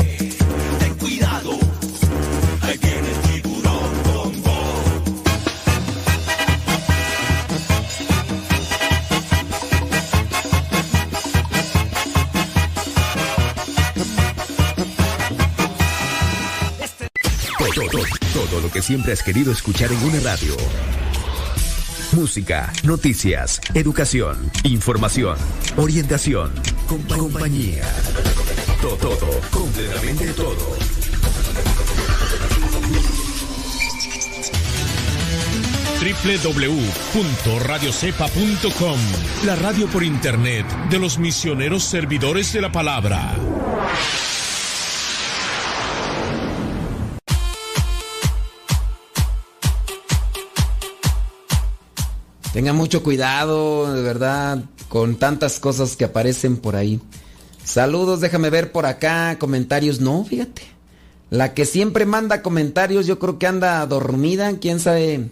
ten 0.79 0.95
cuidado. 0.97 1.51
Ahí 2.61 2.77
viene 2.77 3.09
el 3.11 3.41
tiburón 3.41 4.03
bombo. 4.05 4.55
Todo, 17.57 17.89
todo, 17.91 18.03
todo 18.33 18.61
lo 18.61 18.71
que 18.71 18.81
siempre 18.81 19.11
has 19.11 19.21
querido 19.21 19.51
escuchar 19.51 19.91
en 19.91 20.01
una 20.01 20.21
radio. 20.21 20.55
Música, 22.13 22.71
noticias, 22.83 23.59
educación, 23.73 24.37
información, 24.63 25.37
orientación, 25.75 26.51
compa- 26.87 27.17
compañía. 27.17 27.83
Todo, 28.81 28.95
todo, 28.95 29.41
completamente 29.51 30.27
todo. 30.33 30.75
www.radiocepa.com 37.65 38.99
La 39.45 39.55
radio 39.55 39.87
por 39.87 40.03
internet 40.03 40.65
de 40.89 40.99
los 40.99 41.17
misioneros 41.17 41.83
servidores 41.83 42.51
de 42.53 42.61
la 42.61 42.71
palabra. 42.71 43.35
Tengan 52.55 52.77
mucho 52.77 53.03
cuidado, 53.03 53.93
de 53.93 54.01
verdad, 54.01 54.63
con 54.87 55.17
tantas 55.17 55.59
cosas 55.59 55.97
que 55.97 56.05
aparecen 56.05 56.55
por 56.55 56.77
ahí. 56.77 57.01
Saludos, 57.65 58.21
déjame 58.21 58.49
ver 58.49 58.71
por 58.71 58.85
acá, 58.85 59.37
comentarios. 59.37 59.99
No, 59.99 60.23
fíjate. 60.23 60.61
La 61.29 61.53
que 61.53 61.65
siempre 61.65 62.05
manda 62.05 62.41
comentarios, 62.41 63.07
yo 63.07 63.19
creo 63.19 63.39
que 63.39 63.47
anda 63.47 63.85
dormida, 63.85 64.57
quién 64.57 64.79
sabe. 64.79 65.31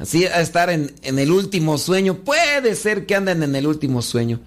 Así 0.00 0.24
a 0.24 0.40
estar 0.40 0.68
en, 0.68 0.96
en 1.02 1.20
el 1.20 1.30
último 1.30 1.78
sueño. 1.78 2.16
Puede 2.16 2.74
ser 2.74 3.06
que 3.06 3.14
anden 3.14 3.44
en 3.44 3.54
el 3.54 3.68
último 3.68 4.02
sueño. 4.02 4.40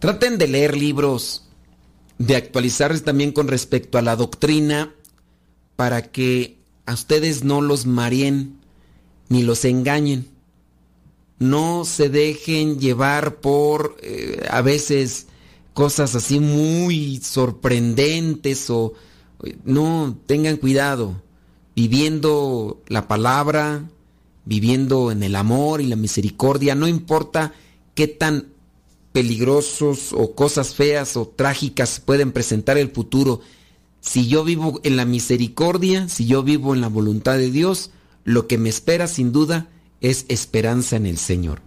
Traten 0.00 0.38
de 0.38 0.48
leer 0.48 0.76
libros, 0.76 1.44
de 2.18 2.34
actualizarse 2.34 3.04
también 3.04 3.30
con 3.30 3.46
respecto 3.46 3.96
a 3.98 4.02
la 4.02 4.16
doctrina, 4.16 4.92
para 5.76 6.02
que 6.02 6.58
a 6.84 6.94
ustedes 6.94 7.44
no 7.44 7.60
los 7.60 7.86
mareen 7.86 8.58
ni 9.28 9.44
los 9.44 9.64
engañen 9.64 10.34
no 11.38 11.84
se 11.84 12.08
dejen 12.08 12.78
llevar 12.78 13.36
por 13.36 13.96
eh, 14.02 14.46
a 14.50 14.62
veces 14.62 15.26
cosas 15.74 16.14
así 16.14 16.40
muy 16.40 17.18
sorprendentes 17.18 18.70
o 18.70 18.94
no 19.64 20.16
tengan 20.26 20.56
cuidado. 20.56 21.22
Viviendo 21.74 22.82
la 22.88 23.06
palabra 23.06 23.84
viviendo 24.46 25.10
en 25.10 25.22
el 25.22 25.36
amor 25.36 25.82
y 25.82 25.86
la 25.86 25.96
misericordia 25.96 26.74
no 26.74 26.88
importa 26.88 27.52
qué 27.94 28.06
tan 28.06 28.46
peligrosos 29.12 30.12
o 30.12 30.34
cosas 30.34 30.74
feas 30.74 31.16
o 31.16 31.26
trágicas 31.26 32.00
pueden 32.00 32.32
presentar 32.32 32.78
el 32.78 32.90
futuro. 32.90 33.40
Si 34.00 34.28
yo 34.28 34.44
vivo 34.44 34.80
en 34.84 34.96
la 34.96 35.04
misericordia 35.04 36.08
si 36.08 36.26
yo 36.26 36.42
vivo 36.42 36.74
en 36.74 36.80
la 36.80 36.88
voluntad 36.88 37.36
de 37.36 37.50
Dios 37.50 37.90
lo 38.24 38.46
que 38.46 38.56
me 38.56 38.70
espera 38.70 39.08
sin 39.08 39.32
duda 39.32 39.68
es 40.00 40.26
esperanza 40.28 40.96
en 40.96 41.06
el 41.06 41.18
Señor. 41.18 41.60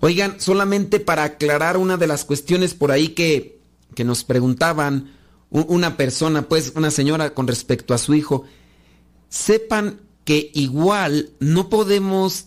Oigan, 0.00 0.40
solamente 0.40 1.00
para 1.00 1.24
aclarar 1.24 1.76
una 1.76 1.96
de 1.96 2.06
las 2.06 2.24
cuestiones 2.24 2.74
por 2.74 2.92
ahí 2.92 3.08
que, 3.08 3.60
que 3.94 4.04
nos 4.04 4.24
preguntaban 4.24 5.12
una 5.50 5.96
persona, 5.96 6.48
pues 6.48 6.72
una 6.76 6.90
señora 6.90 7.34
con 7.34 7.48
respecto 7.48 7.94
a 7.94 7.98
su 7.98 8.14
hijo, 8.14 8.44
sepan 9.28 10.00
que 10.24 10.50
igual 10.54 11.30
no 11.40 11.68
podemos 11.68 12.46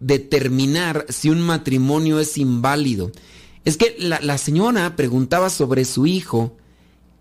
determinar 0.00 1.06
si 1.08 1.30
un 1.30 1.40
matrimonio 1.40 2.18
es 2.18 2.38
inválido. 2.38 3.12
Es 3.64 3.76
que 3.76 3.96
la, 3.98 4.20
la 4.20 4.38
señora 4.38 4.96
preguntaba 4.96 5.50
sobre 5.50 5.84
su 5.84 6.06
hijo 6.06 6.56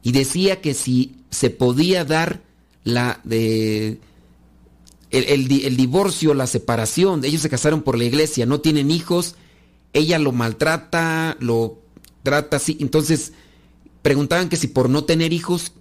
y 0.02 0.12
decía 0.12 0.62
que 0.62 0.74
si 0.74 1.18
se 1.30 1.50
podía 1.50 2.06
dar 2.06 2.41
la 2.84 3.20
de 3.24 4.00
el, 5.12 5.24
el 5.26 5.47
di- 5.47 5.66
el 5.66 5.78
divorcio, 5.78 6.34
la 6.34 6.47
separación, 6.47 7.24
ellos 7.26 7.41
se 7.41 7.49
casaron 7.49 7.82
por 7.82 7.97
la 7.97 8.03
iglesia, 8.06 8.45
no 8.45 8.62
tienen 8.62 8.91
hijos, 8.91 9.36
ella 9.93 10.20
lo 10.20 10.32
maltrata, 10.32 11.38
lo 11.39 11.80
trata 12.24 12.58
así, 12.58 12.78
entonces 12.80 13.34
preguntaban 14.01 14.49
que 14.49 14.58
si 14.58 14.68
por 14.68 14.89
no 14.89 15.03
tener 15.03 15.32
hijos, 15.34 15.74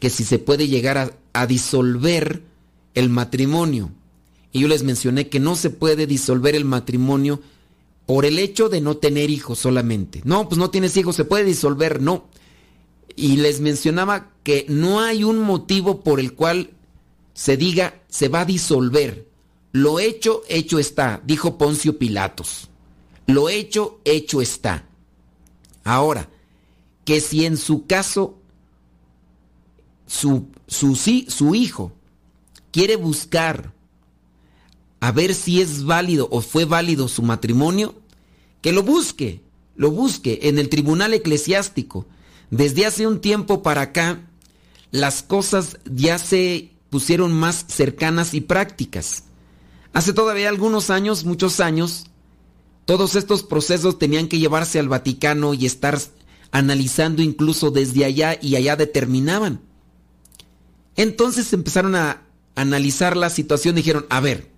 que 0.00 0.10
si 0.10 0.24
se 0.24 0.38
puede 0.38 0.68
llegar 0.68 0.98
a, 0.98 1.12
a 1.32 1.46
disolver 1.46 2.42
el 2.94 3.08
matrimonio. 3.10 3.90
Y 4.52 4.60
yo 4.60 4.68
les 4.68 4.82
mencioné 4.84 5.28
que 5.28 5.40
no 5.40 5.56
se 5.56 5.70
puede 5.70 6.06
disolver 6.06 6.54
el 6.54 6.64
matrimonio 6.64 7.40
por 8.06 8.24
el 8.24 8.38
hecho 8.38 8.68
de 8.68 8.80
no 8.80 8.98
tener 8.98 9.30
hijos 9.30 9.58
solamente. 9.58 10.20
No, 10.24 10.48
pues 10.48 10.58
no 10.58 10.70
tienes 10.70 10.96
hijos, 10.96 11.16
se 11.16 11.24
puede 11.24 11.44
disolver, 11.44 12.00
no. 12.02 12.26
Y 13.16 13.36
les 13.38 13.60
mencionaba 13.60 14.30
que 14.42 14.66
no 14.68 15.00
hay 15.00 15.24
un 15.24 15.38
motivo 15.40 16.02
por 16.02 16.20
el 16.20 16.34
cual 16.34 16.70
se 17.34 17.56
diga 17.56 18.02
se 18.08 18.28
va 18.28 18.40
a 18.40 18.44
disolver. 18.46 19.28
Lo 19.72 19.98
hecho, 19.98 20.42
hecho 20.48 20.78
está, 20.78 21.20
dijo 21.24 21.58
Poncio 21.58 21.98
Pilatos. 21.98 22.68
Lo 23.26 23.48
hecho, 23.48 24.00
hecho 24.04 24.40
está. 24.40 24.86
Ahora, 25.82 26.30
que 27.04 27.20
si 27.20 27.44
en 27.44 27.56
su 27.56 27.86
caso 27.86 28.38
su, 30.06 30.48
su, 30.66 30.94
su 30.96 31.54
hijo 31.54 31.92
quiere 32.70 32.96
buscar 32.96 33.72
a 35.00 35.12
ver 35.12 35.34
si 35.34 35.60
es 35.60 35.84
válido 35.84 36.28
o 36.30 36.40
fue 36.40 36.64
válido 36.64 37.08
su 37.08 37.22
matrimonio, 37.22 37.94
que 38.62 38.72
lo 38.72 38.82
busque, 38.82 39.42
lo 39.76 39.90
busque 39.90 40.40
en 40.44 40.58
el 40.58 40.68
tribunal 40.68 41.12
eclesiástico. 41.12 42.06
Desde 42.50 42.86
hace 42.86 43.06
un 43.06 43.20
tiempo 43.20 43.62
para 43.62 43.82
acá, 43.82 44.20
las 44.90 45.22
cosas 45.22 45.78
ya 45.84 46.18
se 46.18 46.73
pusieron 46.94 47.32
más 47.32 47.64
cercanas 47.66 48.34
y 48.34 48.40
prácticas. 48.40 49.24
Hace 49.92 50.12
todavía 50.12 50.48
algunos 50.48 50.90
años, 50.90 51.24
muchos 51.24 51.58
años, 51.58 52.06
todos 52.84 53.16
estos 53.16 53.42
procesos 53.42 53.98
tenían 53.98 54.28
que 54.28 54.38
llevarse 54.38 54.78
al 54.78 54.88
Vaticano 54.88 55.54
y 55.54 55.66
estar 55.66 55.98
analizando 56.52 57.20
incluso 57.20 57.72
desde 57.72 58.04
allá 58.04 58.38
y 58.40 58.54
allá 58.54 58.76
determinaban. 58.76 59.60
Entonces 60.94 61.52
empezaron 61.52 61.96
a 61.96 62.22
analizar 62.54 63.16
la 63.16 63.28
situación 63.28 63.74
dijeron, 63.74 64.06
a 64.08 64.20
ver, 64.20 64.52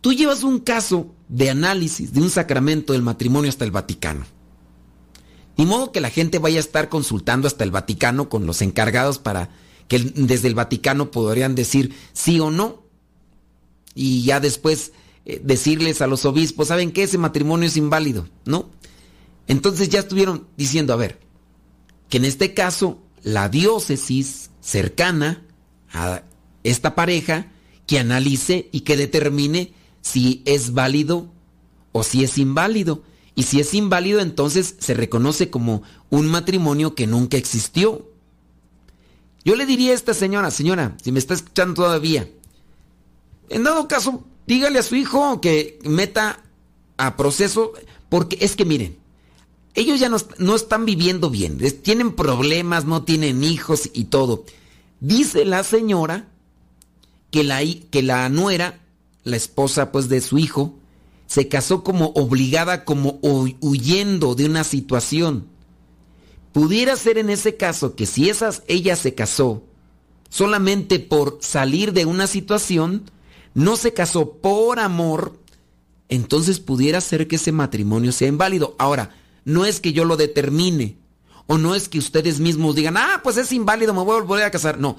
tú 0.00 0.12
llevas 0.12 0.42
un 0.42 0.58
caso 0.58 1.14
de 1.28 1.48
análisis 1.50 2.12
de 2.12 2.22
un 2.22 2.30
sacramento 2.30 2.92
del 2.92 3.02
matrimonio 3.02 3.50
hasta 3.50 3.64
el 3.64 3.70
Vaticano. 3.70 4.26
Ni 5.56 5.64
modo 5.64 5.92
que 5.92 6.00
la 6.00 6.10
gente 6.10 6.40
vaya 6.40 6.56
a 6.56 6.66
estar 6.66 6.88
consultando 6.88 7.46
hasta 7.46 7.62
el 7.62 7.70
Vaticano 7.70 8.28
con 8.28 8.46
los 8.46 8.62
encargados 8.62 9.20
para 9.20 9.61
que 9.92 9.98
desde 9.98 10.48
el 10.48 10.54
Vaticano 10.54 11.10
podrían 11.10 11.54
decir 11.54 11.94
sí 12.14 12.40
o 12.40 12.50
no. 12.50 12.82
Y 13.94 14.22
ya 14.22 14.40
después 14.40 14.92
eh, 15.26 15.38
decirles 15.44 16.00
a 16.00 16.06
los 16.06 16.24
obispos, 16.24 16.68
¿saben 16.68 16.92
qué? 16.92 17.02
Ese 17.02 17.18
matrimonio 17.18 17.68
es 17.68 17.76
inválido, 17.76 18.26
¿no? 18.46 18.70
Entonces 19.48 19.90
ya 19.90 20.00
estuvieron 20.00 20.46
diciendo, 20.56 20.94
a 20.94 20.96
ver, 20.96 21.20
que 22.08 22.16
en 22.16 22.24
este 22.24 22.54
caso 22.54 23.02
la 23.22 23.50
diócesis 23.50 24.48
cercana 24.62 25.44
a 25.92 26.22
esta 26.64 26.94
pareja 26.94 27.52
que 27.86 27.98
analice 27.98 28.70
y 28.72 28.80
que 28.80 28.96
determine 28.96 29.74
si 30.00 30.40
es 30.46 30.72
válido 30.72 31.30
o 31.92 32.02
si 32.02 32.24
es 32.24 32.38
inválido. 32.38 33.02
Y 33.34 33.42
si 33.42 33.60
es 33.60 33.74
inválido, 33.74 34.20
entonces 34.20 34.74
se 34.78 34.94
reconoce 34.94 35.50
como 35.50 35.82
un 36.08 36.28
matrimonio 36.28 36.94
que 36.94 37.06
nunca 37.06 37.36
existió. 37.36 38.10
Yo 39.44 39.56
le 39.56 39.66
diría 39.66 39.92
a 39.92 39.94
esta 39.94 40.14
señora, 40.14 40.50
señora, 40.50 40.96
si 41.02 41.12
me 41.12 41.18
está 41.18 41.34
escuchando 41.34 41.74
todavía, 41.74 42.28
En 43.48 43.64
dado 43.64 43.86
caso, 43.88 44.24
dígale 44.46 44.78
a 44.78 44.82
su 44.82 44.94
hijo 44.94 45.40
que 45.40 45.78
meta 45.84 46.42
a 46.96 47.16
proceso, 47.16 47.72
porque 48.08 48.38
es 48.40 48.56
que 48.56 48.64
miren, 48.64 48.96
ellos 49.74 50.00
ya 50.00 50.08
no, 50.08 50.16
no 50.38 50.54
están 50.54 50.84
viviendo 50.84 51.30
bien, 51.30 51.58
tienen 51.82 52.14
problemas, 52.14 52.84
no 52.84 53.02
tienen 53.02 53.42
hijos 53.42 53.90
y 53.92 54.04
todo. 54.04 54.44
Dice 55.00 55.44
la 55.44 55.64
señora 55.64 56.28
que 57.30 57.42
la, 57.42 57.60
que 57.90 58.02
la 58.02 58.28
nuera, 58.28 58.80
la 59.24 59.36
esposa 59.36 59.90
pues 59.90 60.08
de 60.08 60.20
su 60.20 60.38
hijo, 60.38 60.78
se 61.26 61.48
casó 61.48 61.82
como 61.82 62.12
obligada, 62.14 62.84
como 62.84 63.18
huyendo 63.22 64.34
de 64.34 64.44
una 64.44 64.64
situación. 64.64 65.48
Pudiera 66.52 66.96
ser 66.96 67.18
en 67.18 67.30
ese 67.30 67.56
caso 67.56 67.94
que 67.94 68.06
si 68.06 68.28
esas, 68.28 68.62
ella 68.66 68.96
se 68.96 69.14
casó 69.14 69.64
solamente 70.28 70.98
por 70.98 71.38
salir 71.40 71.92
de 71.92 72.04
una 72.04 72.26
situación, 72.26 73.10
no 73.54 73.76
se 73.76 73.92
casó 73.92 74.32
por 74.34 74.78
amor, 74.78 75.38
entonces 76.08 76.60
pudiera 76.60 77.00
ser 77.00 77.28
que 77.28 77.36
ese 77.36 77.52
matrimonio 77.52 78.12
sea 78.12 78.28
inválido. 78.28 78.76
Ahora, 78.78 79.14
no 79.44 79.64
es 79.64 79.80
que 79.80 79.92
yo 79.92 80.04
lo 80.04 80.16
determine, 80.16 80.96
o 81.46 81.58
no 81.58 81.74
es 81.74 81.88
que 81.88 81.98
ustedes 81.98 82.38
mismos 82.38 82.74
digan, 82.74 82.96
ah, 82.96 83.20
pues 83.22 83.36
es 83.36 83.52
inválido, 83.52 83.94
me 83.94 84.02
voy 84.02 84.18
a 84.18 84.22
volver 84.22 84.44
a 84.44 84.50
casar. 84.50 84.78
No, 84.78 84.96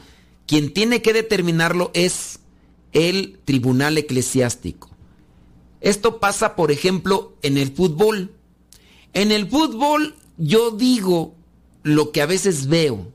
quien 0.48 0.74
tiene 0.74 1.02
que 1.02 1.14
determinarlo 1.14 1.92
es 1.94 2.40
el 2.92 3.40
tribunal 3.46 3.98
eclesiástico. 3.98 4.90
Esto 5.82 6.20
pasa, 6.20 6.56
por 6.56 6.72
ejemplo, 6.72 7.36
en 7.42 7.58
el 7.58 7.74
fútbol. 7.74 8.32
En 9.14 9.32
el 9.32 9.50
fútbol 9.50 10.16
yo 10.38 10.72
digo 10.72 11.36
lo 11.84 12.12
que 12.12 12.22
a 12.22 12.26
veces 12.26 12.68
veo. 12.68 13.12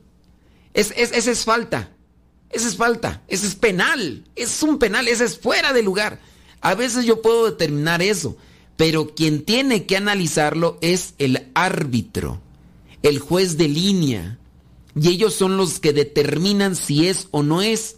Es, 0.73 0.93
es, 0.95 1.11
esa 1.11 1.31
es 1.31 1.43
falta. 1.43 1.91
Esa 2.49 2.67
es 2.67 2.75
falta. 2.77 3.23
Ese 3.27 3.47
es 3.47 3.55
penal. 3.55 4.23
Es 4.35 4.63
un 4.63 4.79
penal. 4.79 5.07
Ese 5.07 5.25
es 5.25 5.37
fuera 5.37 5.73
de 5.73 5.83
lugar. 5.83 6.19
A 6.61 6.75
veces 6.75 7.05
yo 7.05 7.21
puedo 7.21 7.45
determinar 7.45 8.01
eso. 8.01 8.37
Pero 8.77 9.13
quien 9.13 9.43
tiene 9.43 9.85
que 9.85 9.97
analizarlo 9.97 10.77
es 10.81 11.13
el 11.17 11.49
árbitro, 11.53 12.41
el 13.03 13.19
juez 13.19 13.57
de 13.57 13.67
línea. 13.67 14.39
Y 14.95 15.09
ellos 15.09 15.33
son 15.33 15.57
los 15.57 15.79
que 15.79 15.91
determinan 15.91 16.75
si 16.75 17.07
es 17.07 17.27
o 17.31 17.43
no 17.43 17.61
es. 17.61 17.97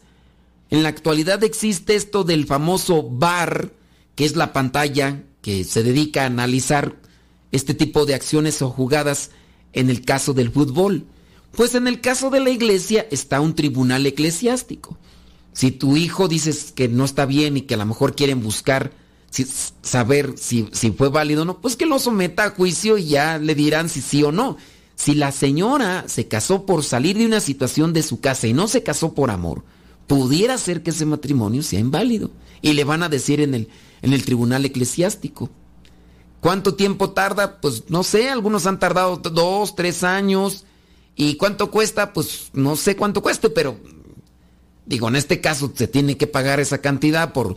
En 0.69 0.83
la 0.83 0.89
actualidad 0.89 1.43
existe 1.43 1.95
esto 1.95 2.23
del 2.23 2.47
famoso 2.47 3.03
VAR, 3.03 3.71
que 4.15 4.25
es 4.25 4.35
la 4.35 4.53
pantalla 4.53 5.23
que 5.41 5.63
se 5.63 5.83
dedica 5.83 6.23
a 6.23 6.27
analizar 6.27 6.95
este 7.51 7.73
tipo 7.73 8.05
de 8.05 8.15
acciones 8.15 8.61
o 8.61 8.69
jugadas 8.69 9.31
en 9.73 9.89
el 9.89 10.03
caso 10.03 10.33
del 10.33 10.51
fútbol. 10.51 11.05
Pues 11.51 11.75
en 11.75 11.87
el 11.87 12.01
caso 12.01 12.29
de 12.29 12.39
la 12.39 12.49
iglesia 12.49 13.07
está 13.11 13.41
un 13.41 13.55
tribunal 13.55 14.05
eclesiástico. 14.05 14.97
Si 15.53 15.71
tu 15.71 15.97
hijo 15.97 16.27
dices 16.27 16.71
que 16.73 16.87
no 16.87 17.03
está 17.03 17.25
bien 17.25 17.57
y 17.57 17.61
que 17.61 17.73
a 17.73 17.77
lo 17.77 17.85
mejor 17.85 18.15
quieren 18.15 18.41
buscar 18.41 18.91
saber 19.81 20.33
si, 20.37 20.67
si 20.71 20.91
fue 20.91 21.09
válido 21.09 21.43
o 21.43 21.45
no, 21.45 21.59
pues 21.59 21.75
que 21.75 21.85
lo 21.85 21.99
someta 21.99 22.45
a 22.45 22.49
juicio 22.51 22.97
y 22.97 23.05
ya 23.05 23.37
le 23.37 23.55
dirán 23.55 23.89
si 23.89 24.01
sí 24.01 24.23
o 24.23 24.31
no. 24.31 24.57
Si 24.95 25.15
la 25.15 25.31
señora 25.31 26.05
se 26.07 26.27
casó 26.27 26.65
por 26.65 26.83
salir 26.83 27.17
de 27.17 27.25
una 27.25 27.39
situación 27.39 27.91
de 27.91 28.03
su 28.03 28.19
casa 28.19 28.47
y 28.47 28.53
no 28.53 28.67
se 28.67 28.83
casó 28.83 29.13
por 29.13 29.31
amor, 29.31 29.63
pudiera 30.07 30.57
ser 30.57 30.83
que 30.83 30.91
ese 30.91 31.05
matrimonio 31.05 31.63
sea 31.63 31.79
inválido. 31.79 32.31
Y 32.61 32.73
le 32.73 32.83
van 32.83 33.01
a 33.01 33.09
decir 33.09 33.41
en 33.41 33.55
el, 33.55 33.69
en 34.01 34.13
el 34.13 34.23
tribunal 34.23 34.63
eclesiástico. 34.65 35.49
¿Cuánto 36.41 36.73
tiempo 36.73 37.11
tarda? 37.11 37.61
Pues 37.61 37.85
no 37.89 38.03
sé, 38.03 38.29
algunos 38.29 38.65
han 38.65 38.79
tardado 38.79 39.17
dos, 39.17 39.75
tres 39.75 40.03
años. 40.03 40.65
¿Y 41.15 41.35
cuánto 41.35 41.69
cuesta? 41.69 42.13
Pues 42.13 42.49
no 42.53 42.75
sé 42.75 42.95
cuánto 42.95 43.21
cueste, 43.21 43.49
pero 43.49 43.77
digo, 44.85 45.07
en 45.07 45.15
este 45.15 45.39
caso 45.39 45.71
se 45.73 45.87
tiene 45.87 46.17
que 46.17 46.27
pagar 46.27 46.59
esa 46.59 46.79
cantidad 46.79 47.31
por 47.31 47.55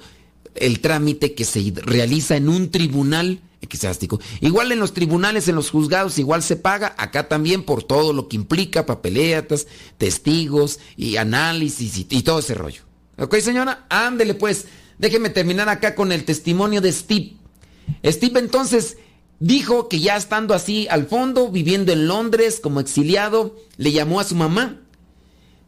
el 0.54 0.80
trámite 0.80 1.34
que 1.34 1.44
se 1.44 1.72
realiza 1.76 2.36
en 2.36 2.48
un 2.50 2.70
tribunal 2.70 3.40
eclesiástico. 3.62 4.20
Igual 4.42 4.70
en 4.70 4.80
los 4.80 4.92
tribunales, 4.92 5.48
en 5.48 5.56
los 5.56 5.70
juzgados, 5.70 6.18
igual 6.18 6.42
se 6.42 6.56
paga, 6.56 6.94
acá 6.98 7.26
también 7.26 7.62
por 7.64 7.82
todo 7.82 8.12
lo 8.12 8.28
que 8.28 8.36
implica 8.36 8.84
papeletas, 8.84 9.66
testigos 9.96 10.78
y 10.96 11.16
análisis 11.16 11.96
y, 11.96 12.06
y 12.10 12.22
todo 12.22 12.40
ese 12.40 12.54
rollo. 12.54 12.82
¿Ok, 13.16 13.36
señora? 13.38 13.86
Ándele 13.88 14.34
pues. 14.34 14.66
Déjeme 14.98 15.30
terminar 15.30 15.68
acá 15.70 15.94
con 15.94 16.12
el 16.12 16.24
testimonio 16.24 16.80
de 16.80 16.92
Steve. 16.92 17.36
Steve 18.04 18.40
entonces 18.40 18.98
dijo 19.40 19.88
que 19.88 20.00
ya 20.00 20.16
estando 20.16 20.54
así 20.54 20.86
al 20.90 21.06
fondo, 21.06 21.50
viviendo 21.50 21.92
en 21.92 22.06
Londres 22.06 22.60
como 22.62 22.80
exiliado, 22.80 23.56
le 23.76 23.92
llamó 23.92 24.20
a 24.20 24.24
su 24.24 24.34
mamá. 24.34 24.80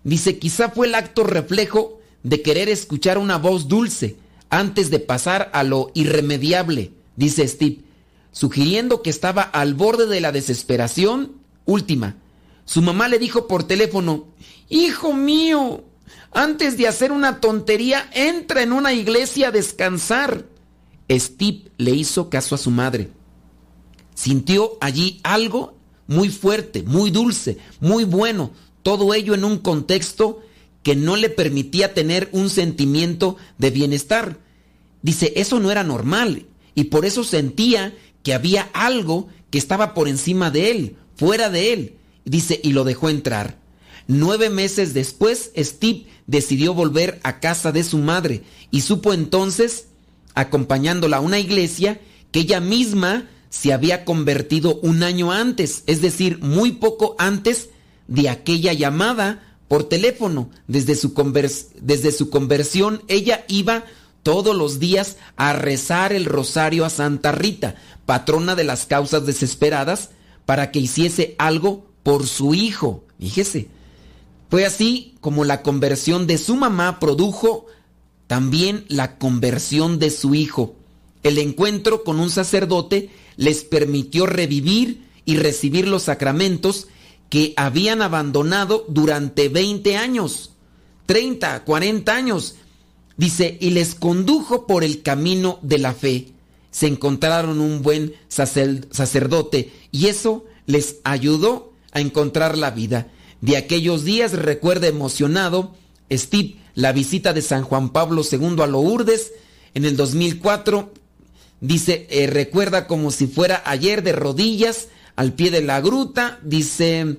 Dice, 0.05 0.39
quizá 0.39 0.71
fue 0.71 0.87
el 0.87 0.95
acto 0.95 1.25
reflejo 1.25 2.01
de 2.23 2.43
querer 2.43 2.69
escuchar 2.69 3.19
una 3.19 3.39
voz 3.39 3.69
dulce 3.69 4.17
antes 4.51 4.91
de 4.91 5.01
pasar 5.01 5.51
a 5.53 5.63
lo 5.63 5.91
irremediable, 5.95 6.93
dice 7.17 7.47
Steve, 7.49 7.81
sugiriendo 8.33 9.03
que 9.03 9.11
estaba 9.11 9.43
al 9.43 9.75
borde 9.75 10.07
de 10.07 10.21
la 10.21 10.33
desesperación 10.33 11.33
última. 11.65 12.17
Su 12.65 12.83
mamá 12.83 13.09
le 13.09 13.19
dijo 13.19 13.47
por 13.47 13.65
teléfono, 13.65 14.27
Hijo 14.69 15.13
mío, 15.13 15.85
antes 16.33 16.77
de 16.77 16.89
hacer 16.89 17.13
una 17.13 17.41
tontería, 17.41 18.09
entra 18.13 18.63
en 18.63 18.73
una 18.73 18.93
iglesia 18.93 19.49
a 19.49 19.53
descansar. 19.53 20.45
Steve 21.11 21.71
le 21.79 21.93
hizo 21.93 22.31
caso 22.31 22.55
a 22.55 22.59
su 22.59 22.71
madre. 22.71 23.11
Sintió 24.15 24.79
allí 24.81 25.21
algo 25.23 25.77
muy 26.07 26.31
fuerte, 26.31 26.83
muy 26.83 27.11
dulce, 27.11 27.59
muy 27.81 28.05
bueno, 28.05 28.53
todo 28.83 29.15
ello 29.15 29.35
en 29.35 29.45
un 29.45 29.59
contexto 29.59 30.43
que 30.83 30.95
no 30.95 31.17
le 31.17 31.29
permitía 31.29 31.95
tener 31.95 32.29
un 32.33 32.49
sentimiento 32.49 33.37
de 33.59 33.71
bienestar. 33.71 34.39
Dice, 35.03 35.33
eso 35.37 35.59
no 35.59 35.71
era 35.71 35.83
normal 35.83 36.47
y 36.75 36.85
por 36.85 37.05
eso 37.05 37.25
sentía 37.25 37.95
que 38.23 38.35
había 38.35 38.71
algo 38.73 39.29
que 39.51 39.59
estaba 39.59 39.95
por 39.95 40.09
encima 40.09 40.51
de 40.51 40.71
él, 40.71 40.97
fuera 41.17 41.51
de 41.51 41.73
él. 41.73 41.97
Dice, 42.25 42.61
y 42.63 42.73
lo 42.73 42.85
dejó 42.85 43.09
entrar. 43.09 43.59
Nueve 44.09 44.51
meses 44.51 44.95
después, 44.95 45.51
Steve 45.57 46.07
decidió 46.27 46.75
volver 46.75 47.21
a 47.25 47.41
casa 47.41 47.73
de 47.73 47.83
su 47.83 47.99
madre 47.99 48.43
y 48.71 48.83
supo 48.83 49.13
entonces, 49.13 49.89
acompañándola 50.37 51.17
a 51.17 51.21
una 51.21 51.41
iglesia, 51.41 52.01
que 52.31 52.41
ella 52.41 52.61
misma 52.61 53.29
se 53.49 53.73
había 53.73 54.05
convertido 54.05 54.79
un 54.83 55.03
año 55.03 55.33
antes, 55.33 55.83
es 55.87 56.01
decir, 56.03 56.39
muy 56.41 56.73
poco 56.73 57.17
antes 57.19 57.71
de 58.07 58.29
aquella 58.29 58.73
llamada 58.73 59.57
por 59.67 59.85
teléfono. 59.85 60.51
Desde 60.69 60.95
su, 60.95 61.13
desde 61.81 62.13
su 62.13 62.31
conversión, 62.31 63.03
ella 63.09 63.45
iba 63.49 63.85
todos 64.23 64.55
los 64.55 64.79
días 64.79 65.17
a 65.37 65.53
rezar 65.55 66.13
el 66.13 66.27
rosario 66.27 66.85
a 66.85 66.91
Santa 66.91 67.33
Rita, 67.33 67.77
patrona 68.05 68.55
de 68.55 68.65
las 68.65 68.87
causas 68.87 69.25
desesperadas, 69.25 70.11
para 70.45 70.71
que 70.71 70.81
hiciese 70.81 71.35
algo 71.39 71.87
por 72.03 72.27
su 72.27 72.55
hijo. 72.55 73.05
Fíjese, 73.19 73.69
fue 74.51 74.67
así 74.67 75.15
como 75.21 75.45
la 75.45 75.63
conversión 75.63 76.27
de 76.27 76.39
su 76.39 76.57
mamá 76.57 77.01
produjo 77.01 77.67
también 78.27 78.85
la 78.89 79.19
conversión 79.19 79.99
de 79.99 80.11
su 80.11 80.35
hijo. 80.35 80.75
El 81.23 81.39
encuentro 81.39 82.05
con 82.05 82.21
un 82.21 82.31
sacerdote 82.31 83.11
les 83.37 83.65
permitió 83.65 84.27
revivir 84.27 85.05
y 85.25 85.37
recibir 85.37 85.89
los 85.89 86.05
sacramentos 86.05 86.89
que 87.29 87.53
habían 87.57 88.03
abandonado 88.03 88.85
durante 88.89 89.49
20 89.49 89.97
años, 89.97 90.53
30, 91.07 91.65
40 91.65 92.15
años. 92.15 92.57
Dice, 93.17 93.57
y 93.61 93.71
les 93.71 93.95
condujo 93.95 94.67
por 94.67 94.85
el 94.85 95.03
camino 95.03 95.59
de 95.63 95.79
la 95.79 95.95
fe. 95.95 96.29
Se 96.71 96.87
encontraron 96.87 97.61
un 97.61 97.83
buen 97.83 98.15
sacerdote 98.29 99.73
y 99.91 100.07
eso 100.07 100.45
les 100.67 100.97
ayudó 101.05 101.73
a 101.93 102.01
encontrar 102.01 102.59
la 102.59 102.71
vida. 102.71 103.09
De 103.41 103.57
aquellos 103.57 104.05
días 104.05 104.33
recuerda 104.33 104.87
emocionado 104.87 105.75
Steve 106.11 106.57
la 106.77 106.93
visita 106.93 107.33
de 107.33 107.43
San 107.43 107.65
Juan 107.65 107.89
Pablo 107.89 108.23
II 108.31 108.63
a 108.63 108.67
Lourdes 108.67 109.33
en 109.75 109.85
el 109.85 109.97
2004. 109.97 110.93
Dice, 111.61 112.07
eh, 112.11 112.29
recuerda 112.29 112.87
como 112.87 113.11
si 113.11 113.27
fuera 113.27 113.63
ayer 113.65 114.03
de 114.03 114.13
rodillas 114.13 114.89
al 115.17 115.33
pie 115.33 115.51
de 115.51 115.63
la 115.63 115.81
gruta. 115.81 116.39
Dice, 116.45 117.17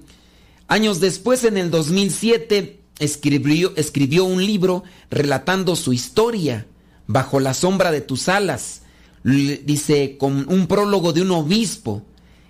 años 0.67 0.99
después, 0.99 1.43
en 1.43 1.57
el 1.57 1.71
2007, 1.71 2.79
escribió, 2.99 3.73
escribió 3.75 4.25
un 4.25 4.45
libro 4.45 4.83
relatando 5.09 5.75
su 5.75 5.91
historia, 5.91 6.67
Bajo 7.09 7.39
la 7.39 7.53
sombra 7.53 7.91
de 7.91 8.01
tus 8.01 8.27
alas. 8.27 8.81
Dice, 9.23 10.17
con 10.19 10.45
un 10.53 10.67
prólogo 10.67 11.13
de 11.13 11.21
un 11.21 11.31
obispo. 11.31 12.03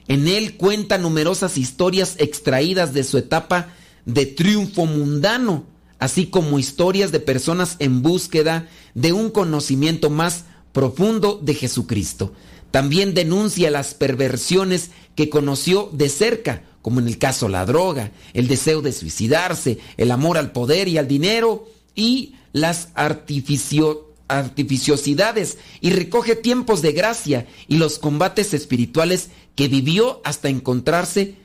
En 0.08 0.28
él 0.28 0.58
cuenta 0.58 0.98
numerosas 0.98 1.58
historias 1.58 2.16
extraídas 2.18 2.94
de 2.94 3.04
su 3.04 3.20
etapa 3.20 3.74
de 4.06 4.26
triunfo 4.26 4.88
mundano, 4.88 5.66
así 6.00 6.28
como 6.28 6.60
historias 6.60 7.12
de 7.12 7.20
personas 7.20 7.76
en 7.80 8.02
búsqueda 8.02 8.68
de 8.94 9.14
un 9.14 9.30
conocimiento 9.30 10.10
más 10.10 10.46
profundo 10.72 11.40
de 11.42 11.56
Jesucristo. 11.56 12.34
También 12.72 13.14
denuncia 13.14 13.72
las 13.72 13.94
perversiones 13.94 14.92
que 15.16 15.30
conoció 15.30 15.90
de 15.94 16.10
cerca, 16.10 16.64
como 16.82 17.00
en 17.00 17.08
el 17.08 17.18
caso 17.18 17.50
la 17.50 17.66
droga, 17.66 18.12
el 18.34 18.48
deseo 18.48 18.82
de 18.82 18.94
suicidarse, 18.94 19.80
el 19.98 20.12
amor 20.12 20.38
al 20.38 20.52
poder 20.52 20.88
y 20.88 20.98
al 20.98 21.08
dinero 21.08 21.68
y 21.96 22.36
las 22.54 22.90
artificiosidades 22.94 25.58
y 25.82 25.90
recoge 25.90 26.36
tiempos 26.36 26.82
de 26.82 26.92
gracia 26.92 27.48
y 27.68 27.78
los 27.78 28.00
combates 28.00 28.54
espirituales 28.54 29.30
que 29.56 29.68
vivió 29.68 30.22
hasta 30.24 30.50
encontrarse, 30.50 31.36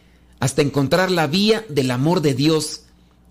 hasta 0.40 0.62
encontrar 0.62 1.10
la 1.10 1.26
vía 1.26 1.64
del 1.68 1.90
amor 1.90 2.20
de 2.20 2.34
Dios, 2.34 2.82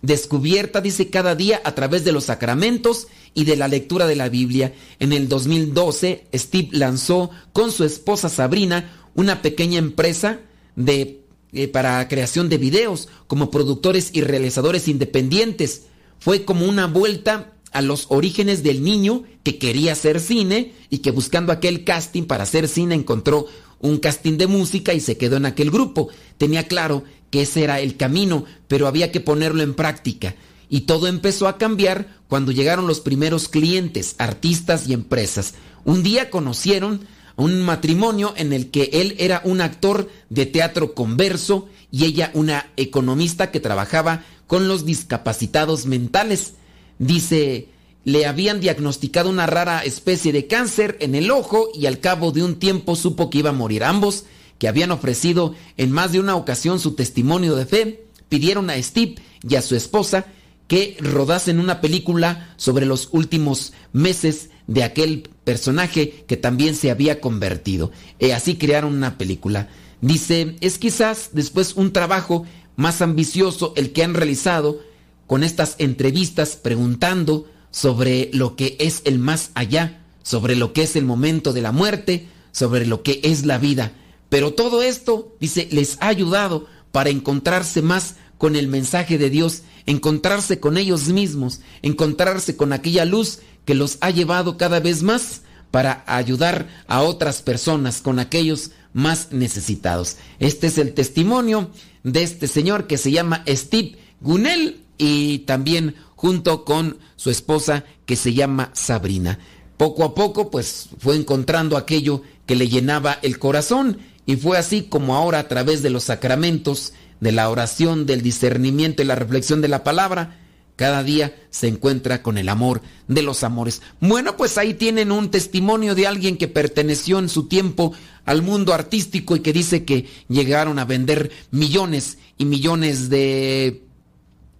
descubierta, 0.01 0.81
dice, 0.81 1.09
cada 1.09 1.35
día 1.35 1.61
a 1.63 1.75
través 1.75 2.03
de 2.03 2.11
los 2.11 2.25
sacramentos 2.25 3.07
y 3.33 3.45
de 3.45 3.55
la 3.55 3.67
lectura 3.67 4.07
de 4.07 4.15
la 4.15 4.29
Biblia. 4.29 4.73
En 4.99 5.13
el 5.13 5.27
2012, 5.27 6.27
Steve 6.33 6.69
lanzó 6.71 7.29
con 7.53 7.71
su 7.71 7.83
esposa 7.83 8.29
Sabrina 8.29 8.97
una 9.15 9.41
pequeña 9.41 9.77
empresa 9.77 10.39
de, 10.75 11.21
eh, 11.53 11.67
para 11.67 12.07
creación 12.07 12.49
de 12.49 12.57
videos 12.57 13.09
como 13.27 13.51
productores 13.51 14.09
y 14.13 14.21
realizadores 14.21 14.87
independientes. 14.87 15.83
Fue 16.19 16.45
como 16.45 16.65
una 16.65 16.87
vuelta 16.87 17.53
a 17.71 17.81
los 17.81 18.07
orígenes 18.09 18.63
del 18.63 18.83
niño 18.83 19.23
que 19.43 19.57
quería 19.57 19.93
hacer 19.93 20.19
cine 20.19 20.73
y 20.89 20.99
que 20.99 21.11
buscando 21.11 21.51
aquel 21.51 21.83
casting 21.83 22.23
para 22.23 22.43
hacer 22.43 22.67
cine 22.67 22.95
encontró 22.95 23.47
un 23.79 23.97
casting 23.97 24.37
de 24.37 24.47
música 24.47 24.93
y 24.93 24.99
se 24.99 25.17
quedó 25.17 25.37
en 25.37 25.45
aquel 25.45 25.71
grupo. 25.71 26.09
Tenía 26.37 26.67
claro 26.67 27.03
que 27.31 27.41
ese 27.41 27.63
era 27.63 27.79
el 27.79 27.97
camino, 27.97 28.45
pero 28.67 28.87
había 28.87 29.11
que 29.11 29.21
ponerlo 29.21 29.63
en 29.63 29.73
práctica. 29.73 30.35
Y 30.69 30.81
todo 30.81 31.07
empezó 31.07 31.47
a 31.47 31.57
cambiar 31.57 32.19
cuando 32.27 32.51
llegaron 32.51 32.87
los 32.87 32.99
primeros 32.99 33.47
clientes, 33.47 34.15
artistas 34.19 34.87
y 34.87 34.93
empresas. 34.93 35.55
Un 35.83 36.03
día 36.03 36.29
conocieron 36.29 37.01
un 37.35 37.61
matrimonio 37.61 38.33
en 38.37 38.53
el 38.53 38.69
que 38.69 38.89
él 38.93 39.15
era 39.17 39.41
un 39.43 39.61
actor 39.61 40.09
de 40.29 40.45
teatro 40.45 40.93
converso 40.93 41.67
y 41.91 42.05
ella 42.05 42.31
una 42.33 42.69
economista 42.77 43.51
que 43.51 43.59
trabajaba 43.59 44.23
con 44.47 44.67
los 44.67 44.85
discapacitados 44.85 45.85
mentales. 45.85 46.53
Dice, 46.99 47.69
le 48.03 48.25
habían 48.25 48.59
diagnosticado 48.59 49.29
una 49.29 49.47
rara 49.47 49.83
especie 49.83 50.31
de 50.31 50.47
cáncer 50.47 50.97
en 50.99 51.15
el 51.15 51.31
ojo 51.31 51.69
y 51.73 51.85
al 51.85 51.99
cabo 51.99 52.31
de 52.31 52.43
un 52.43 52.55
tiempo 52.55 52.95
supo 52.95 53.29
que 53.29 53.39
iba 53.39 53.49
a 53.49 53.53
morir. 53.53 53.83
Ambos, 53.83 54.25
que 54.61 54.67
habían 54.67 54.91
ofrecido 54.91 55.55
en 55.75 55.91
más 55.91 56.11
de 56.11 56.19
una 56.19 56.35
ocasión 56.35 56.79
su 56.79 56.93
testimonio 56.93 57.55
de 57.55 57.65
fe, 57.65 58.05
pidieron 58.29 58.69
a 58.69 58.79
Steve 58.79 59.15
y 59.41 59.55
a 59.55 59.61
su 59.63 59.75
esposa 59.75 60.27
que 60.67 60.97
rodasen 60.99 61.59
una 61.59 61.81
película 61.81 62.53
sobre 62.57 62.85
los 62.85 63.09
últimos 63.11 63.73
meses 63.91 64.51
de 64.67 64.83
aquel 64.83 65.31
personaje 65.45 66.25
que 66.27 66.37
también 66.37 66.75
se 66.75 66.91
había 66.91 67.19
convertido. 67.19 67.89
Y 68.19 68.29
así 68.29 68.53
crearon 68.53 68.93
una 68.93 69.17
película. 69.17 69.67
Dice, 69.99 70.57
es 70.61 70.77
quizás 70.77 71.31
después 71.33 71.73
un 71.73 71.91
trabajo 71.91 72.45
más 72.75 73.01
ambicioso 73.01 73.73
el 73.75 73.91
que 73.93 74.03
han 74.03 74.13
realizado 74.13 74.79
con 75.25 75.43
estas 75.43 75.73
entrevistas 75.79 76.55
preguntando 76.55 77.49
sobre 77.71 78.29
lo 78.31 78.55
que 78.55 78.77
es 78.79 79.01
el 79.05 79.17
más 79.17 79.49
allá, 79.55 80.03
sobre 80.21 80.55
lo 80.55 80.71
que 80.71 80.83
es 80.83 80.95
el 80.95 81.05
momento 81.05 81.51
de 81.51 81.61
la 81.63 81.71
muerte, 81.71 82.27
sobre 82.51 82.85
lo 82.85 83.01
que 83.01 83.21
es 83.23 83.43
la 83.43 83.57
vida. 83.57 83.93
Pero 84.31 84.53
todo 84.53 84.81
esto, 84.81 85.35
dice, 85.41 85.67
les 85.71 85.97
ha 85.99 86.07
ayudado 86.07 86.65
para 86.93 87.09
encontrarse 87.09 87.81
más 87.81 88.15
con 88.37 88.55
el 88.55 88.69
mensaje 88.69 89.17
de 89.17 89.29
Dios, 89.29 89.63
encontrarse 89.85 90.61
con 90.61 90.77
ellos 90.77 91.09
mismos, 91.09 91.59
encontrarse 91.81 92.55
con 92.55 92.71
aquella 92.71 93.03
luz 93.03 93.39
que 93.65 93.75
los 93.75 93.97
ha 93.99 94.09
llevado 94.09 94.55
cada 94.55 94.79
vez 94.79 95.03
más 95.03 95.41
para 95.69 96.05
ayudar 96.07 96.69
a 96.87 97.01
otras 97.01 97.41
personas, 97.41 97.99
con 97.99 98.19
aquellos 98.19 98.71
más 98.93 99.33
necesitados. 99.33 100.15
Este 100.39 100.67
es 100.67 100.77
el 100.77 100.93
testimonio 100.93 101.69
de 102.05 102.23
este 102.23 102.47
señor 102.47 102.87
que 102.87 102.97
se 102.97 103.11
llama 103.11 103.43
Steve 103.49 103.97
Gunell 104.21 104.79
y 104.97 105.39
también 105.39 105.95
junto 106.15 106.63
con 106.63 106.99
su 107.17 107.31
esposa 107.31 107.83
que 108.05 108.15
se 108.15 108.33
llama 108.33 108.71
Sabrina. 108.75 109.39
Poco 109.75 110.05
a 110.05 110.15
poco 110.15 110.49
pues 110.49 110.87
fue 110.99 111.17
encontrando 111.17 111.75
aquello 111.75 112.21
que 112.45 112.55
le 112.55 112.69
llenaba 112.69 113.19
el 113.21 113.39
corazón 113.39 113.97
y 114.25 114.35
fue 114.35 114.57
así 114.57 114.83
como 114.83 115.15
ahora 115.15 115.39
a 115.39 115.47
través 115.47 115.81
de 115.81 115.89
los 115.89 116.05
sacramentos, 116.05 116.93
de 117.19 117.31
la 117.31 117.49
oración, 117.49 118.05
del 118.05 118.21
discernimiento 118.21 119.01
y 119.01 119.05
la 119.05 119.15
reflexión 119.15 119.61
de 119.61 119.67
la 119.67 119.83
palabra, 119.83 120.37
cada 120.75 121.03
día 121.03 121.35
se 121.51 121.67
encuentra 121.67 122.23
con 122.23 122.37
el 122.39 122.49
amor 122.49 122.81
de 123.07 123.21
los 123.21 123.43
amores. 123.43 123.81
Bueno, 123.99 124.35
pues 124.37 124.57
ahí 124.57 124.73
tienen 124.73 125.11
un 125.11 125.29
testimonio 125.29 125.93
de 125.93 126.07
alguien 126.07 126.37
que 126.37 126.47
perteneció 126.47 127.19
en 127.19 127.29
su 127.29 127.47
tiempo 127.47 127.93
al 128.25 128.41
mundo 128.41 128.73
artístico 128.73 129.35
y 129.35 129.41
que 129.41 129.53
dice 129.53 129.85
que 129.85 130.07
llegaron 130.27 130.79
a 130.79 130.85
vender 130.85 131.29
millones 131.51 132.17
y 132.39 132.45
millones 132.45 133.09
de, 133.09 133.83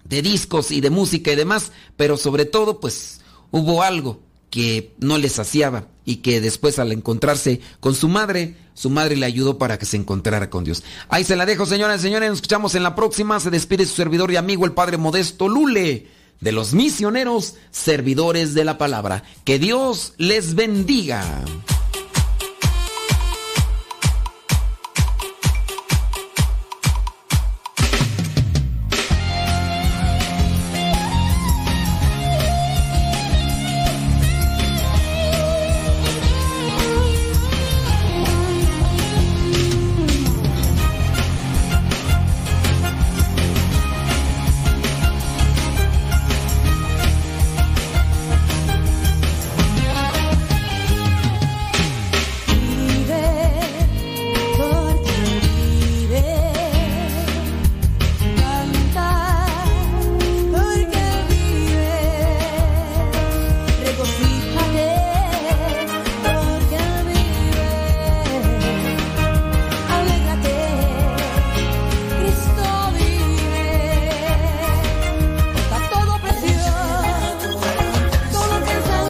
de 0.03 0.22
discos 0.22 0.70
y 0.70 0.82
de 0.82 0.91
música 0.91 1.32
y 1.32 1.36
demás, 1.36 1.72
pero 1.97 2.18
sobre 2.18 2.45
todo 2.45 2.80
pues 2.80 3.22
hubo 3.49 3.82
algo 3.82 4.22
que 4.52 4.93
no 4.99 5.18
les 5.18 5.32
saciaba 5.32 5.88
y 6.06 6.18
que 6.18 6.41
después 6.41 6.78
al 6.78 6.91
encontrarse 6.91 7.62
con 7.80 7.95
su 7.95 8.08
madre, 8.10 8.56
su 8.76 8.89
madre 8.89 9.16
le 9.16 9.26
ayudó 9.26 9.58
para 9.58 9.80
que 9.80 9.86
se 9.86 9.97
encontrara 9.97 10.49
con 10.49 10.64
Dios. 10.64 10.84
Ahí 11.10 11.24
se 11.24 11.36
la 11.36 11.45
dejo, 11.47 11.66
señoras 11.66 12.02
y 12.02 12.04
señores, 12.04 12.30
nos 12.30 12.38
escuchamos 12.38 12.76
en 12.76 12.84
la 12.84 12.93
próxima. 12.93 13.39
Se 13.39 13.49
despide 13.49 13.86
su 13.86 13.95
servidor 13.95 14.32
y 14.32 14.36
amigo, 14.36 14.66
el 14.66 14.74
Padre 14.74 14.97
Modesto 14.97 15.47
Lule, 15.47 16.08
de 16.41 16.52
los 16.52 16.74
misioneros 16.74 17.56
servidores 17.72 18.54
de 18.54 18.66
la 18.66 18.78
palabra. 18.78 19.24
Que 19.45 19.58
Dios 19.58 20.14
les 20.18 20.54
bendiga. 20.54 21.24